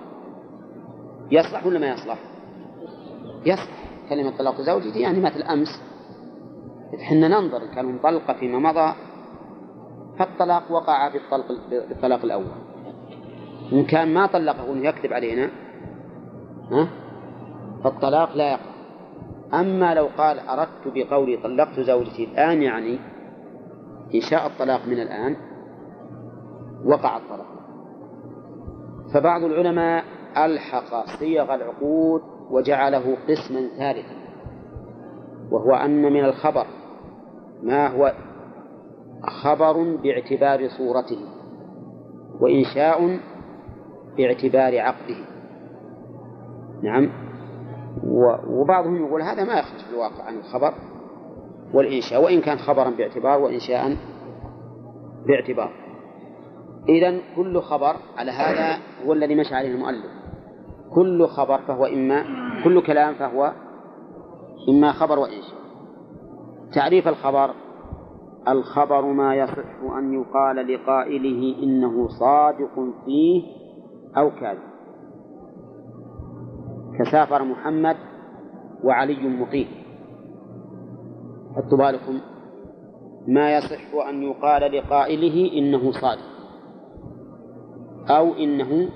يصلح 1.30 1.66
ولا 1.66 1.78
ما 1.78 1.86
يصلح؟ 1.86 2.18
يصلح. 3.46 3.88
كلمة 4.08 4.38
طلاق 4.38 4.60
زوجتي 4.60 5.00
يعني 5.00 5.20
مثل 5.20 5.42
أمس. 5.42 5.82
إحنا 7.00 7.28
ننظر 7.28 7.62
إن 7.62 7.74
كان 7.74 7.94
مطلقة 7.94 8.34
فيما 8.34 8.58
مضى 8.58 8.94
فالطلاق 10.18 10.72
وقع 10.72 11.08
بالطلق 11.08 11.46
بالطلاق 11.70 12.24
الأول. 12.24 12.44
إن 13.72 13.84
كان 13.84 14.14
ما 14.14 14.26
طلقه 14.26 14.76
يكذب 14.76 15.12
علينا 15.12 15.50
ها؟ 16.70 16.88
فالطلاق 17.84 18.36
لا 18.36 18.50
يقع. 18.52 18.77
أما 19.54 19.94
لو 19.94 20.08
قال 20.18 20.38
أردت 20.38 20.88
بقولي 20.94 21.36
طلقت 21.36 21.80
زوجتي 21.80 22.24
الآن 22.24 22.62
يعني 22.62 22.98
إنشاء 24.14 24.46
الطلاق 24.46 24.86
من 24.86 25.00
الآن 25.00 25.36
وقع 26.84 27.16
الطلاق. 27.16 27.46
فبعض 29.14 29.44
العلماء 29.44 30.04
ألحق 30.36 31.06
صيغ 31.18 31.54
العقود 31.54 32.22
وجعله 32.50 33.16
قسما 33.28 33.68
ثالثا 33.78 34.16
وهو 35.50 35.74
أن 35.74 36.02
من 36.02 36.24
الخبر 36.24 36.66
ما 37.62 37.86
هو 37.88 38.12
خبر 39.42 39.96
باعتبار 39.96 40.68
صورته 40.68 41.18
وإنشاء 42.40 43.18
باعتبار 44.16 44.78
عقده. 44.78 45.24
نعم. 46.82 47.27
وبعضهم 48.50 48.96
يقول 48.96 49.22
هذا 49.22 49.44
ما 49.44 49.58
يخرج 49.58 49.78
في 49.78 49.90
الواقع 49.90 50.24
عن 50.24 50.38
الخبر 50.38 50.74
والإنشاء 51.74 52.22
وإن 52.24 52.40
كان 52.40 52.58
خبرا 52.58 52.90
باعتبار 52.90 53.40
وإنشاء 53.40 53.96
باعتبار. 55.26 55.70
إذا 56.88 57.20
كل 57.36 57.60
خبر 57.60 57.96
على 58.16 58.30
هذا 58.30 58.78
هو 59.06 59.12
الذي 59.12 59.34
مشى 59.34 59.54
عليه 59.54 59.74
المؤلف. 59.74 60.10
كل 60.94 61.26
خبر 61.26 61.58
فهو 61.58 61.86
إما 61.86 62.24
كل 62.64 62.82
كلام 62.82 63.14
فهو 63.14 63.52
إما 64.68 64.92
خبر 64.92 65.18
وإنشاء. 65.18 65.58
تعريف 66.74 67.08
الخبر 67.08 67.50
الخبر 68.48 69.02
ما 69.02 69.34
يصح 69.34 69.96
أن 69.98 70.14
يقال 70.14 70.74
لقائله 70.74 71.62
إنه 71.62 72.08
صادق 72.08 72.86
فيه 73.04 73.42
أو 74.16 74.30
كاذب. 74.30 74.67
كسافر 76.98 77.44
محمد 77.44 77.96
وعلي 78.84 79.28
مقيم. 79.28 79.68
حطوا 81.56 81.78
بالكم. 81.78 82.20
ما 83.28 83.56
يصح 83.56 84.08
أن 84.08 84.22
يقال 84.22 84.72
لقائله 84.72 85.58
إنه 85.58 85.92
صادق. 85.92 86.28
أو 88.10 88.34
إنه 88.34 88.88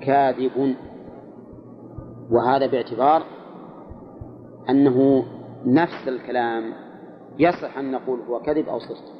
كاذب. 0.00 0.74
وهذا 2.30 2.66
باعتبار 2.66 3.22
أنه 4.70 5.24
نفس 5.66 6.08
الكلام 6.08 6.72
يصح 7.38 7.78
أن 7.78 7.92
نقول 7.92 8.20
هو 8.20 8.40
كذب 8.40 8.68
أو 8.68 8.78
صدق. 8.78 9.12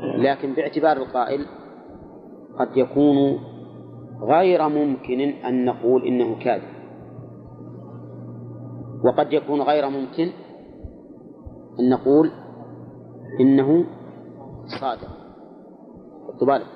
لكن 0.00 0.52
باعتبار 0.52 0.96
القائل 0.96 1.46
قد 2.58 2.76
يكون 2.76 3.38
غير 4.22 4.68
ممكن 4.68 5.20
أن 5.20 5.64
نقول 5.64 6.06
إنه 6.06 6.38
كاذب. 6.38 6.77
وقد 9.04 9.32
يكون 9.32 9.62
غير 9.62 9.88
ممكن 9.88 10.30
أن 11.80 11.90
نقول 11.90 12.30
إنه 13.40 13.84
صادق. 14.80 15.08
خذوا 16.26 16.46
بالك. 16.46 16.66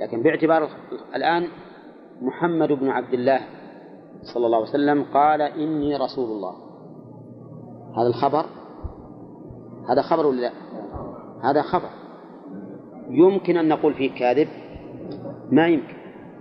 لكن 0.00 0.22
باعتبار 0.22 0.68
الآن 1.16 1.48
محمد 2.22 2.72
بن 2.72 2.88
عبد 2.88 3.14
الله 3.14 3.40
صلى 4.34 4.46
الله 4.46 4.58
عليه 4.58 4.68
وسلم 4.68 5.04
قال 5.14 5.42
إني 5.42 5.96
رسول 5.96 6.30
الله. 6.30 6.54
هذا 7.96 8.06
الخبر 8.06 8.46
هذا 9.88 10.02
خبر 10.02 10.26
ولا 10.26 10.40
لا؟ 10.40 10.52
هذا 11.42 11.62
خبر. 11.62 11.90
يمكن 13.08 13.56
أن 13.56 13.68
نقول 13.68 13.94
فيه 13.94 14.14
كاذب؟ 14.14 14.48
ما 15.50 15.68
يمكن. 15.68 15.94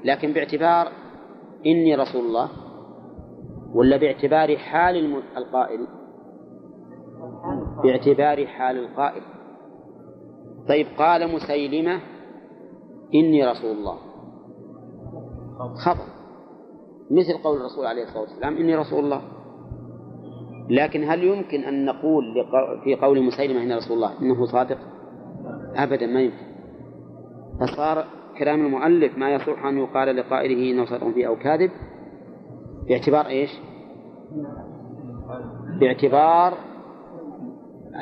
لكن 0.05 0.33
باعتبار 0.33 0.91
إني 1.65 1.95
رسول 1.95 2.25
الله 2.25 2.49
ولا 3.73 3.97
باعتبار 3.97 4.57
حال 4.57 5.21
القائل؟ 5.37 5.87
باعتبار 7.83 8.47
حال 8.47 8.77
القائل. 8.77 9.21
طيب 10.67 10.87
قال 10.97 11.35
مسيلمة 11.35 11.99
إني 13.15 13.45
رسول 13.45 13.71
الله. 13.71 13.97
خبر 15.85 16.05
مثل 17.11 17.43
قول 17.43 17.57
الرسول 17.57 17.85
عليه 17.85 18.03
الصلاة 18.03 18.21
والسلام 18.21 18.57
إني 18.57 18.75
رسول 18.75 19.03
الله. 19.03 19.21
لكن 20.69 21.03
هل 21.03 21.23
يمكن 21.23 21.63
أن 21.63 21.85
نقول 21.85 22.23
في 22.83 22.95
قول 22.95 23.23
مسيلمة 23.23 23.63
إن 23.63 23.77
رسول 23.77 23.95
الله 23.95 24.21
إنه 24.21 24.45
صادق؟ 24.45 24.77
أبدا 25.75 26.05
ما 26.07 26.21
يمكن. 26.21 26.53
فصار 27.59 28.05
كلام 28.39 28.65
المؤلف 28.65 29.17
ما 29.17 29.33
يصح 29.33 29.65
أن 29.65 29.77
يقال 29.77 30.15
لقائله 30.15 30.71
إنه 30.71 30.85
صادق 30.85 31.09
فيه 31.09 31.27
أو 31.27 31.35
كاذب 31.35 31.71
باعتبار 32.87 33.27
إيش؟ 33.27 33.49
باعتبار 35.79 36.53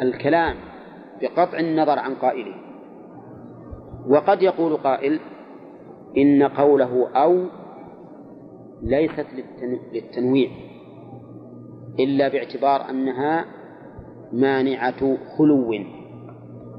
الكلام 0.02 0.56
بقطع 1.22 1.60
النظر 1.60 2.00
عن 2.00 2.16
قائله. 2.16 2.56
وقد 4.08 4.42
يقول 4.42 4.78
قائل 4.78 5.20
إن 6.18 6.44
قوله 6.44 7.10
أو 7.10 7.46
ليست 8.82 9.26
للتنويع 9.94 10.50
إلا 12.00 12.28
باعتبار 12.28 12.90
أنها 12.90 13.46
مانعة 14.34 15.18
خلو 15.38 15.74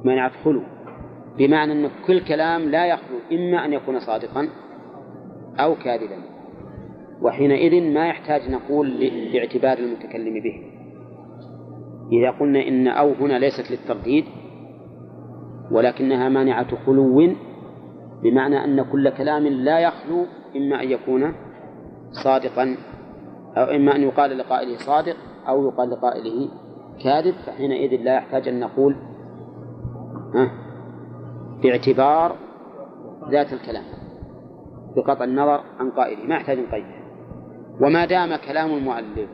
مانعة 0.05 0.33
خلو. 0.45 0.63
بمعنى 1.39 1.73
أن 1.73 1.91
كل 2.07 2.25
كلام 2.25 2.63
لا 2.63 2.87
يخلو 2.87 3.19
إما 3.33 3.65
أن 3.65 3.73
يكون 3.73 4.01
صادقا 4.01 4.49
أو 5.61 5.75
كاذبا. 5.75 6.32
وحينئذ 7.23 7.95
ما 7.95 8.07
يحتاج 8.07 8.51
نقول 8.51 9.11
باعتبار 9.33 9.79
المتكلم 9.79 10.35
به. 10.35 10.83
إذا 12.13 12.31
قلنا 12.31 12.69
إن 12.69 12.89
أو 12.89 13.13
هنا 13.13 13.39
ليست 13.39 13.71
للترديد 13.71 14.25
ولكنها 15.71 16.29
مانعة 16.29 16.77
خلو 16.87 17.35
بمعنى 18.23 18.65
أن 18.65 18.83
كل 18.93 19.11
كلام 19.11 19.47
لا 19.47 19.79
يخلو 19.79 20.27
إما 20.57 20.83
أن 20.83 20.91
يكون 20.91 21.35
صادقا 22.25 22.77
أو 23.57 23.65
إما 23.65 23.97
أن 23.97 24.03
يقال 24.03 24.39
لقائله 24.39 24.77
صادق 24.77 25.17
أو 25.49 25.69
يقال 25.69 25.91
لقائله 25.91 26.49
كاذب 27.05 27.35
فحينئذ 27.47 28.03
لا 28.03 28.15
يحتاج 28.15 28.49
أن 28.49 28.61
نقول 28.61 28.97
ها 30.35 30.51
باعتبار 31.63 32.37
ذات 33.31 33.53
الكلام 33.53 33.85
بقطع 34.97 35.25
النظر 35.25 35.61
عن 35.79 35.91
قائله. 35.91 36.25
ما 36.25 36.35
يحتاج 36.35 36.59
نقيده 36.59 37.02
وما 37.81 38.05
دام 38.05 38.37
كلام 38.37 38.71
المؤلف 38.71 39.31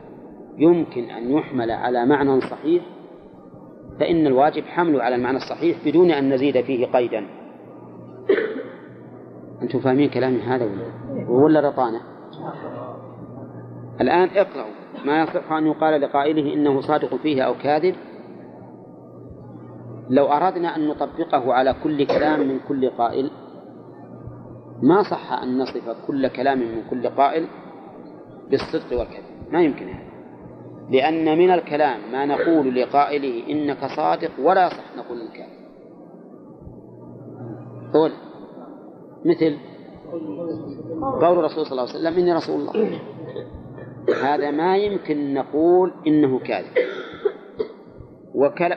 يمكن 0.57 1.03
أن 1.09 1.31
يحمل 1.31 1.71
على 1.71 2.05
معنى 2.05 2.41
صحيح 2.41 2.83
فإن 3.99 4.27
الواجب 4.27 4.63
حمله 4.63 5.03
على 5.03 5.15
المعنى 5.15 5.37
الصحيح 5.37 5.77
بدون 5.85 6.11
أن 6.11 6.33
نزيد 6.33 6.61
فيه 6.61 6.85
قيدا. 6.85 7.27
أنتم 9.61 9.79
فاهمين 9.79 10.09
كلامي 10.09 10.41
هذا 10.41 10.65
ولا؟ 10.65 11.29
ولا 11.29 11.69
رطانة؟ 11.69 12.01
الآن 14.01 14.29
اقرأوا 14.29 14.73
ما 15.05 15.21
يصح 15.21 15.51
أن 15.51 15.67
يقال 15.67 16.01
لقائله 16.01 16.53
إنه 16.53 16.81
صادق 16.81 17.15
فيه 17.15 17.41
أو 17.41 17.53
كاذب. 17.53 17.95
لو 20.09 20.25
أردنا 20.25 20.75
أن 20.75 20.87
نطبقه 20.87 21.53
على 21.53 21.75
كل 21.83 22.05
كلام 22.05 22.39
من 22.39 22.59
كل 22.67 22.89
قائل 22.89 23.31
ما 24.83 25.03
صح 25.03 25.33
أن 25.33 25.57
نصف 25.57 26.07
كل 26.07 26.27
كلام 26.27 26.59
من 26.59 26.83
كل 26.89 27.09
قائل. 27.09 27.47
بالصدق 28.49 28.99
والكذب. 28.99 29.51
ما 29.51 29.61
يمكن 29.61 29.87
هذا. 29.87 30.09
لأن 30.89 31.37
من 31.37 31.51
الكلام 31.51 32.11
ما 32.11 32.25
نقول 32.25 32.75
لقائله 32.75 33.51
إنك 33.51 33.85
صادق 33.95 34.31
ولا 34.39 34.67
يصح 34.67 34.95
نقول 34.97 35.21
إنك 35.21 35.47
قول. 37.93 38.11
مثل 39.25 39.57
قول 41.21 41.39
الرسول 41.39 41.65
صلى 41.65 41.71
الله 41.71 41.89
عليه 41.89 41.99
وسلم 41.99 42.17
إني 42.17 42.33
رسول 42.33 42.61
الله. 42.61 42.99
هذا 44.23 44.51
ما 44.51 44.77
يمكن 44.77 45.33
نقول 45.33 45.93
إنه 46.07 46.39
كاذب. 46.39 46.73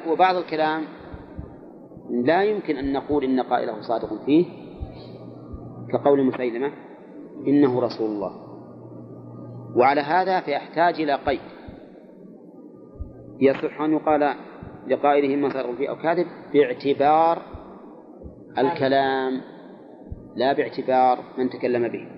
وبعض 0.09 0.37
الكلام 0.37 0.85
لا 2.11 2.43
يمكن 2.43 2.77
أن 2.77 2.93
نقول 2.93 3.25
إن 3.25 3.41
قائله 3.41 3.81
صادق 3.81 4.25
فيه 4.27 4.47
كقول 5.93 6.25
مسيلمة 6.27 6.73
إنه 7.47 7.81
رسول 7.81 8.11
الله. 8.11 8.52
وعلى 9.77 10.01
هذا 10.01 10.41
فيحتاج 10.41 11.01
إلى 11.01 11.15
قيد. 11.15 11.41
يصح 13.41 13.81
أن 13.81 13.93
يقال 13.93 14.35
لقائله 14.87 15.35
إما 15.35 15.49
صادق 15.49 15.75
فيه 15.75 15.89
أو 15.89 15.97
كاذب 15.97 16.27
باعتبار 16.53 17.43
الكلام 18.59 19.41
لا 20.37 20.53
باعتبار 20.53 21.19
من 21.39 21.51
تكلم 21.51 21.89
به. 21.89 22.09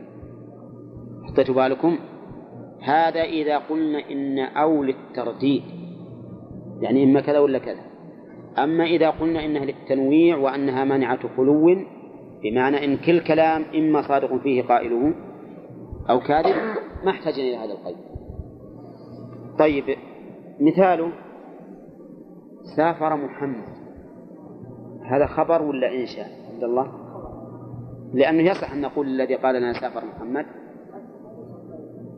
حطيتوا 1.28 1.54
بالكم؟ 1.54 1.98
هذا 2.82 3.22
إذا 3.22 3.58
قلنا 3.58 4.10
إن 4.10 4.38
أو 4.38 4.82
للترديد 4.82 5.62
يعني 6.80 7.04
إما 7.04 7.20
كذا 7.20 7.38
ولا 7.38 7.58
كذا. 7.58 7.80
أما 8.58 8.84
إذا 8.84 9.10
قلنا 9.10 9.44
إنها 9.44 9.64
للتنويع 9.64 10.36
وأنها 10.36 10.84
مانعة 10.84 11.36
خلو 11.36 11.76
بمعنى 12.42 12.84
إن 12.84 12.96
كل 12.96 13.20
كلام 13.20 13.64
إما 13.74 14.02
صادق 14.02 14.36
فيه 14.42 14.62
قائله 14.62 15.14
أو 16.10 16.20
كاذب 16.20 16.54
ما 17.04 17.10
احتاجنا 17.10 17.44
إلى 17.44 17.56
هذا 17.56 17.72
القيد. 17.72 17.96
طيب 19.58 19.84
مثاله 20.60 21.12
سافر 22.76 23.16
محمد. 23.16 23.74
هذا 25.04 25.26
خبر 25.26 25.62
ولا 25.62 25.94
إنشاء 25.94 26.28
عبد 26.52 26.64
الله؟ 26.64 26.92
لأنه 28.14 28.42
يصح 28.42 28.72
أن 28.72 28.80
نقول 28.80 29.06
الذي 29.06 29.34
قال 29.34 29.54
لنا 29.54 29.72
سافر 29.72 30.04
محمد. 30.04 30.46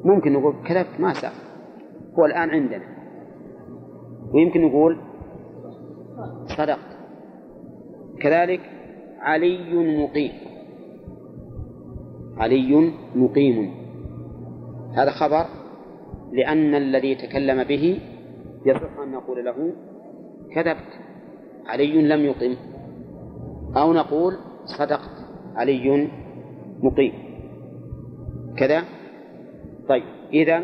ممكن 0.05 0.33
نقول 0.33 0.55
كذبت 0.67 1.01
ما 1.01 1.13
سافر. 1.13 1.47
هو 2.19 2.25
الآن 2.27 2.51
عندنا. 2.51 2.85
ويمكن 4.35 4.67
نقول 4.67 5.01
صدقت 6.47 6.97
كذلك 8.21 8.61
علي 9.21 9.75
مقيم. 10.03 10.33
علي 12.37 12.93
مقيم. 13.15 13.86
هذا 14.97 15.11
خبر 15.11 15.47
لأن 16.33 16.75
الذي 16.75 17.15
تكلم 17.15 17.65
به 17.65 18.01
يصح 18.67 18.99
أن 19.03 19.13
نقول 19.13 19.45
له 19.45 19.73
كذبت 20.55 20.93
علي 21.67 22.03
لم 22.03 22.21
يقم 22.21 22.57
أو 23.77 23.93
نقول 23.93 24.33
صدقت 24.79 25.11
علي 25.55 26.09
مقيم. 26.83 27.13
كذا؟ 28.59 28.83
طيب 29.89 30.03
إذا 30.33 30.63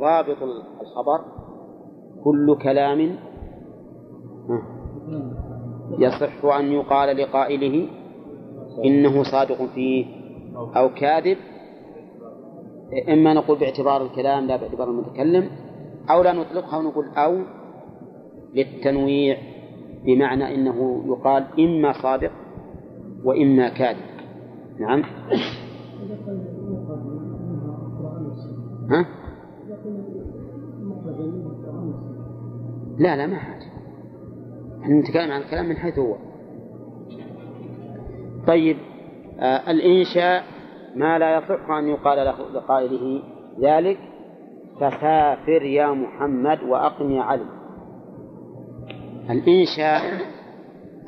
ضابط 0.00 0.42
الخبر 0.80 1.24
كل 2.24 2.58
كلام 2.62 3.16
يصح 5.98 6.44
أن 6.44 6.72
يقال 6.72 7.16
لقائله 7.16 7.88
إنه 8.84 9.22
صادق 9.22 9.66
فيه 9.74 10.06
أو 10.76 10.94
كاذب. 10.94 11.36
إما 13.08 13.34
نقول 13.34 13.58
باعتبار 13.58 14.02
الكلام 14.02 14.46
لا 14.46 14.56
باعتبار 14.56 14.90
المتكلم 14.90 15.50
أو 16.10 16.22
لا 16.22 16.32
نطلقها 16.32 16.78
ونقول 16.78 17.08
أو 17.08 17.38
للتنويع 18.54 19.38
بمعنى 20.04 20.54
أنه 20.54 21.04
يقال 21.06 21.46
إما 21.58 21.92
صادق 22.02 22.32
وإما 23.24 23.68
كاذب. 23.68 24.06
نعم. 24.80 25.02
ها؟ 28.90 29.06
لا 32.98 33.16
لا 33.16 33.26
ما 33.26 33.36
حاجة. 33.36 33.66
نتكلم 34.88 35.32
عن 35.32 35.40
الكلام 35.40 35.68
من 35.68 35.76
حيث 35.76 35.98
هو. 35.98 36.16
طيب 38.46 38.76
آه 39.38 39.70
الإنشاء 39.70 40.44
ما 40.96 41.18
لا 41.18 41.38
يصح 41.38 41.70
أن 41.70 41.88
يقال 41.88 42.18
له 42.18 42.50
لقائله 42.52 43.22
ذلك 43.60 43.98
فسافر 44.76 45.62
يا 45.62 45.86
محمد 45.86 46.62
وأقم 46.62 47.10
يا 47.10 47.22
علي. 47.22 47.46
الإنشاء 49.30 50.00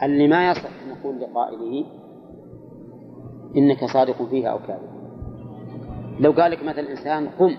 اللي 0.03 0.29
ما 0.29 0.51
يصح 0.51 0.71
نقول 0.89 1.21
لقائله 1.21 1.85
إنك 3.57 3.85
صادق 3.93 4.23
فيها 4.23 4.49
أو 4.49 4.59
كاذب. 4.59 4.99
لو 6.21 6.33
قال 6.33 6.51
لك 6.51 6.63
مثلا 6.63 6.91
إنسان 6.91 7.29
قم 7.29 7.57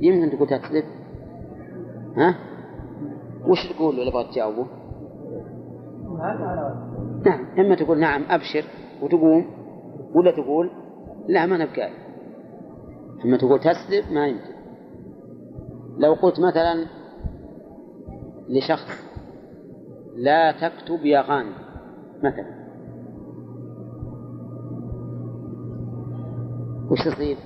يمكن 0.00 0.36
تقول 0.36 0.48
تكذب 0.48 0.84
ها؟ 2.16 2.34
وش 3.46 3.72
تقول 3.72 3.96
له 3.96 4.12
بغيت 4.12 4.26
تجاوبه؟ 4.30 4.66
نعم 7.26 7.46
إما 7.58 7.74
تقول 7.74 8.00
نعم 8.00 8.22
أبشر 8.30 8.64
وتقوم 9.02 9.46
ولا 10.14 10.30
تقول 10.30 10.70
لا 11.28 11.46
ما 11.46 11.56
نبقى. 11.56 11.90
أما 13.24 13.36
تقول 13.36 13.60
تسلب 13.60 14.12
ما 14.12 14.26
يمكن. 14.26 14.54
لو 15.98 16.14
قلت 16.14 16.40
مثلا 16.40 16.86
لشخص 18.48 19.10
لا 20.16 20.52
تكتب 20.52 21.06
يا 21.06 21.20
غانم 21.20 21.52
مثلا. 22.18 22.60
وش 26.90 27.04
تصير؟ 27.04 27.36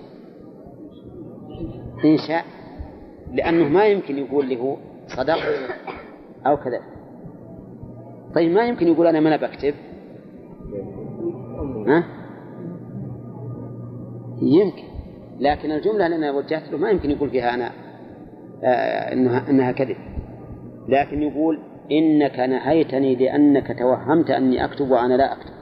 إنشاء 2.05 2.45
لأنه 3.33 3.69
ما 3.69 3.87
يمكن 3.87 4.19
يقول 4.19 4.49
له 4.49 4.77
صدق 5.07 5.39
أو 6.47 6.57
كذا. 6.57 6.81
طيب 8.35 8.53
ما 8.53 8.67
يمكن 8.67 8.89
يقول 8.89 9.07
أنا 9.07 9.21
ما 9.21 9.29
أنا 9.29 9.37
بكتب 9.37 9.75
ها؟ 11.87 12.24
يمكن. 14.47 14.85
لكن 15.39 15.71
الجملة 15.71 16.07
اللي 16.07 16.17
أنا 16.17 16.31
وجهت 16.31 16.73
له 16.73 16.79
ما 16.79 16.91
يمكن 16.91 17.11
يقول 17.11 17.31
فيها 17.31 17.55
أنا 17.55 17.71
آه 18.65 19.13
إنها, 19.13 19.51
إنها 19.51 19.73
كذب. 19.73 19.97
لكن 20.89 21.23
يقول 21.23 21.59
إنك 21.93 22.39
نهيتني 22.39 23.15
لأنك 23.17 23.79
توهمت 23.79 24.31
أني 24.31 24.65
أكتب 24.65 24.91
وأنا 24.91 25.15
لا 25.15 25.33
أكتب. 25.33 25.55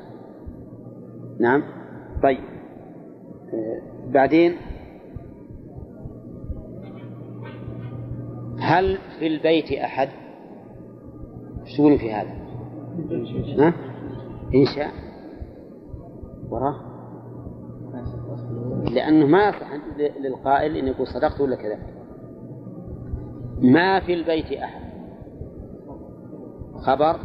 نعم؟ 1.41 1.63
طيب. 2.23 2.39
آه 3.55 3.83
بعدين؟ 4.13 4.57
هل 8.59 8.99
في 9.19 9.27
البيت 9.27 9.73
أحد؟ 9.73 10.09
شو 11.77 11.99
في 11.99 12.13
هذا؟ 12.13 12.31
ها؟ 13.59 13.75
إنشاء 14.55 14.91
وراه؟ 16.51 16.92
لأنه 18.91 19.27
ما 19.27 19.49
يصح 19.49 19.69
للقائل 20.21 20.77
أن 20.77 20.87
يقول 20.87 21.07
صدقت 21.07 21.41
ولا 21.41 21.57
كذا 21.57 21.79
ما 23.61 24.01
في 24.01 24.15
البيت 24.15 24.53
أحد. 24.53 24.93
خبر؟ 26.87 27.17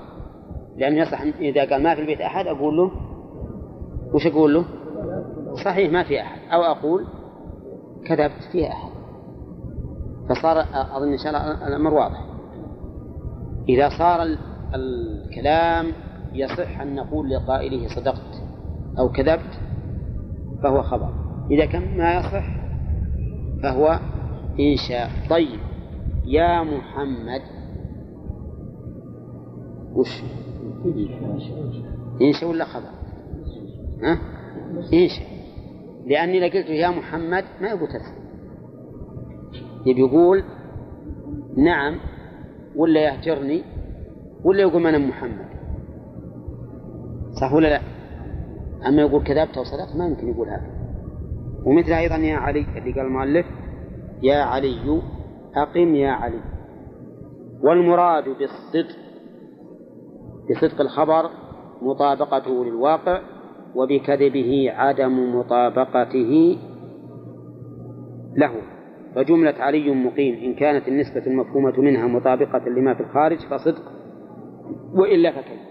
لأنه 0.77 1.01
يصح 1.01 1.21
إذا 1.21 1.69
قال 1.69 1.83
ما 1.83 1.95
في 1.95 2.01
البيت 2.01 2.21
أحد 2.21 2.47
أقول 2.47 2.77
له 2.77 2.91
وش 4.13 4.27
أقول 4.27 4.53
له؟ 4.53 4.65
صحيح 5.65 5.91
ما 5.91 6.03
في 6.03 6.21
أحد. 6.21 6.39
أو 6.51 6.61
أقول 6.61 7.07
كذبت 8.05 8.43
فيها 8.51 8.71
أحد. 8.71 8.91
فصار 10.29 10.65
أظن 10.73 11.11
إن 11.11 11.17
شاء 11.17 11.27
الله 11.27 11.67
الأمر 11.67 11.93
واضح. 11.93 12.25
إذا 13.69 13.89
صار 13.89 14.37
الكلام 14.75 15.85
يصح 16.33 16.81
أن 16.81 16.95
نقول 16.95 17.29
لقائله 17.29 17.87
صدقت 17.87 18.43
أو 18.99 19.09
كذبت 19.11 19.59
فهو 20.63 20.81
خبر. 20.81 21.26
إذا 21.51 21.65
كان 21.65 21.97
ما 21.97 22.19
يصح 22.19 22.45
فهو 23.63 23.99
إنشاء. 24.59 25.09
طيب 25.29 25.59
يا 26.25 26.63
محمد 26.63 27.41
وش؟ 29.95 30.23
إنشاء 32.21 32.49
ولا 32.49 32.65
خبر؟ 32.65 32.89
ها؟ 34.03 34.19
إنشاء. 34.93 35.27
لأني 36.05 36.39
لو 36.39 36.45
قلت 36.45 36.69
يا 36.69 36.89
محمد 36.89 37.43
ما 37.61 37.67
يقول 37.67 37.87
تسلم 37.87 38.27
يبي 39.85 40.01
يقول 40.01 40.43
نعم 41.57 41.99
ولا 42.75 42.99
يهجرني 42.99 43.63
ولا 44.43 44.61
يقول 44.61 44.87
أنا 44.87 44.97
محمد. 44.97 45.47
صح 47.41 47.53
ولا 47.53 47.67
لا؟ 47.67 47.81
أما 48.87 49.01
يقول 49.01 49.23
كذبت 49.23 49.57
أو 49.57 49.63
صدقت 49.63 49.95
ما 49.95 50.05
يمكن 50.07 50.29
يقول 50.29 50.49
هذا. 50.49 50.76
ومثل 51.65 51.91
أيضا 51.91 52.15
يا 52.15 52.37
علي 52.37 52.65
اللي 52.77 52.91
قال 52.91 53.05
المؤلف 53.05 53.45
يا 54.23 54.41
علي 54.41 55.01
أقم 55.55 55.95
يا 55.95 56.11
علي. 56.11 56.39
والمراد 57.63 58.23
بالصدق 58.23 58.95
بصدق 60.49 60.81
الخبر 60.81 61.29
مطابقته 61.81 62.65
للواقع 62.65 63.21
وبكذبه 63.75 64.71
عدم 64.71 65.35
مطابقته 65.35 66.57
له. 68.35 68.51
فجملة 69.15 69.55
علي 69.59 69.91
مقيم 69.91 70.35
إن 70.35 70.53
كانت 70.55 70.87
النسبة 70.87 71.27
المفهومة 71.27 71.79
منها 71.79 72.07
مطابقة 72.07 72.69
لما 72.69 72.93
في 72.93 72.99
الخارج 73.03 73.37
فصدق 73.37 73.91
وإلا 74.93 75.31
فكذب 75.31 75.67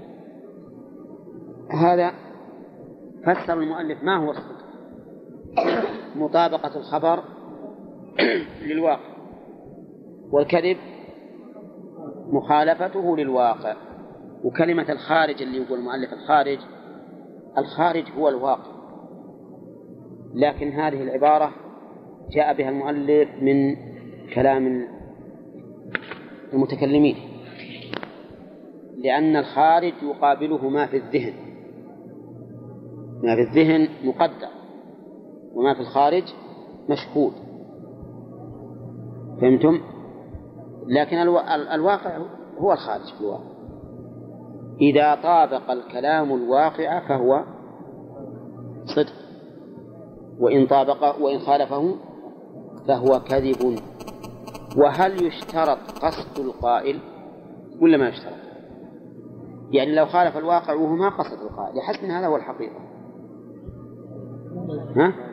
هذا 1.70 2.12
فسر 3.24 3.60
المؤلف 3.60 4.02
ما 4.02 4.16
هو 4.16 4.30
الصدق. 4.30 4.55
مطابقة 6.16 6.76
الخبر 6.78 7.22
للواقع 8.62 9.16
والكذب 10.30 10.76
مخالفته 12.32 13.16
للواقع. 13.16 13.76
وكلمة 14.44 14.92
الخارج 14.92 15.42
اللي 15.42 15.56
يقول 15.56 15.78
المؤلف 15.78 16.12
الخارج 16.12 16.58
الخارج 17.58 18.04
هو 18.18 18.28
الواقع. 18.28 18.76
لكن 20.34 20.68
هذه 20.72 21.02
العبارة 21.02 21.52
جاء 22.30 22.54
بها 22.54 22.68
المؤلف 22.68 23.28
من 23.42 23.76
كلام 24.34 24.88
المتكلمين 26.52 27.16
لأن 28.96 29.36
الخارج 29.36 29.92
يقابله 30.02 30.68
ما 30.68 30.86
في 30.86 30.96
الذهن. 30.96 31.34
ما 33.22 33.34
في 33.34 33.40
الذهن 33.40 33.88
مقدر. 34.04 34.48
وما 35.56 35.74
في 35.74 35.80
الخارج 35.80 36.24
مشهود 36.88 37.32
فهمتم؟ 39.40 39.80
لكن 40.86 41.16
الواقع 41.72 42.18
هو 42.58 42.72
الخارج 42.72 43.14
في 43.14 43.20
الواقع 43.20 43.56
إذا 44.80 45.14
طابق 45.14 45.70
الكلام 45.70 46.32
الواقع 46.32 47.08
فهو 47.08 47.44
صدق 48.84 49.12
وإن 50.40 50.66
طابق 50.66 51.22
وإن 51.22 51.38
خالفه 51.38 51.96
فهو 52.88 53.20
كذب 53.20 53.78
وهل 54.76 55.26
يشترط 55.26 55.78
قصد 56.02 56.38
القائل 56.38 57.00
ولا 57.80 57.96
ما 57.96 58.08
يشترط؟ 58.08 58.46
يعني 59.70 59.94
لو 59.94 60.06
خالف 60.06 60.36
الواقع 60.36 60.74
وهو 60.74 60.96
ما 60.96 61.08
قصد 61.08 61.40
القائل 61.42 61.78
يحس 61.78 62.04
هذا 62.04 62.26
هو 62.26 62.36
الحقيقة 62.36 62.80
ها؟ 64.96 65.25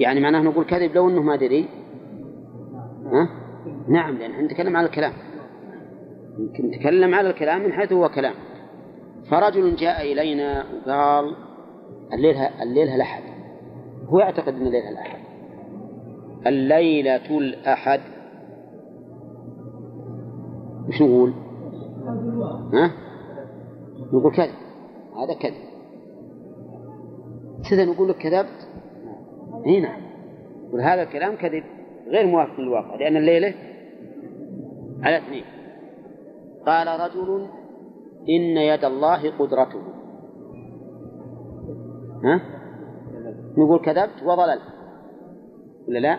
يعني 0.00 0.20
معناه 0.20 0.42
نقول 0.42 0.64
كذب 0.64 0.94
لو 0.94 1.08
إنه 1.08 1.22
ما 1.22 1.36
دري؟ 1.36 1.68
ها؟ 3.06 3.28
نعم 3.88 4.18
لأن 4.18 4.30
إحنا 4.30 4.44
نتكلم 4.44 4.76
على 4.76 4.86
الكلام. 4.86 5.12
نتكلم 6.60 7.14
على 7.14 7.30
الكلام 7.30 7.62
من 7.62 7.72
حيث 7.72 7.92
هو 7.92 8.08
كلام. 8.08 8.34
فرجل 9.30 9.76
جاء 9.76 10.12
إلينا 10.12 10.64
وقال 10.86 11.36
الليل 12.12 12.36
الليل 12.36 12.88
الاحد 12.88 13.22
هو 14.08 14.18
يعتقد 14.18 14.54
إن 14.54 14.66
الليل 14.66 14.82
الاحد 14.82 15.20
الليلة 16.46 17.38
الأحد. 17.38 18.00
وش 20.88 21.02
نقول؟ 21.02 21.32
ها؟ 22.72 22.92
نقول 24.12 24.32
كذب. 24.32 24.54
هذا 25.16 25.34
كذب. 25.40 25.70
سيدا 27.62 27.84
نقول 27.84 28.08
لك 28.08 28.16
كذبت 28.16 28.68
إي 29.66 29.80
نعم. 29.80 30.00
هذا 30.80 31.02
الكلام 31.02 31.36
كذب 31.36 31.64
غير 32.08 32.26
موافق 32.26 32.60
للواقع 32.60 32.94
لأن 32.94 33.16
الليلة 33.16 33.54
على 35.02 35.18
اثنين. 35.18 35.44
قال 36.66 37.00
رجل 37.00 37.46
إن 38.28 38.56
يد 38.56 38.84
الله 38.84 39.30
قدرته. 39.38 39.82
ها؟ 42.24 42.40
نقول 43.56 43.78
كذبت 43.78 44.22
وضللت 44.24 44.62
ولا 45.88 45.98
لا؟ 45.98 46.18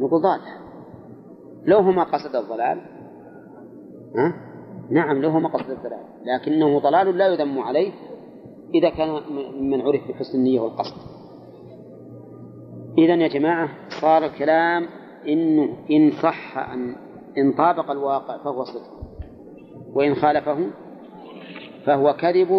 نقول 0.00 0.22
ضال. 0.22 0.40
لو 1.64 1.78
هو 1.78 1.92
ما 1.92 2.04
قصد 2.04 2.36
الضلال. 2.36 2.80
ها؟ 4.16 4.34
نعم 4.90 5.22
له 5.22 5.38
مقصد 5.38 5.70
الضلال. 5.70 6.04
لكنه 6.24 6.78
ضلال 6.78 7.18
لا 7.18 7.28
يذم 7.28 7.58
عليه 7.58 7.92
إذا 8.74 8.90
كان 8.90 9.08
ممن 9.60 9.80
عرف 9.80 10.08
بحسن 10.08 10.38
النية 10.38 10.60
والقصد. 10.60 11.11
إذا 12.98 13.14
يا 13.14 13.28
جماعة 13.28 13.68
صار 13.88 14.24
الكلام 14.24 14.86
إنه 15.28 15.76
إن 15.90 16.10
صح 16.10 16.58
أن 16.58 16.96
إن 17.38 17.52
طابق 17.52 17.90
الواقع 17.90 18.44
فهو 18.44 18.64
صدق. 18.64 19.02
وإن 19.94 20.14
خالفه 20.14 20.70
فهو 21.84 22.12
كذب 22.12 22.50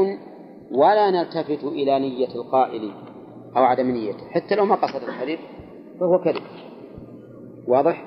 ولا 0.72 1.11
نلتفت 1.11 1.64
إلى 1.64 1.99
نية 1.99 2.35
القائل 2.35 2.91
أو 3.57 3.64
عدم 3.64 3.91
نيته. 3.91 4.30
حتى 4.30 4.55
لو 4.55 4.65
ما 4.65 4.76
قصد 4.76 5.01
الكذب 5.03 5.39
فهو 5.99 6.19
كذب. 6.19 6.43
واضح؟ 7.68 8.05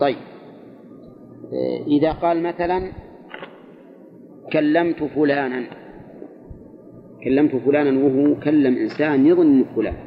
طيب. 0.00 0.16
إذا 1.86 2.12
قال 2.12 2.42
مثلا 2.42 2.92
كلمت 4.52 5.02
فلانا 5.04 5.66
كلمت 7.24 7.56
فلانا 7.56 8.04
وهو 8.04 8.40
كلم 8.40 8.76
إنسان 8.76 9.26
يظن 9.26 9.64
فلان. 9.76 10.05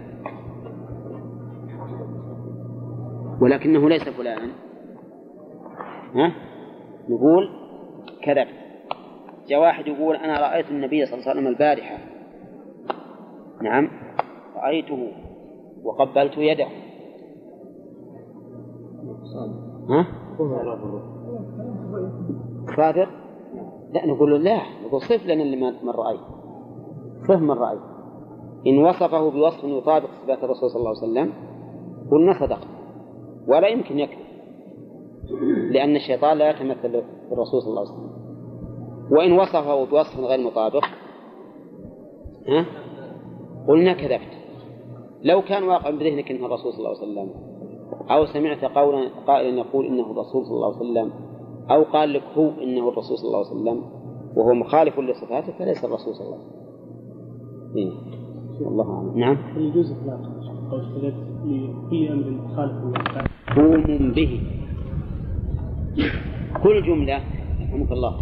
ولكنه 3.41 3.90
ليس 3.90 4.10
فلانا 4.10 4.52
ها؟ 6.16 6.32
نقول 7.10 7.49
كذب 8.24 8.48
جاء 9.48 9.60
واحد 9.60 9.88
يقول 9.88 10.16
أنا 10.16 10.40
رأيت 10.40 10.72
النبي 10.72 11.06
صلى 11.06 11.14
الله 11.14 11.30
عليه 11.30 11.40
وسلم 11.40 11.48
البارحة. 11.48 11.98
نعم. 13.61 13.90
رأيته 14.56 15.11
وقبلت 15.84 16.38
يده. 16.38 16.68
ها؟ 19.90 20.07
صادق؟ 22.78 23.10
لا 23.94 24.06
نقول 24.06 24.32
له 24.32 24.38
لا. 24.38 24.61
نقول 24.86 25.02
صف 25.02 25.26
لنا 25.26 25.44
اللي 25.44 25.56
من 25.56 25.90
رأيت 25.90 26.20
صف 27.28 27.41
من 27.41 27.52
رأيت 27.52 27.82
إن 28.68 28.78
وصفه 28.86 29.30
بوصف 29.30 29.64
يطابق 29.64 30.10
صفات 30.24 30.44
الرسول 30.44 30.70
صلى 30.70 30.80
الله 30.80 30.90
عليه 30.90 31.11
وسلم 31.11 31.34
قلنا 32.11 32.34
صدق. 32.40 32.78
ولا 33.50 33.68
يمكن 33.68 34.00
يكذب 34.00 34.30
لأن 35.72 35.96
الشيطان 35.96 36.38
لا 36.38 36.50
يتمثل 36.50 37.04
بالرسول 37.30 37.62
صلى 37.62 37.70
الله 37.70 37.82
عليه 37.82 37.92
وسلم 37.92 38.10
وإن 39.12 39.32
وصفه 39.32 39.86
بوصف 39.86 40.20
غير 40.20 40.40
مطابق 40.48 40.86
ها؟ 42.48 42.66
قلنا 43.68 43.94
كذبت 43.94 44.40
لو 45.24 45.42
كان 45.42 45.64
واقع 45.64 45.90
بذهنك 45.90 46.32
إنه 46.32 46.46
الرسول 46.46 46.74
صلى 46.74 46.80
الله 46.80 46.90
عليه 46.90 47.00
وسلم 47.00 47.30
أو 48.12 48.26
سمعت 48.26 48.66
قولا 48.66 49.10
قائلا 49.28 49.58
يقول 49.58 49.86
إنه 49.86 50.12
الرسول 50.12 50.46
صلى 50.46 50.56
الله 50.56 50.76
عليه 50.76 50.78
وسلم 50.78 51.12
أو 51.72 51.84
قال 51.84 52.14
لك 52.14 52.24
هو 52.38 52.50
إنه 52.50 52.90
الرسول 52.90 53.18
صلى 53.18 53.28
الله 53.28 53.46
عليه 53.48 53.56
وسلم 53.62 53.84
وهو 54.36 54.54
مخالف 54.54 55.00
لصفاته 55.00 55.52
فليس 55.60 55.86
الرسول 55.86 56.16
صلى 56.16 56.26
الله 56.26 56.38
عليه 56.38 56.46
وسلم. 56.46 56.60
إيه. 57.78 58.68
الله 58.68 58.96
أعلم. 58.96 59.20
نعم. 59.20 59.38
يجوز 59.58 59.92
اطلاق 59.92 60.39
لكل 60.74 62.08
أمر 62.12 62.56
خالف 62.56 62.78
محكوم 62.86 64.12
به. 64.12 64.41
كل 66.64 66.84
جملة 66.84 67.18
رحمك 67.62 67.91
الله. 67.91 68.16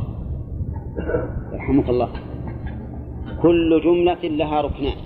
رحمك 1.54 1.90
الله. 1.90 2.10
كل 3.42 3.82
جملة 3.84 4.24
لها 4.24 4.62
ركنان. 4.62 5.00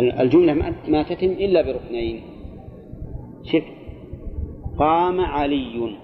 الجملة 0.00 0.54
ما 0.88 1.02
تتم 1.02 1.32
إلا 1.44 1.62
بركنين. 1.62 2.20
شف. 3.42 3.66
قام 4.78 5.20
علي. 5.20 5.96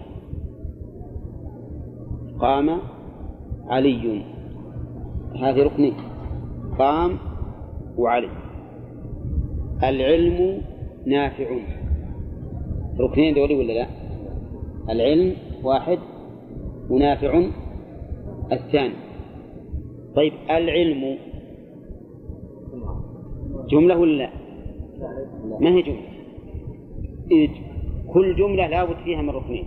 قام 2.40 2.68
علي. 3.68 4.22
هذه 5.42 5.62
ركنين. 5.62 5.94
قام 6.78 7.10
وعلي. 7.98 8.28
العلم 9.84 10.62
نافع. 11.06 11.46
ركنين 13.00 13.34
دولي 13.34 13.54
ولا 13.54 13.72
لا؟ 13.72 13.86
العلم 14.90 15.34
واحد 15.64 15.98
ونافع 16.90 17.42
الثاني. 18.52 18.94
طيب 20.16 20.32
العلم 20.50 21.18
جملة 23.70 23.98
ولا 23.98 24.16
لا؟ 24.18 24.30
ما 25.60 25.70
هي 25.70 25.82
جملة؟ 25.82 26.10
كل 28.12 28.36
جملة 28.36 28.66
لا 28.66 28.84
بد 28.84 28.96
فيها 29.04 29.22
من 29.22 29.30
ركنين. 29.30 29.66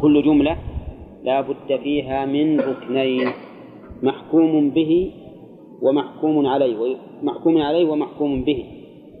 كل 0.00 0.22
جملة 0.22 0.56
لا 1.24 1.40
بد 1.40 1.76
فيها 1.82 2.26
من 2.26 2.60
ركنين. 2.60 3.28
محكوم 4.02 4.70
به 4.70 5.12
ومحكوم 5.82 6.46
عليه 6.46 6.96
محكوم 7.22 7.58
عليه 7.58 7.90
ومحكوم 7.90 8.44
به. 8.44 8.64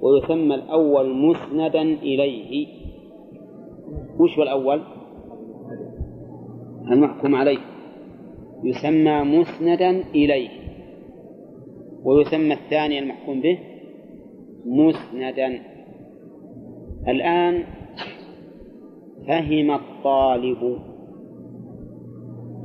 ويسمى 0.02 0.54
الأول 0.54 1.16
مسندا 1.16 1.82
إليه. 1.82 2.66
وش 4.20 4.38
هو 4.38 4.42
الأول؟ 4.42 4.82
المحكوم 6.90 7.34
عليه. 7.34 7.58
يسمى 8.64 9.38
مسندا 9.38 9.90
إليه. 10.14 10.48
ويسمى 12.04 12.54
الثاني 12.54 12.98
المحكوم 12.98 13.40
به 13.40 13.58
مسندا. 14.66 15.60
الآن 17.08 17.64
فهم 19.26 19.70
الطالب. 19.70 20.78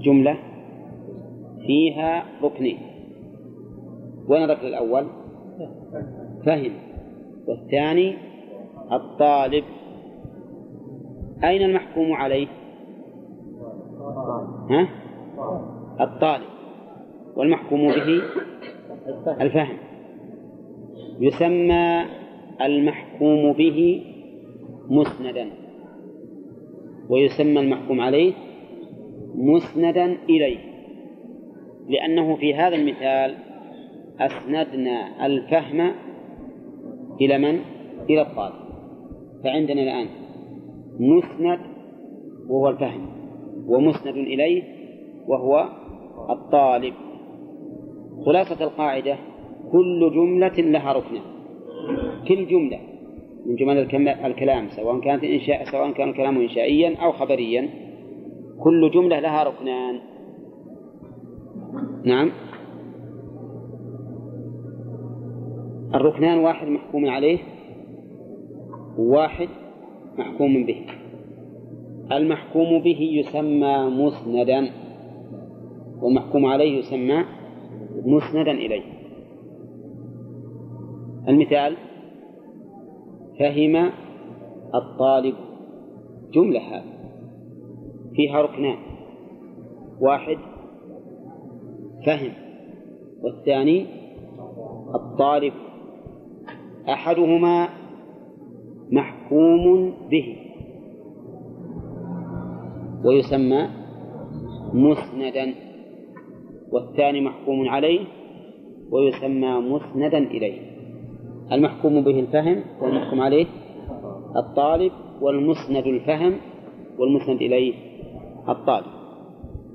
جملة 0.01 0.37
فيها 1.65 2.25
ركنين. 2.43 2.92
وين 4.27 4.43
الركن 4.43 4.67
الأول؟ 4.67 5.07
فهم. 6.45 6.71
والثاني 7.47 8.17
الطالب. 8.91 9.63
أين 11.43 11.61
المحكوم 11.61 12.13
عليه؟ 12.13 12.47
ها؟ 14.69 14.87
الطالب. 16.01 16.45
والمحكوم 17.35 17.87
به؟ 17.87 18.21
الفهم. 19.41 19.77
يسمى 21.19 22.05
المحكوم 22.61 23.53
به 23.53 24.03
مسندا. 24.89 25.49
ويسمى 27.09 27.59
المحكوم 27.59 28.01
عليه 28.01 28.33
مسندا 29.35 30.17
إليه. 30.29 30.59
لأنه 31.89 32.35
في 32.35 32.55
هذا 32.55 32.75
المثال 32.75 33.52
أسندنا 34.19 35.25
الفهم 35.25 35.91
إلى 37.21 37.37
من؟ 37.37 37.59
إلى 38.09 38.21
الطالب. 38.21 38.63
فعندنا 39.43 39.81
الآن 39.81 40.07
مسند 40.99 41.59
وهو 42.49 42.69
الفهم 42.69 43.07
ومسند 43.67 44.17
إليه 44.17 44.63
وهو 45.27 45.69
الطالب. 46.29 46.93
خلاصة 48.25 48.63
القاعدة 48.63 49.15
كل 49.71 50.11
جملة 50.15 50.57
لها 50.57 50.93
ركن 50.93 51.19
كل 52.27 52.47
جملة 52.47 52.79
من 53.45 53.55
جمل 53.55 53.77
الكلام 54.25 54.69
سواء 54.69 54.99
كانت 54.99 55.23
إنشاء 55.23 55.63
سواء 55.63 55.91
كان 55.91 56.09
الكلام 56.09 56.37
إنشائيا 56.41 56.95
أو 56.95 57.11
خبريا 57.11 57.69
كل 58.63 58.91
جملة 58.91 59.19
لها 59.19 59.43
ركنان. 59.43 59.99
نعم. 62.05 62.31
الركنان 65.95 66.39
واحد 66.39 66.67
محكوم 66.67 67.05
عليه 67.05 67.39
وواحد 68.97 69.49
محكوم 70.17 70.65
به. 70.65 70.85
المحكوم 72.11 72.79
به 72.83 72.99
يسمى 72.99 73.77
مسندا 73.77 74.69
والمحكوم 76.01 76.45
عليه 76.45 76.79
يسمى 76.79 77.25
مسندا 78.05 78.51
إليه. 78.51 78.83
المثال 81.27 81.77
فهم 83.39 83.91
الطالب 84.75 85.35
جملة 86.33 86.59
هذه. 86.59 86.93
فيها 88.15 88.41
ركنان. 88.41 88.77
واحد 90.01 90.37
فهم. 92.05 92.33
والثاني 93.23 93.85
الطالب. 94.95 95.53
أحدهما 96.89 97.69
محكوم 98.91 99.93
به. 100.11 100.35
ويسمى 103.05 103.69
مسندا 104.73 105.53
والثاني 106.71 107.21
محكوم 107.21 107.69
عليه 107.69 107.99
ويسمى 108.91 109.59
مسندا 109.59 110.17
إليه. 110.17 110.59
المحكوم 111.51 112.01
به 112.01 112.19
الفهم 112.19 112.63
والمحكوم 112.81 113.21
عليه 113.21 113.45
الطالب 114.35 114.91
والمسند 115.21 115.87
الفهم 115.87 116.33
والمسند 116.99 117.41
إليه 117.41 117.73
الطالب. 118.49 118.85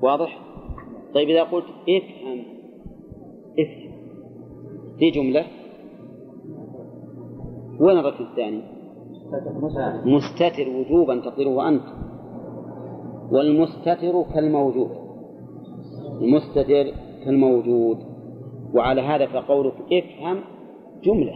واضح؟ 0.03 0.39
طيب 1.15 1.29
إذا 1.29 1.43
قلت 1.43 1.67
افهم 1.89 2.43
افهم 3.59 3.93
في 4.99 5.11
جملة. 5.11 5.45
وين 7.81 7.99
الركن 7.99 8.25
الثاني؟ 8.25 8.63
مستتر 10.05 10.69
وجوبا 10.69 11.21
تقديره 11.21 11.69
أنت. 11.69 11.83
والمستتر 13.33 14.23
كالموجود. 14.35 14.91
المستتر 16.23 16.93
كالموجود. 17.25 17.99
وعلى 18.75 19.01
هذا 19.01 19.27
فقولك 19.27 19.75
افهم 19.93 20.41
جملة. 21.05 21.35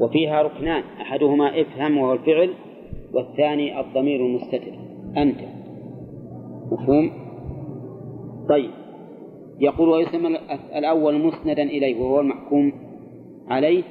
وفيها 0.00 0.42
ركنان. 0.42 0.82
أحدهما 1.00 1.60
افهم 1.60 1.98
وهو 1.98 2.12
الفعل 2.12 2.50
والثاني 3.14 3.80
الضمير 3.80 4.26
المستتر. 4.26 4.74
أنت. 5.16 5.38
مفهوم؟ 6.72 7.10
طيب. 8.48 8.70
يقول 9.60 9.88
ويسمى 9.88 10.38
الأول 10.76 11.26
مسندا 11.26 11.62
إليه 11.62 12.00
وهو 12.00 12.20
المحكوم 12.20 12.72
عليه. 13.48 13.82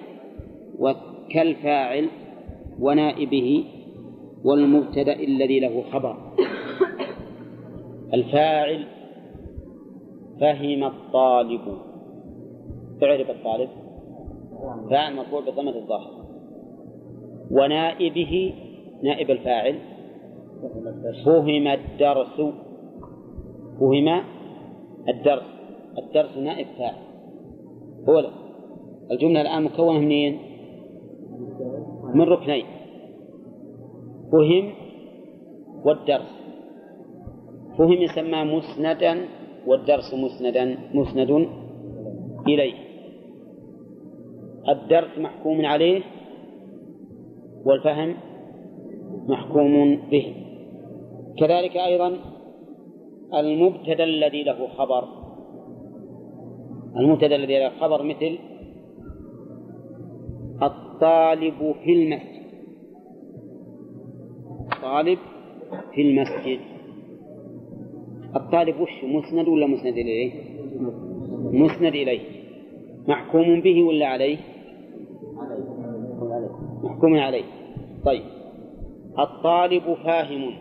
وكالفاعل 0.82 2.08
ونائبه 2.80 3.66
والمبتدأ 4.44 5.14
الذي 5.14 5.60
له 5.60 5.84
خبر. 5.92 6.16
الفاعل 8.14 8.86
فهم 10.40 10.84
الطالب. 10.84 11.62
اعرف 13.04 13.30
الطالب؟ 13.30 13.70
فاعل 14.90 15.16
مرفوع 15.16 15.42
بضمة 15.42 15.76
الظاهر. 15.76 16.26
ونائبه 17.52 18.54
نائب 19.04 19.32
الفاعل 19.32 19.76
فهم 21.26 21.68
الدرس 21.68 22.42
فهم 23.80 24.24
الدرس. 25.10 25.44
الدرس 25.98 26.38
نائب 26.38 26.68
فاعل. 26.78 27.02
هو 28.10 28.30
الجملة 29.12 29.42
الآن 29.42 29.64
مكونة 29.64 30.00
منين؟ 30.00 30.51
من 32.16 32.22
ركنين. 32.22 32.66
فهم 34.32 34.74
والدرس. 35.86 36.32
فهم 37.78 37.92
يسمى 37.92 38.44
مسندا 38.44 39.14
والدرس 39.68 40.14
مسندا 40.14 40.78
مسند 40.94 41.32
إليه. 42.48 42.74
الدرس 44.70 45.18
محكوم 45.18 45.66
عليه 45.66 46.02
والفهم 47.66 48.16
محكوم 49.28 49.74
به. 50.12 50.36
كذلك 51.40 51.78
أيضا 51.78 52.10
المبتدأ 53.34 54.04
الذي 54.04 54.44
له 54.44 54.68
خبر. 54.68 55.04
المبتدأ 56.98 57.36
الذي 57.36 57.60
له 57.60 57.70
خبر 57.70 58.04
مثل 58.04 58.51
الطالب 61.02 61.76
في 61.84 61.94
المسجد. 61.94 62.42
طالب 64.82 65.20
في 65.96 66.02
المسجد. 66.02 66.60
الطالب 68.36 68.80
وش 68.80 69.04
مسند 69.04 69.48
ولا 69.48 69.68
مسند 69.68 69.98
إليه؟ 69.98 70.32
مسند 71.52 71.96
إليه. 71.96 72.22
محكوم 73.08 73.62
به 73.62 73.84
ولا 73.84 74.08
عليه؟ 74.08 74.38
محكوم 76.84 77.16
عليه. 77.16 77.46
طيب. 78.06 78.24
الطالب 79.20 79.94
فاهم. 79.94 80.54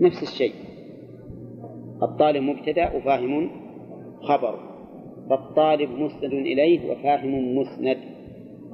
نفس 0.00 0.22
الشيء. 0.22 0.54
الطالب 2.02 2.42
مبتدأ 2.42 2.96
وفاهم 2.96 3.50
خبر. 4.22 4.58
فالطالب 5.30 5.90
مسند 5.90 6.32
إليه 6.32 6.90
وفاهم 6.90 7.58
مسند. 7.58 8.09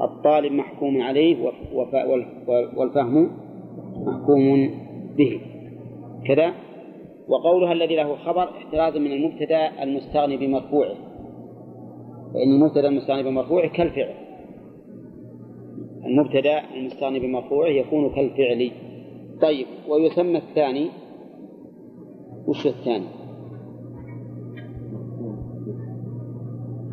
الطالب 0.01 0.52
محكوم 0.52 1.02
عليه 1.02 1.52
والفهم 2.77 3.31
محكوم 4.06 4.70
به. 5.16 5.40
كذا؟ 6.27 6.52
وقولها 7.28 7.73
الذي 7.73 7.97
له 7.97 8.16
خبر 8.16 8.43
احترازا 8.43 8.98
من 8.98 9.12
المبتدأ 9.12 9.82
المستغني 9.82 10.36
بمرفوعه. 10.36 10.94
فإن 12.35 12.52
المبتدأ 12.55 12.89
المستغني 12.89 13.23
بمرفوعه 13.23 13.68
كالفعل. 13.68 14.14
المبتدأ 16.06 16.60
المستغني 16.77 17.18
بمرفوعه 17.20 17.68
يكون 17.68 18.10
كالفعل. 18.10 18.70
طيب 19.43 19.66
ويسمى 19.89 20.39
الثاني. 20.39 20.89
وش 22.47 22.66
الثاني؟ 22.66 23.06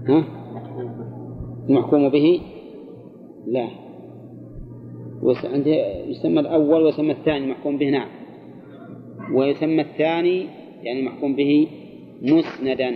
ها؟ 0.07 0.23
المحكوم 1.69 2.09
به. 2.09 2.41
لا. 3.47 3.67
عندي 5.45 5.75
يسمى 6.11 6.39
الأول 6.39 6.83
ويسمى 6.83 7.11
الثاني 7.11 7.47
محكوم 7.47 7.77
به 7.77 7.89
نعم. 7.89 8.09
ويسمى 9.33 9.81
الثاني 9.81 10.45
يعني 10.83 10.99
المحكوم 10.99 11.35
به 11.35 11.67
مسندا 12.21 12.91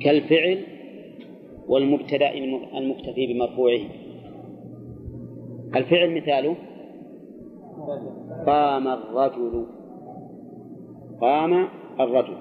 كالفعل 0.00 0.58
والمبتدأ 1.68 2.34
المكتفي 2.78 3.26
بمرفوعه. 3.26 3.80
الفعل 5.76 6.16
مثاله 6.16 6.56
قام 8.46 8.88
الرجل. 8.88 9.66
قام 11.20 11.68
الرجل. 12.00 12.36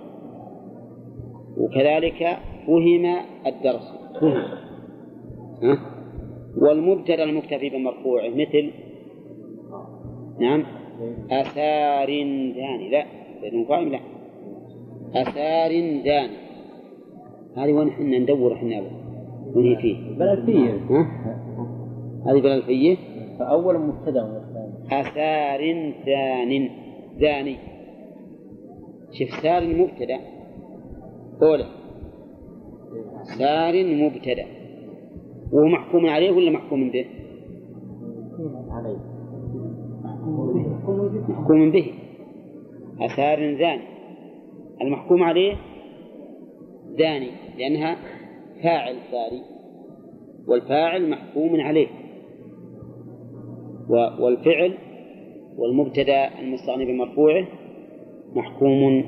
وكذلك 1.57 2.37
فهم 2.67 3.05
الدرس. 3.45 3.93
فهم. 4.21 4.43
ها؟ 5.63 5.98
والمبتدا 6.57 7.23
المكتفي 7.23 7.69
بمرفوعه 7.69 8.29
مثل 8.29 8.71
نعم 10.39 10.63
أثار 11.31 12.07
داني. 12.55 12.89
لا 12.89 13.05
لأنه 13.41 13.67
قائم 13.67 13.89
لا. 13.89 13.99
أثار 15.15 15.71
داني. 16.03 16.37
هذه 17.57 17.73
وين 17.73 17.87
إحنا 17.87 18.19
ندور 18.19 18.53
إحنا 18.53 18.83
وين 19.55 19.65
هي 19.67 19.75
فيه؟ 19.81 20.17
بالألفية 20.17 20.71
ها؟ 20.71 21.01
هذه 22.25 22.41
بالألفية 22.41 22.97
فأول 23.39 23.79
مبتدأ 23.79 24.43
أثار 24.91 25.61
دان. 26.05 26.69
داني. 27.19 27.55
شوف 29.11 29.29
سار 29.29 29.63
مبتدأ 29.67 30.19
أولى 31.41 31.65
سار 33.37 33.85
مبتدأ 33.85 34.45
وهو 35.51 35.67
محكوم 35.67 36.05
عليه 36.05 36.31
ولا 36.31 36.51
محكوم 36.51 36.91
به؟ 36.91 37.05
عليه 38.71 38.97
محكوم 41.29 41.71
به. 41.71 41.93
أثار 43.01 43.39
ذاني 43.39 43.83
المحكوم 44.81 45.23
عليه 45.23 45.55
ذاني 46.97 47.29
لأنها 47.57 47.95
فاعل 48.63 48.95
ثاني. 49.11 49.41
والفاعل 50.47 51.09
محكوم 51.09 51.61
عليه. 51.61 51.87
والفعل 54.19 54.73
والمبتدا 55.57 56.39
المستغني 56.39 56.85
بمرفوعه 56.85 57.45
محكوم 58.35 59.03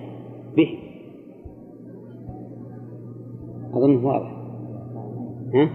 به. 0.56 0.78
أظن 3.74 4.06
واضح. 4.06 4.32
ها؟ 5.54 5.70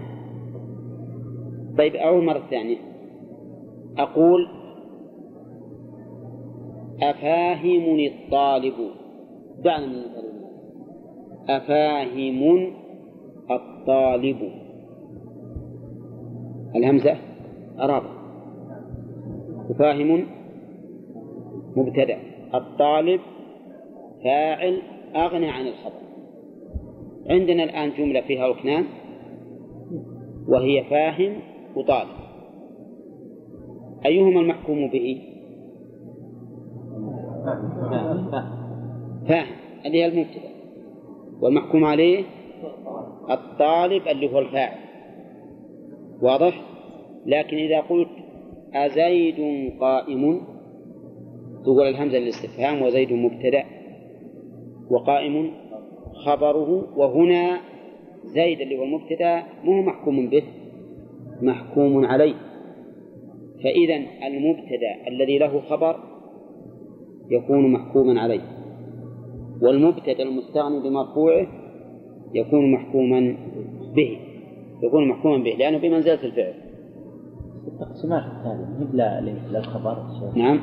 طيب 1.77 1.95
أعود 1.95 2.23
مرة 2.23 2.43
ثانية. 2.49 2.77
أقول 3.97 4.47
أفاهم 7.01 7.99
الطالب. 7.99 8.73
دعنا 9.63 9.87
من 9.87 10.03
أفاهم 11.49 12.73
الطالب. 13.51 14.51
الهمزة 16.75 17.17
أرابة 17.79 18.09
وفاهم 19.69 20.25
مبتدأ. 21.75 22.17
الطالب 22.53 23.21
فاعل 24.23 24.81
أغنى 25.15 25.49
عن 25.49 25.67
الخبر 25.67 26.07
عندنا 27.29 27.63
الآن 27.63 27.91
جملة 27.97 28.21
فيها 28.21 28.47
ركنان 28.47 28.83
وهي 30.47 30.83
فاهم 30.83 31.33
وطالب 31.77 32.09
أيهما 34.05 34.39
المحكوم 34.41 34.89
به؟ 34.89 35.21
فاهم 39.27 39.55
اللي 39.85 39.97
هي 40.01 40.05
المبتدأ 40.05 40.49
والمحكوم 41.41 41.83
عليه 41.85 42.23
الطالب 43.31 44.07
اللي 44.07 44.33
هو 44.33 44.39
الفاعل 44.39 44.77
واضح؟ 46.21 46.61
لكن 47.25 47.57
إذا 47.57 47.79
قلت 47.79 48.09
أزيد 48.73 49.35
قائم 49.79 50.41
يقول 51.61 51.87
الهمزة 51.87 52.17
للاستفهام 52.17 52.81
وزيد 52.81 53.13
مبتدأ 53.13 53.63
وقائم 54.89 55.51
خبره 56.25 56.97
وهنا 56.99 57.59
زيد 58.25 58.61
اللي 58.61 58.77
هو 58.77 58.83
المبتدأ 58.83 59.43
مو 59.63 59.81
محكوم 59.81 60.29
به 60.29 60.43
محكوم 61.41 62.05
عليه. 62.05 62.35
فإذا 63.63 63.95
المبتدأ 64.27 65.07
الذي 65.07 65.37
له 65.37 65.61
خبر 65.61 65.95
يكون 67.29 67.71
محكوما 67.71 68.21
عليه 68.21 68.41
والمبتدأ 69.61 70.23
المستغني 70.23 70.79
بمرفوعه 70.79 71.47
يكون 72.33 72.71
محكوما 72.71 73.37
به 73.95 74.19
يكون 74.83 75.07
محكوما 75.07 75.43
به 75.43 75.51
لأنه 75.51 75.77
بمنزلة 75.77 76.25
الفعل. 76.25 76.53
التقسيمات 77.67 78.23
الثانية 78.23 78.91
لا 78.93 79.21
للخبر 79.51 80.03
نعم. 80.35 80.59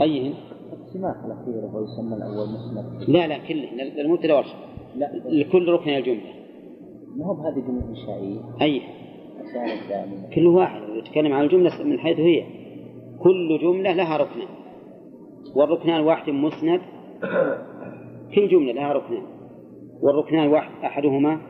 أيهن؟ 0.00 0.34
التقسيمات 0.72 1.16
الأخيرة 1.24 1.76
ويسمى 1.76 2.16
الأول 2.16 2.48
مسند. 2.48 3.10
لا 3.10 3.26
لا 3.26 3.38
كله 3.38 3.68
للمبتدأ 3.96 4.34
والخبر 4.34 4.58
لا. 4.96 5.10
لكل 5.28 5.68
ركن 5.68 5.90
الجملة. 5.90 6.32
ما 7.16 7.26
هو 7.26 7.34
بهذه 7.34 7.60
جملة 7.68 7.88
إنشائية؟ 7.88 8.40
أي 8.62 8.82
كل 10.34 10.46
واحد 10.46 10.82
يتكلم 10.96 11.32
عن 11.32 11.44
الجملة 11.44 11.82
من 11.84 11.98
حيث 11.98 12.20
هي. 12.20 12.44
كل 13.22 13.58
جملة 13.62 13.92
لها 13.92 14.16
ركنان 14.16 14.48
والركنان 15.54 16.00
الواحد 16.00 16.30
مسند. 16.30 16.80
كل 18.34 18.48
جملة 18.48 18.72
لها 18.72 18.92
ركنان 18.92 19.22
والركنان 20.02 20.44
الواحد 20.44 20.70
أحدهما 20.84 21.40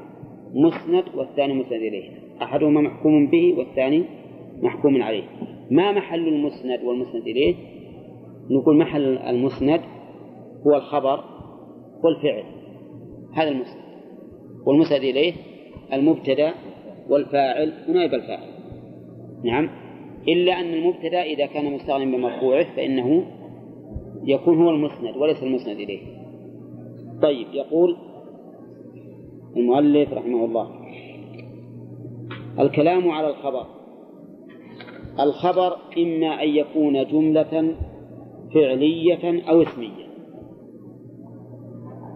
مسند 0.55 1.05
والثاني 1.17 1.55
مسند 1.55 1.73
إليه. 1.73 2.11
أحدهما 2.43 2.81
محكوم 2.81 3.27
به 3.27 3.55
والثاني 3.59 4.05
محكوم 4.63 5.03
عليه. 5.03 5.25
ما 5.71 5.93
محل 5.93 6.29
المسند 6.29 6.85
والمسند 6.85 7.23
إليه؟ 7.23 7.55
نقول 8.51 8.77
محل 8.77 9.19
المسند 9.19 9.81
هو 10.67 10.75
الخبر 10.77 11.25
والفعل. 12.05 12.45
هذا 13.35 13.49
المسند. 13.49 13.83
والمسند 14.67 15.01
إليه 15.01 15.33
المبتدأ 15.93 16.53
والفاعل 17.09 17.73
ونائب 17.89 18.15
الفاعل. 18.15 18.49
نعم. 19.45 19.69
إلا 20.29 20.61
أن 20.61 20.75
المبتدأ 20.75 21.23
إذا 21.23 21.47
كان 21.47 21.73
مستغنيا 21.73 22.17
بمرفوعه 22.17 22.77
فإنه 22.77 23.25
يكون 24.25 24.63
هو 24.63 24.71
المسند 24.71 25.17
وليس 25.17 25.43
المسند 25.43 25.77
إليه. 25.77 26.01
طيب 27.23 27.47
يقول 27.53 27.97
المؤلف 29.57 30.13
رحمه 30.13 30.45
الله 30.45 30.69
الكلام 32.59 33.11
على 33.11 33.29
الخبر. 33.29 33.67
الخبر 35.21 35.77
إما 35.99 36.43
أن 36.43 36.49
يكون 36.49 37.05
جملة 37.07 37.75
فعلية 38.55 39.49
أو 39.49 39.63
اسمية. 39.63 40.07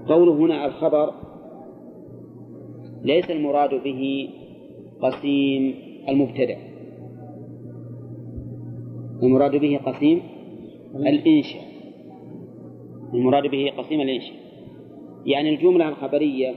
قوله 0.09 0.33
هنا 0.33 0.67
الخبر 0.67 1.13
ليس 3.03 3.31
المراد 3.31 3.83
به 3.85 4.31
قسيم 5.03 5.75
المبتدأ. 6.09 6.57
المراد 9.23 9.57
به 9.57 9.81
قسيم 9.87 10.23
الإنشاء. 10.95 11.63
المراد 13.15 13.51
به 13.51 13.73
قسيم 13.79 14.01
الإنشاء. 14.01 14.37
يعني 15.27 15.55
الجملة 15.55 15.89
الخبرية 15.89 16.55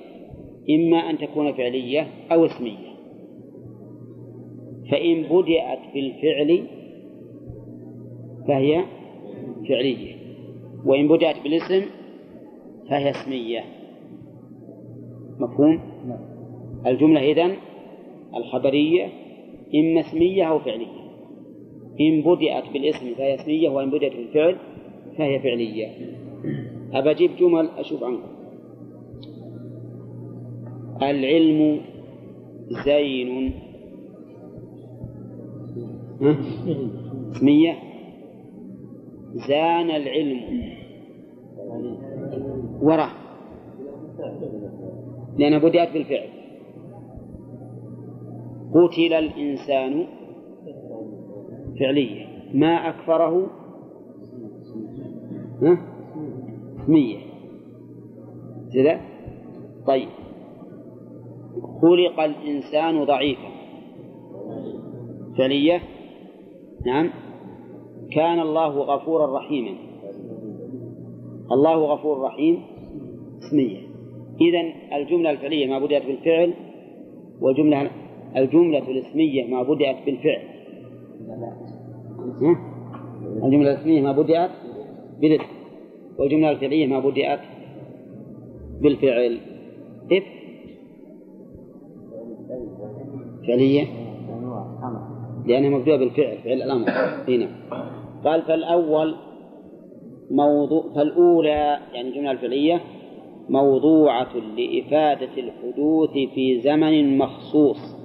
إما 0.70 0.98
أن 0.98 1.18
تكون 1.18 1.54
فعلية 1.54 2.08
أو 2.32 2.46
اسمية. 2.46 2.90
فإن 4.92 5.24
بدأت 5.24 5.80
بالفعل 5.94 6.64
فهي 8.48 8.84
فعلية. 9.70 10.16
وإن 10.86 11.08
بدأت 11.08 11.36
بالاسم 11.44 11.86
فهي 12.90 13.10
اسمية. 13.10 13.64
مفهوم؟ 15.40 15.80
الجملة 16.88 17.32
إذن 17.32 17.56
الخبرية 18.36 19.06
إما 19.76 20.00
اسمية 20.00 20.44
أو 20.44 20.60
فعلية. 20.60 21.00
إن 22.02 22.22
بدأت 22.22 22.64
بالاسم 22.74 23.14
فهي 23.16 23.36
اسمية 23.36 23.70
وإن 23.70 23.90
بدأت 23.90 24.12
بالفعل 24.12 24.56
فهي 25.18 25.40
فعلية. 25.40 25.88
أبى 26.94 27.12
أجيب 27.12 27.36
جمل 27.36 27.70
أشوف 27.78 28.04
عنكم 28.04 28.30
العلم 31.02 31.82
زين؟ 32.86 33.54
اسمية. 37.32 37.76
زان 39.34 39.90
العلم. 39.90 40.40
وراه 42.82 43.12
لأنها 45.38 45.60
بدأت 45.60 45.94
بالفعل. 45.94 46.39
قتل 48.74 49.14
الإنسان 49.14 50.08
فعلية 51.80 52.26
ما 52.54 52.90
أكفره؟ 52.90 53.48
اسمية 56.84 57.18
كذا 58.74 59.02
طيب. 59.88 60.10
خلق 61.82 62.20
الإنسان 62.20 63.04
ضعيفا. 63.04 63.50
فعلية 65.38 65.82
نعم. 66.86 67.10
كان 68.12 68.40
الله 68.40 68.78
غفورا 68.80 69.38
رحيما. 69.38 69.78
الله 71.52 71.94
غفور 71.94 72.22
رحيم. 72.22 72.62
اسمية 73.40 73.78
إذن 74.42 74.74
الجملة 74.94 75.32
الفعلية 75.32 75.68
ما 75.68 75.80
بدأت 75.80 76.06
بالفعل 76.06 76.54
والجملة 77.42 77.92
الجملة 78.38 78.90
الاسمية 78.92 79.48
ما 79.48 79.64
بدأت 79.64 79.96
بالفعل؟ 80.06 80.42
الجملة 83.44 83.72
الاسمية 83.72 84.02
ما 84.02 84.12
بدأت 84.12 84.50
بالاسم. 85.22 85.44
والجملة 86.18 86.52
الفعلية 86.52 86.88
ما 86.88 87.00
بدأت 87.00 87.40
بالفعل. 88.82 89.38
إف 90.12 90.24
فعلية؟ 93.48 93.84
لأنها 95.46 95.70
مبدوءة 95.70 95.98
بالفعل 95.98 96.38
فعل 96.38 96.62
الأمر. 96.62 96.90
هنا 97.28 97.48
قال 98.26 98.42
فالأول 98.42 99.16
موضوع 100.32 100.84
فالأولى 100.96 101.80
يعني 101.94 102.10
الجملة 102.10 102.32
الفعلية 102.32 102.82
موضوعة 103.50 104.38
لإفادة 104.38 105.30
الحدوث 105.38 106.10
في 106.10 106.62
زمن 106.62 107.18
مخصوص. 107.18 107.99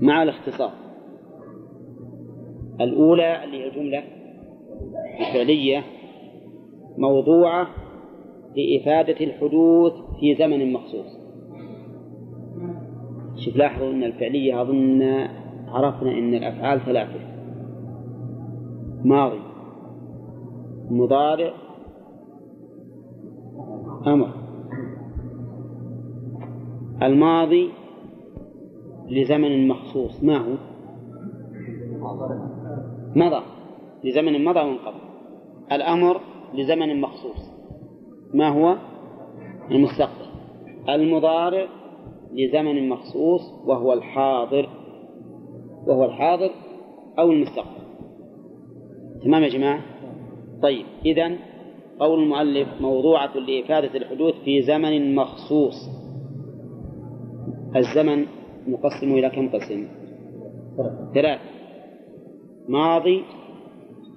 مع 0.00 0.22
الاختصار. 0.22 0.72
الأولى 2.80 3.44
اللي 3.44 3.56
هي 3.56 3.68
الجملة 3.68 4.02
الفعلية 5.20 5.82
موضوعة 6.98 7.66
لإفادة 8.56 9.24
الحدوث 9.24 9.92
في 10.20 10.34
زمن 10.34 10.72
مخصوص. 10.72 11.18
شوف 13.36 13.56
لاحظوا 13.56 13.90
أن 13.90 14.04
الفعلية 14.04 14.62
أظن 14.62 15.02
عرفنا 15.68 16.18
أن 16.18 16.34
الأفعال 16.34 16.80
ثلاثة. 16.80 17.20
ماضي 19.04 19.40
مضارع 20.90 21.52
أمر. 24.06 24.30
الماضي 27.02 27.68
لزمن 29.08 29.68
مخصوص. 29.68 30.22
ما 30.22 30.36
هو؟ 30.36 30.54
مضى. 33.16 33.42
لزمن 34.04 34.44
مضى 34.44 34.60
وانقضى 34.60 35.00
الأمر 35.72 36.20
لزمن 36.54 37.00
مخصوص. 37.00 37.50
ما 38.34 38.48
هو؟ 38.48 38.76
المستقبل. 39.70 40.26
المضارع 40.88 41.66
لزمن 42.32 42.88
مخصوص 42.88 43.40
وهو 43.66 43.92
الحاضر. 43.92 44.68
وهو 45.86 46.04
الحاضر 46.04 46.50
أو 47.18 47.30
المستقبل. 47.30 47.86
تمام 49.24 49.42
يا 49.42 49.48
جماعة؟ 49.48 49.80
طيب 50.62 50.86
إذن 51.06 51.38
قول 51.98 52.22
المؤلف 52.22 52.68
موضوعة 52.80 53.36
لإفادة 53.36 53.96
الحدوث 53.98 54.34
في 54.44 54.62
زمن 54.62 55.14
مخصوص. 55.14 55.74
الزمن 57.76 58.26
نقسم 58.68 59.12
إلى 59.12 59.30
كم 59.30 59.48
قسم؟ 59.48 59.88
ثلاث. 61.14 61.40
ماضي 62.68 63.22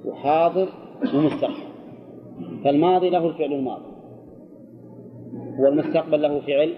وحاضر 0.05 0.69
ومستقبل. 1.15 1.69
فالماضي 2.63 3.09
له 3.09 3.27
الفعل 3.27 3.53
الماضي. 3.53 3.91
والمستقبل 5.59 6.21
له 6.21 6.39
فعل 6.39 6.73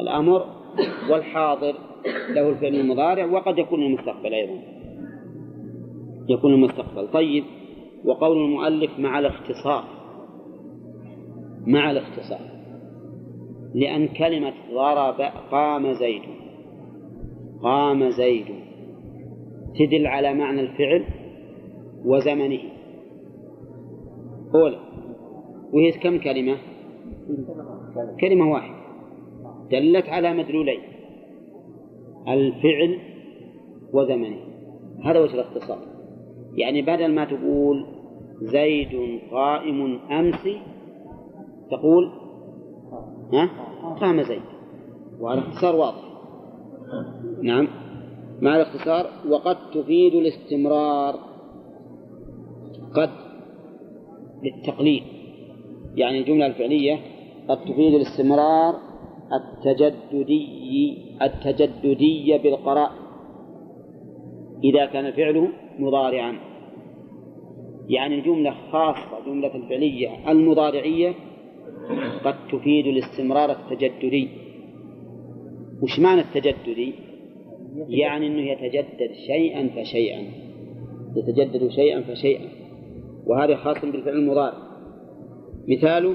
الأمر 0.00 0.44
والحاضر 1.10 1.74
له 2.34 2.48
الفعل 2.48 2.74
المضارع 2.74 3.24
وقد 3.24 3.58
يكون 3.58 3.82
المستقبل 3.82 4.34
أيضا. 4.34 4.62
يكون 6.28 6.54
المستقبل. 6.54 7.08
طيب 7.08 7.44
وقول 8.04 8.36
المؤلف 8.36 8.98
مع 8.98 9.18
الاختصار. 9.18 9.84
مع 11.66 11.90
الاختصار. 11.90 12.50
لأن 13.74 14.08
كلمة 14.08 14.52
ضرب 14.74 15.20
قام 15.50 15.92
زيد. 15.92 16.22
قام 17.62 18.10
زيد. 18.10 18.46
تدل 19.78 20.06
على 20.06 20.34
معنى 20.34 20.60
الفعل 20.60 21.04
وزمنه. 22.04 22.60
أولى 24.54 24.78
وهي 25.72 25.92
كم 25.92 26.18
كلمة؟ 26.18 26.56
كلمة 28.20 28.50
واحدة. 28.50 28.80
دلت 29.70 30.08
على 30.08 30.34
مدلولين 30.34 30.80
الفعل 32.28 32.98
وزمنه. 33.92 34.36
هذا 35.04 35.20
وجه 35.20 35.34
الاختصار. 35.34 35.78
يعني 36.54 36.82
بدل 36.82 37.14
ما 37.14 37.24
تقول 37.24 37.86
زيد 38.40 39.20
قائم 39.30 39.98
أمس 40.10 40.48
تقول 41.70 42.10
ها؟ 43.32 43.50
قام 44.00 44.22
زيد. 44.22 44.42
وهذا 45.20 45.40
اختصار 45.40 45.76
واضح. 45.76 46.09
نعم. 47.42 47.68
مع 48.40 48.56
الاختصار 48.56 49.06
وقد 49.28 49.56
تفيد 49.70 50.14
الاستمرار. 50.14 51.14
قد 52.94 53.10
للتقليد 54.42 55.02
يعني 55.94 56.18
الجملة 56.18 56.46
الفعلية 56.46 56.98
قد 57.48 57.60
تفيد 57.60 57.94
الاستمرار 57.94 58.74
التجددي 59.32 60.98
التجددي 61.22 62.38
بالقراء 62.38 62.92
إذا 64.64 64.86
كان 64.86 65.06
الفعل 65.06 65.48
مضارعا. 65.78 66.38
يعني 67.88 68.14
الجملة 68.18 68.54
خاصة 68.72 69.26
جملة 69.26 69.54
الفعلية 69.54 70.30
المضارعية 70.30 71.14
قد 72.24 72.34
تفيد 72.52 72.86
الاستمرار 72.86 73.50
التجددي. 73.50 74.49
وش 75.82 76.00
معنى 76.00 76.20
التجددي؟ 76.20 76.94
يعني 77.88 78.26
أنه 78.26 78.50
يتجدد 78.50 79.12
شيئا 79.26 79.68
فشيئا. 79.68 80.22
يتجدد 81.16 81.68
شيئا 81.68 82.00
فشيئا. 82.00 82.48
وهذا 83.26 83.56
خاص 83.56 83.84
بالفعل 83.84 84.14
المضارع. 84.14 84.52
مثاله 85.68 86.14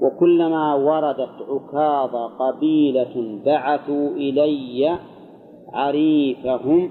وكلما 0.00 0.74
وردت 0.74 1.42
عكاظ 1.48 2.10
قبيلة 2.38 3.42
بعثوا 3.46 4.10
إلي 4.10 4.98
عريفهم 5.72 6.90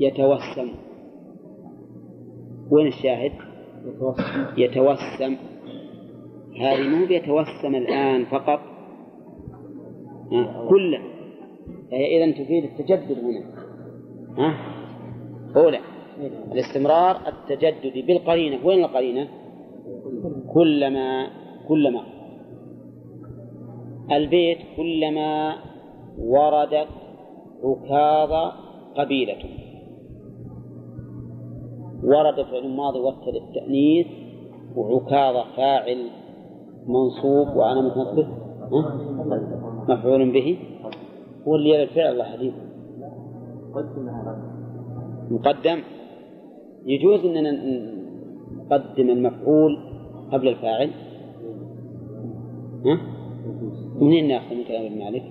يتوسم. 0.00 0.68
وين 2.70 2.86
الشاهد؟ 2.86 3.32
يتوسم. 4.56 5.36
هذه 6.60 6.88
مو 6.88 7.06
بيتوسم 7.06 7.74
الآن 7.74 8.24
فقط. 8.24 8.75
كله. 10.68 10.98
فهي 11.90 12.24
إذا 12.24 12.32
تفيد 12.32 12.64
التجدد 12.64 13.18
هنا. 13.18 13.44
ها؟ 14.38 14.54
أولى. 15.56 15.78
الاستمرار 16.52 17.16
التجدد 17.28 18.06
بالقرينة. 18.06 18.66
وين 18.66 18.84
القرينة؟ 18.84 19.28
كلما 20.54 21.26
كلما. 21.68 22.02
البيت 24.12 24.58
كلما 24.76 25.54
وردت 26.18 26.88
عكاظ 27.64 28.52
قبيلة. 28.96 29.38
ورد 32.04 32.42
فعل 32.42 32.76
ماضي 32.76 32.98
وكل 32.98 33.36
التأنيث 33.36 34.06
وعكاظ 34.76 35.56
فاعل 35.56 36.10
منصوب. 36.86 37.56
وأنا 37.56 37.80
متنصب 37.80 38.26
مفعول 39.88 40.32
به 40.32 40.58
هو 41.48 41.56
اللي 41.56 41.82
الفعل 41.82 42.12
الله 42.12 42.24
حديث. 42.24 42.54
مقدم. 45.30 45.78
يجوز 46.86 47.24
أننا 47.24 47.52
نقدم 48.56 49.10
المفعول 49.10 49.78
قبل 50.32 50.48
الفاعل. 50.48 50.90
ها؟ 52.86 53.00
منين 54.00 54.28
ناخذ 54.28 54.54
من 54.54 54.64
كلام 54.64 54.84
ابن 54.86 54.98
مالك؟ 54.98 55.22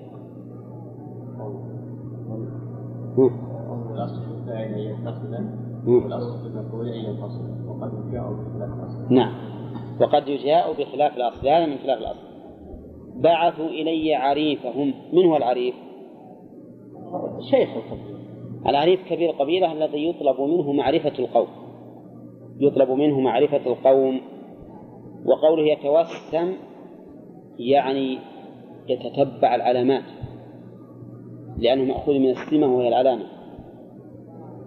نعم. 9.09 9.33
وقد 10.01 10.27
يجاء 10.27 10.73
بخلاف 10.73 11.17
الأصل. 11.17 11.47
هذا 11.47 11.65
من 11.65 11.77
خلاف 11.77 11.99
الأصل. 11.99 12.34
بعثوا 13.15 13.67
إلي 13.67 14.15
عريفهم 14.15 14.93
من 15.13 15.25
هو 15.25 15.37
العريف؟ 15.37 15.75
شيخ 17.51 17.69
القبيلة. 17.69 18.15
العريف 18.67 18.99
كبير 19.09 19.29
القبيلة 19.29 19.71
الذي 19.71 20.09
يطلب 20.09 20.41
منه 20.41 20.71
معرفة 20.71 21.13
القوم. 21.19 21.47
يطلب 22.59 22.91
منه 22.91 23.19
معرفة 23.19 23.61
القوم. 23.65 24.21
وقوله 25.25 25.63
يتوسم 25.63 26.53
يعني 27.59 28.19
يتتبع 28.87 29.55
العلامات. 29.55 30.03
لأنه 31.57 31.83
مأخوذ 31.83 32.19
من 32.19 32.29
السمة 32.29 32.75
وهي 32.75 32.87
العلامة. 32.87 33.25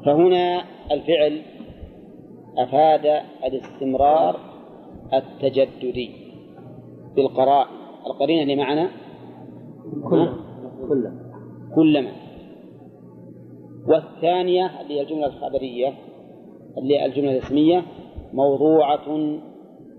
فهنا 0.06 0.64
الفعل 0.92 1.42
أفاد 2.58 3.22
الاستمرار 3.44 4.36
التجددي 5.14 6.10
بالقراء 7.16 7.77
القرينة 8.10 8.42
اللي 8.42 8.56
معنا؟ 8.56 8.90
كلما 10.10 10.36
كلما 10.88 11.30
كلما 11.74 12.12
والثانية 13.88 14.80
اللي 14.80 14.94
هي 14.94 15.02
الجملة 15.02 15.26
الخبرية 15.26 15.92
اللي 16.78 16.98
هي 16.98 17.06
الجملة 17.06 17.32
الاسمية 17.32 17.82
موضوعة 18.32 19.08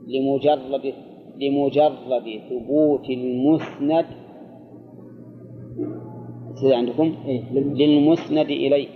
لمجرد 0.08 0.94
لمجرد 1.42 2.42
ثبوت 2.50 3.10
المسند. 3.10 4.06
عندكم؟ 6.64 7.16
للمسند 7.54 8.46
إليه. 8.46 8.88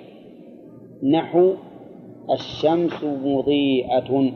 نحو 1.03 1.53
الشمس 2.31 3.03
مضيئة. 3.03 4.31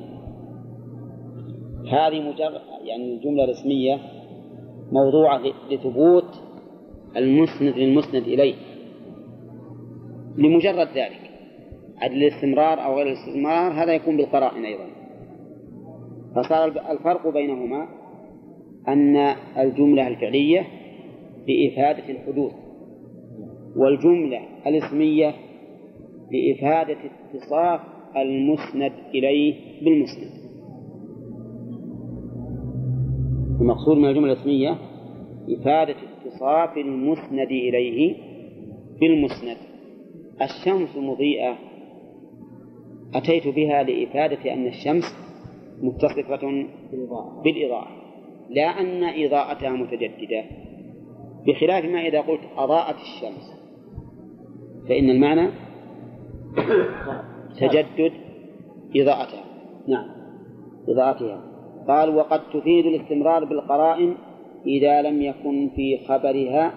هذه 1.91 2.19
مجرد 2.29 2.61
يعني 2.83 3.13
الجملة 3.13 3.43
الرسمية 3.43 3.99
موضوعة 4.91 5.41
لثبوت 5.71 6.43
المسند 7.17 7.77
للمسند 7.77 8.23
إليه. 8.23 8.55
لمجرد 10.37 10.87
ذلك 10.87 11.31
عدل 11.97 12.23
الاستمرار 12.23 12.85
أو 12.85 12.97
غير 12.97 13.07
الاستمرار 13.07 13.71
هذا 13.83 13.93
يكون 13.93 14.17
بالقرائن 14.17 14.65
أيضا. 14.65 14.85
فصار 16.35 16.91
الفرق 16.91 17.27
بينهما 17.27 17.87
أن 18.87 19.15
الجملة 19.57 20.07
الفعلية 20.07 20.67
بإفادة 21.47 22.09
الحدوث 22.09 22.53
والجملة 23.75 24.39
الاسمية 24.67 25.33
لإفادة 26.31 26.97
اتصاف 27.33 27.81
المسند 28.17 28.91
إليه 29.15 29.55
بالمسند. 29.81 30.36
المقصود 33.61 33.97
من 33.97 34.09
الجملة 34.09 34.33
الاسمية 34.33 34.77
إفادة 35.49 35.95
اتصاف 36.25 36.77
المسند 36.77 37.47
إليه 37.51 38.15
بالمسند. 38.99 39.57
الشمس 40.41 40.97
مضيئة. 40.97 41.57
أتيت 43.15 43.47
بها 43.47 43.83
لإفادة 43.83 44.53
أن 44.53 44.67
الشمس 44.67 45.03
متصفة 45.81 46.65
بالإضاءة 47.43 47.87
لا 48.49 48.81
أن 48.81 49.03
إضاءتها 49.03 49.69
متجددة. 49.69 50.43
بخلاف 51.47 51.85
ما 51.85 52.07
إذا 52.07 52.21
قلت 52.21 52.41
أضاءت 52.57 52.95
الشمس. 52.95 53.57
فإن 54.89 55.09
المعنى 55.09 55.49
تجدد 57.61 58.11
إضاءتها. 58.95 59.43
نعم 59.87 60.09
إضاءتها. 60.87 61.46
قال 61.87 62.15
وقد 62.15 62.39
تفيد 62.53 62.85
الاستمرار 62.85 63.45
بالقرائن 63.45 64.13
إذا 64.65 65.01
لم 65.01 65.21
يكن 65.21 65.69
في 65.75 65.97
خبرها 66.07 66.73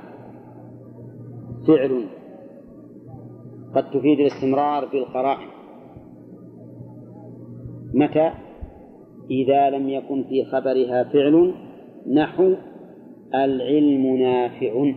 فعل. 1.66 2.04
قد 3.74 3.90
تفيد 3.90 4.20
الاستمرار 4.20 4.84
بالقرائن. 4.86 5.48
متى؟ 7.94 8.32
إذا 9.30 9.70
لم 9.70 9.88
يكن 9.88 10.24
في 10.24 10.44
خبرها 10.44 11.04
فعل. 11.04 11.54
نحو 12.12 12.54
العلم 13.34 14.16
نافع. 14.16 14.92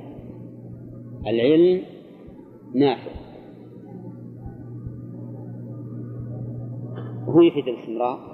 العلم 1.27 1.81
نافع. 2.75 3.11
هو 7.27 7.41
يفيد 7.41 7.67
الاستمرار. 7.67 8.32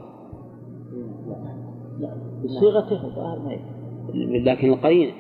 بصيغته 2.44 3.06
الظاهر 3.06 3.40
ما. 3.40 3.60
لكن 4.52 4.70
القرينة 4.70 5.14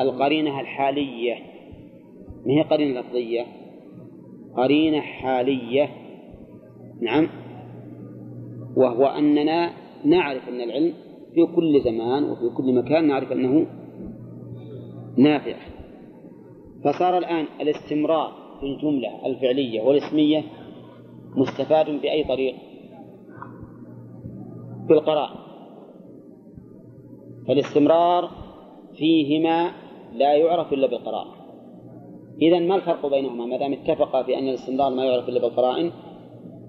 القرينة 0.00 0.60
الحالية 0.60 1.34
ما 2.46 2.52
هي 2.52 2.62
قرينة 2.62 3.00
لفظية؟ 3.00 3.46
قرينة 4.56 5.00
حالية. 5.00 5.88
نعم. 7.00 7.28
وهو 8.76 9.06
أننا 9.06 9.70
نعرف 10.04 10.48
أن 10.48 10.60
العلم 10.60 10.92
في 11.34 11.46
كل 11.46 11.80
زمان 11.80 12.24
وفي 12.24 12.48
كل 12.56 12.74
مكان 12.74 13.06
نعرف 13.06 13.32
أنه 13.32 13.66
نافع. 15.16 15.56
فصار 16.84 17.18
الآن 17.18 17.44
الاستمرار 17.60 18.32
في 18.60 18.66
الجملة 18.66 19.26
الفعلية 19.26 19.82
والاسمية 19.82 20.44
مستفاد 21.36 21.86
بأي 22.02 22.24
طريق؟ 22.24 22.54
بالقراء 24.88 25.47
فالاستمرار 27.48 28.30
فيهما 28.94 29.72
لا 30.12 30.34
يعرف 30.34 30.72
إلا 30.72 30.86
بالقراء 30.86 31.26
إذا 32.42 32.58
ما 32.58 32.74
الفرق 32.74 33.06
بينهما؟ 33.06 33.46
ما 33.46 33.56
دام 33.56 33.72
اتفقا 33.72 34.22
في 34.22 34.38
أن 34.38 34.48
الاستمرار 34.48 34.94
ما 34.94 35.04
يعرف 35.04 35.28
إلا 35.28 35.40
بالقرائن 35.40 35.92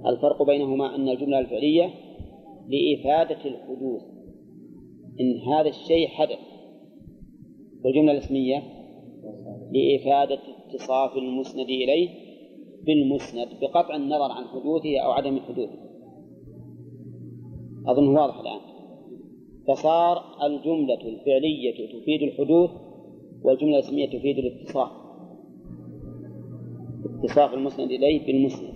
الفرق 0.05 0.43
بينهما 0.43 0.95
أن 0.95 1.09
الجملة 1.09 1.39
الفعلية 1.39 1.93
لإفادة 2.69 3.45
الحدوث. 3.45 4.01
إن 5.19 5.53
هذا 5.53 5.69
الشيء 5.69 6.07
حدث 6.07 6.39
والجملة 7.85 8.11
الاسمية 8.11 8.63
لإفادة 9.71 10.39
اتصاف 10.67 11.17
المسند 11.17 11.65
إليه 11.65 12.09
بالمسند 12.85 13.47
بقطع 13.61 13.95
النظر 13.95 14.31
عن 14.31 14.45
حدوثه 14.47 14.99
أو 14.99 15.11
عدم 15.11 15.39
حدوثه 15.39 15.79
أظن 17.87 18.07
واضح 18.07 18.39
الآن. 18.39 18.68
فصار 19.69 20.23
الجملة 20.45 21.01
الفعلية 21.01 21.99
تفيد 22.01 22.21
الحدوث 22.21 22.69
والجملة 23.43 23.75
الاسمية 23.79 24.07
تفيد 24.07 24.37
الاتصاف. 24.37 24.91
اتصاف 27.23 27.53
المسند 27.53 27.91
إليه 27.91 28.25
بالمسند. 28.25 28.73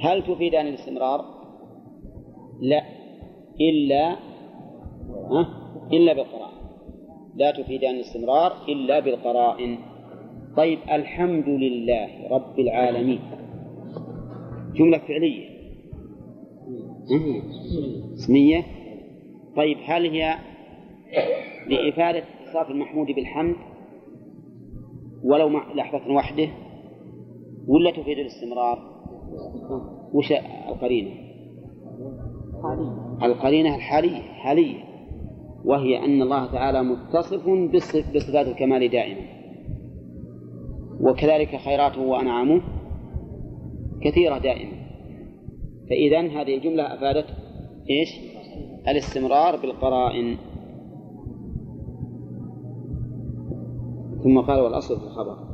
هل 0.00 0.22
تفيدان 0.22 0.66
الاستمرار؟ 0.66 1.24
لا. 2.60 2.82
إلا 3.60 4.12
ها؟ 5.30 5.48
إلا 5.92 6.12
بالقرائن 6.12 6.56
لا 7.36 7.50
تفيدان 7.50 7.94
الاستمرار 7.94 8.52
إلا 8.68 9.00
بالقرائن 9.00 9.78
طيب 10.56 10.78
الحمد 10.90 11.48
لله 11.48 12.28
رب 12.30 12.58
العالمين. 12.58 13.20
جملة 14.74 14.98
فعلية؟ 14.98 15.56
اسمية 18.14 18.64
طيب 19.56 19.78
هل 19.84 20.10
هي 20.10 20.34
لإفادة 21.68 22.22
اتصاف 22.42 22.70
المحمود 22.70 23.06
بالحمد؟ 23.06 23.56
ولو 25.24 25.48
مع 25.48 25.72
لحظة 25.74 26.12
وحده؟ 26.12 26.48
ولا 27.68 27.90
تفيد 27.90 28.18
الاستمرار؟ 28.18 28.78
وش 30.12 30.32
القرينة؟ 30.68 31.10
القرينة 33.22 33.76
الحالية 33.76 34.22
حالية. 34.22 34.84
وهي 35.64 36.04
أن 36.04 36.22
الله 36.22 36.52
تعالى 36.52 36.82
متصف 36.82 37.48
بصفات 38.14 38.46
الكمال 38.46 38.90
دائما. 38.90 39.20
وكذلك 41.00 41.56
خيراته 41.56 42.00
وأنعامه 42.00 42.62
كثيرة 44.02 44.38
دائما. 44.38 44.72
فإذا 45.90 46.20
هذه 46.20 46.56
الجملة 46.56 46.94
أفادت 46.94 47.26
إيش؟ 47.90 48.35
الاستمرار 48.88 49.56
بالقرائن. 49.56 50.36
ثم 54.24 54.40
قال 54.40 54.60
والأصل 54.60 55.00
في 55.00 55.04
الخبر. 55.04 55.45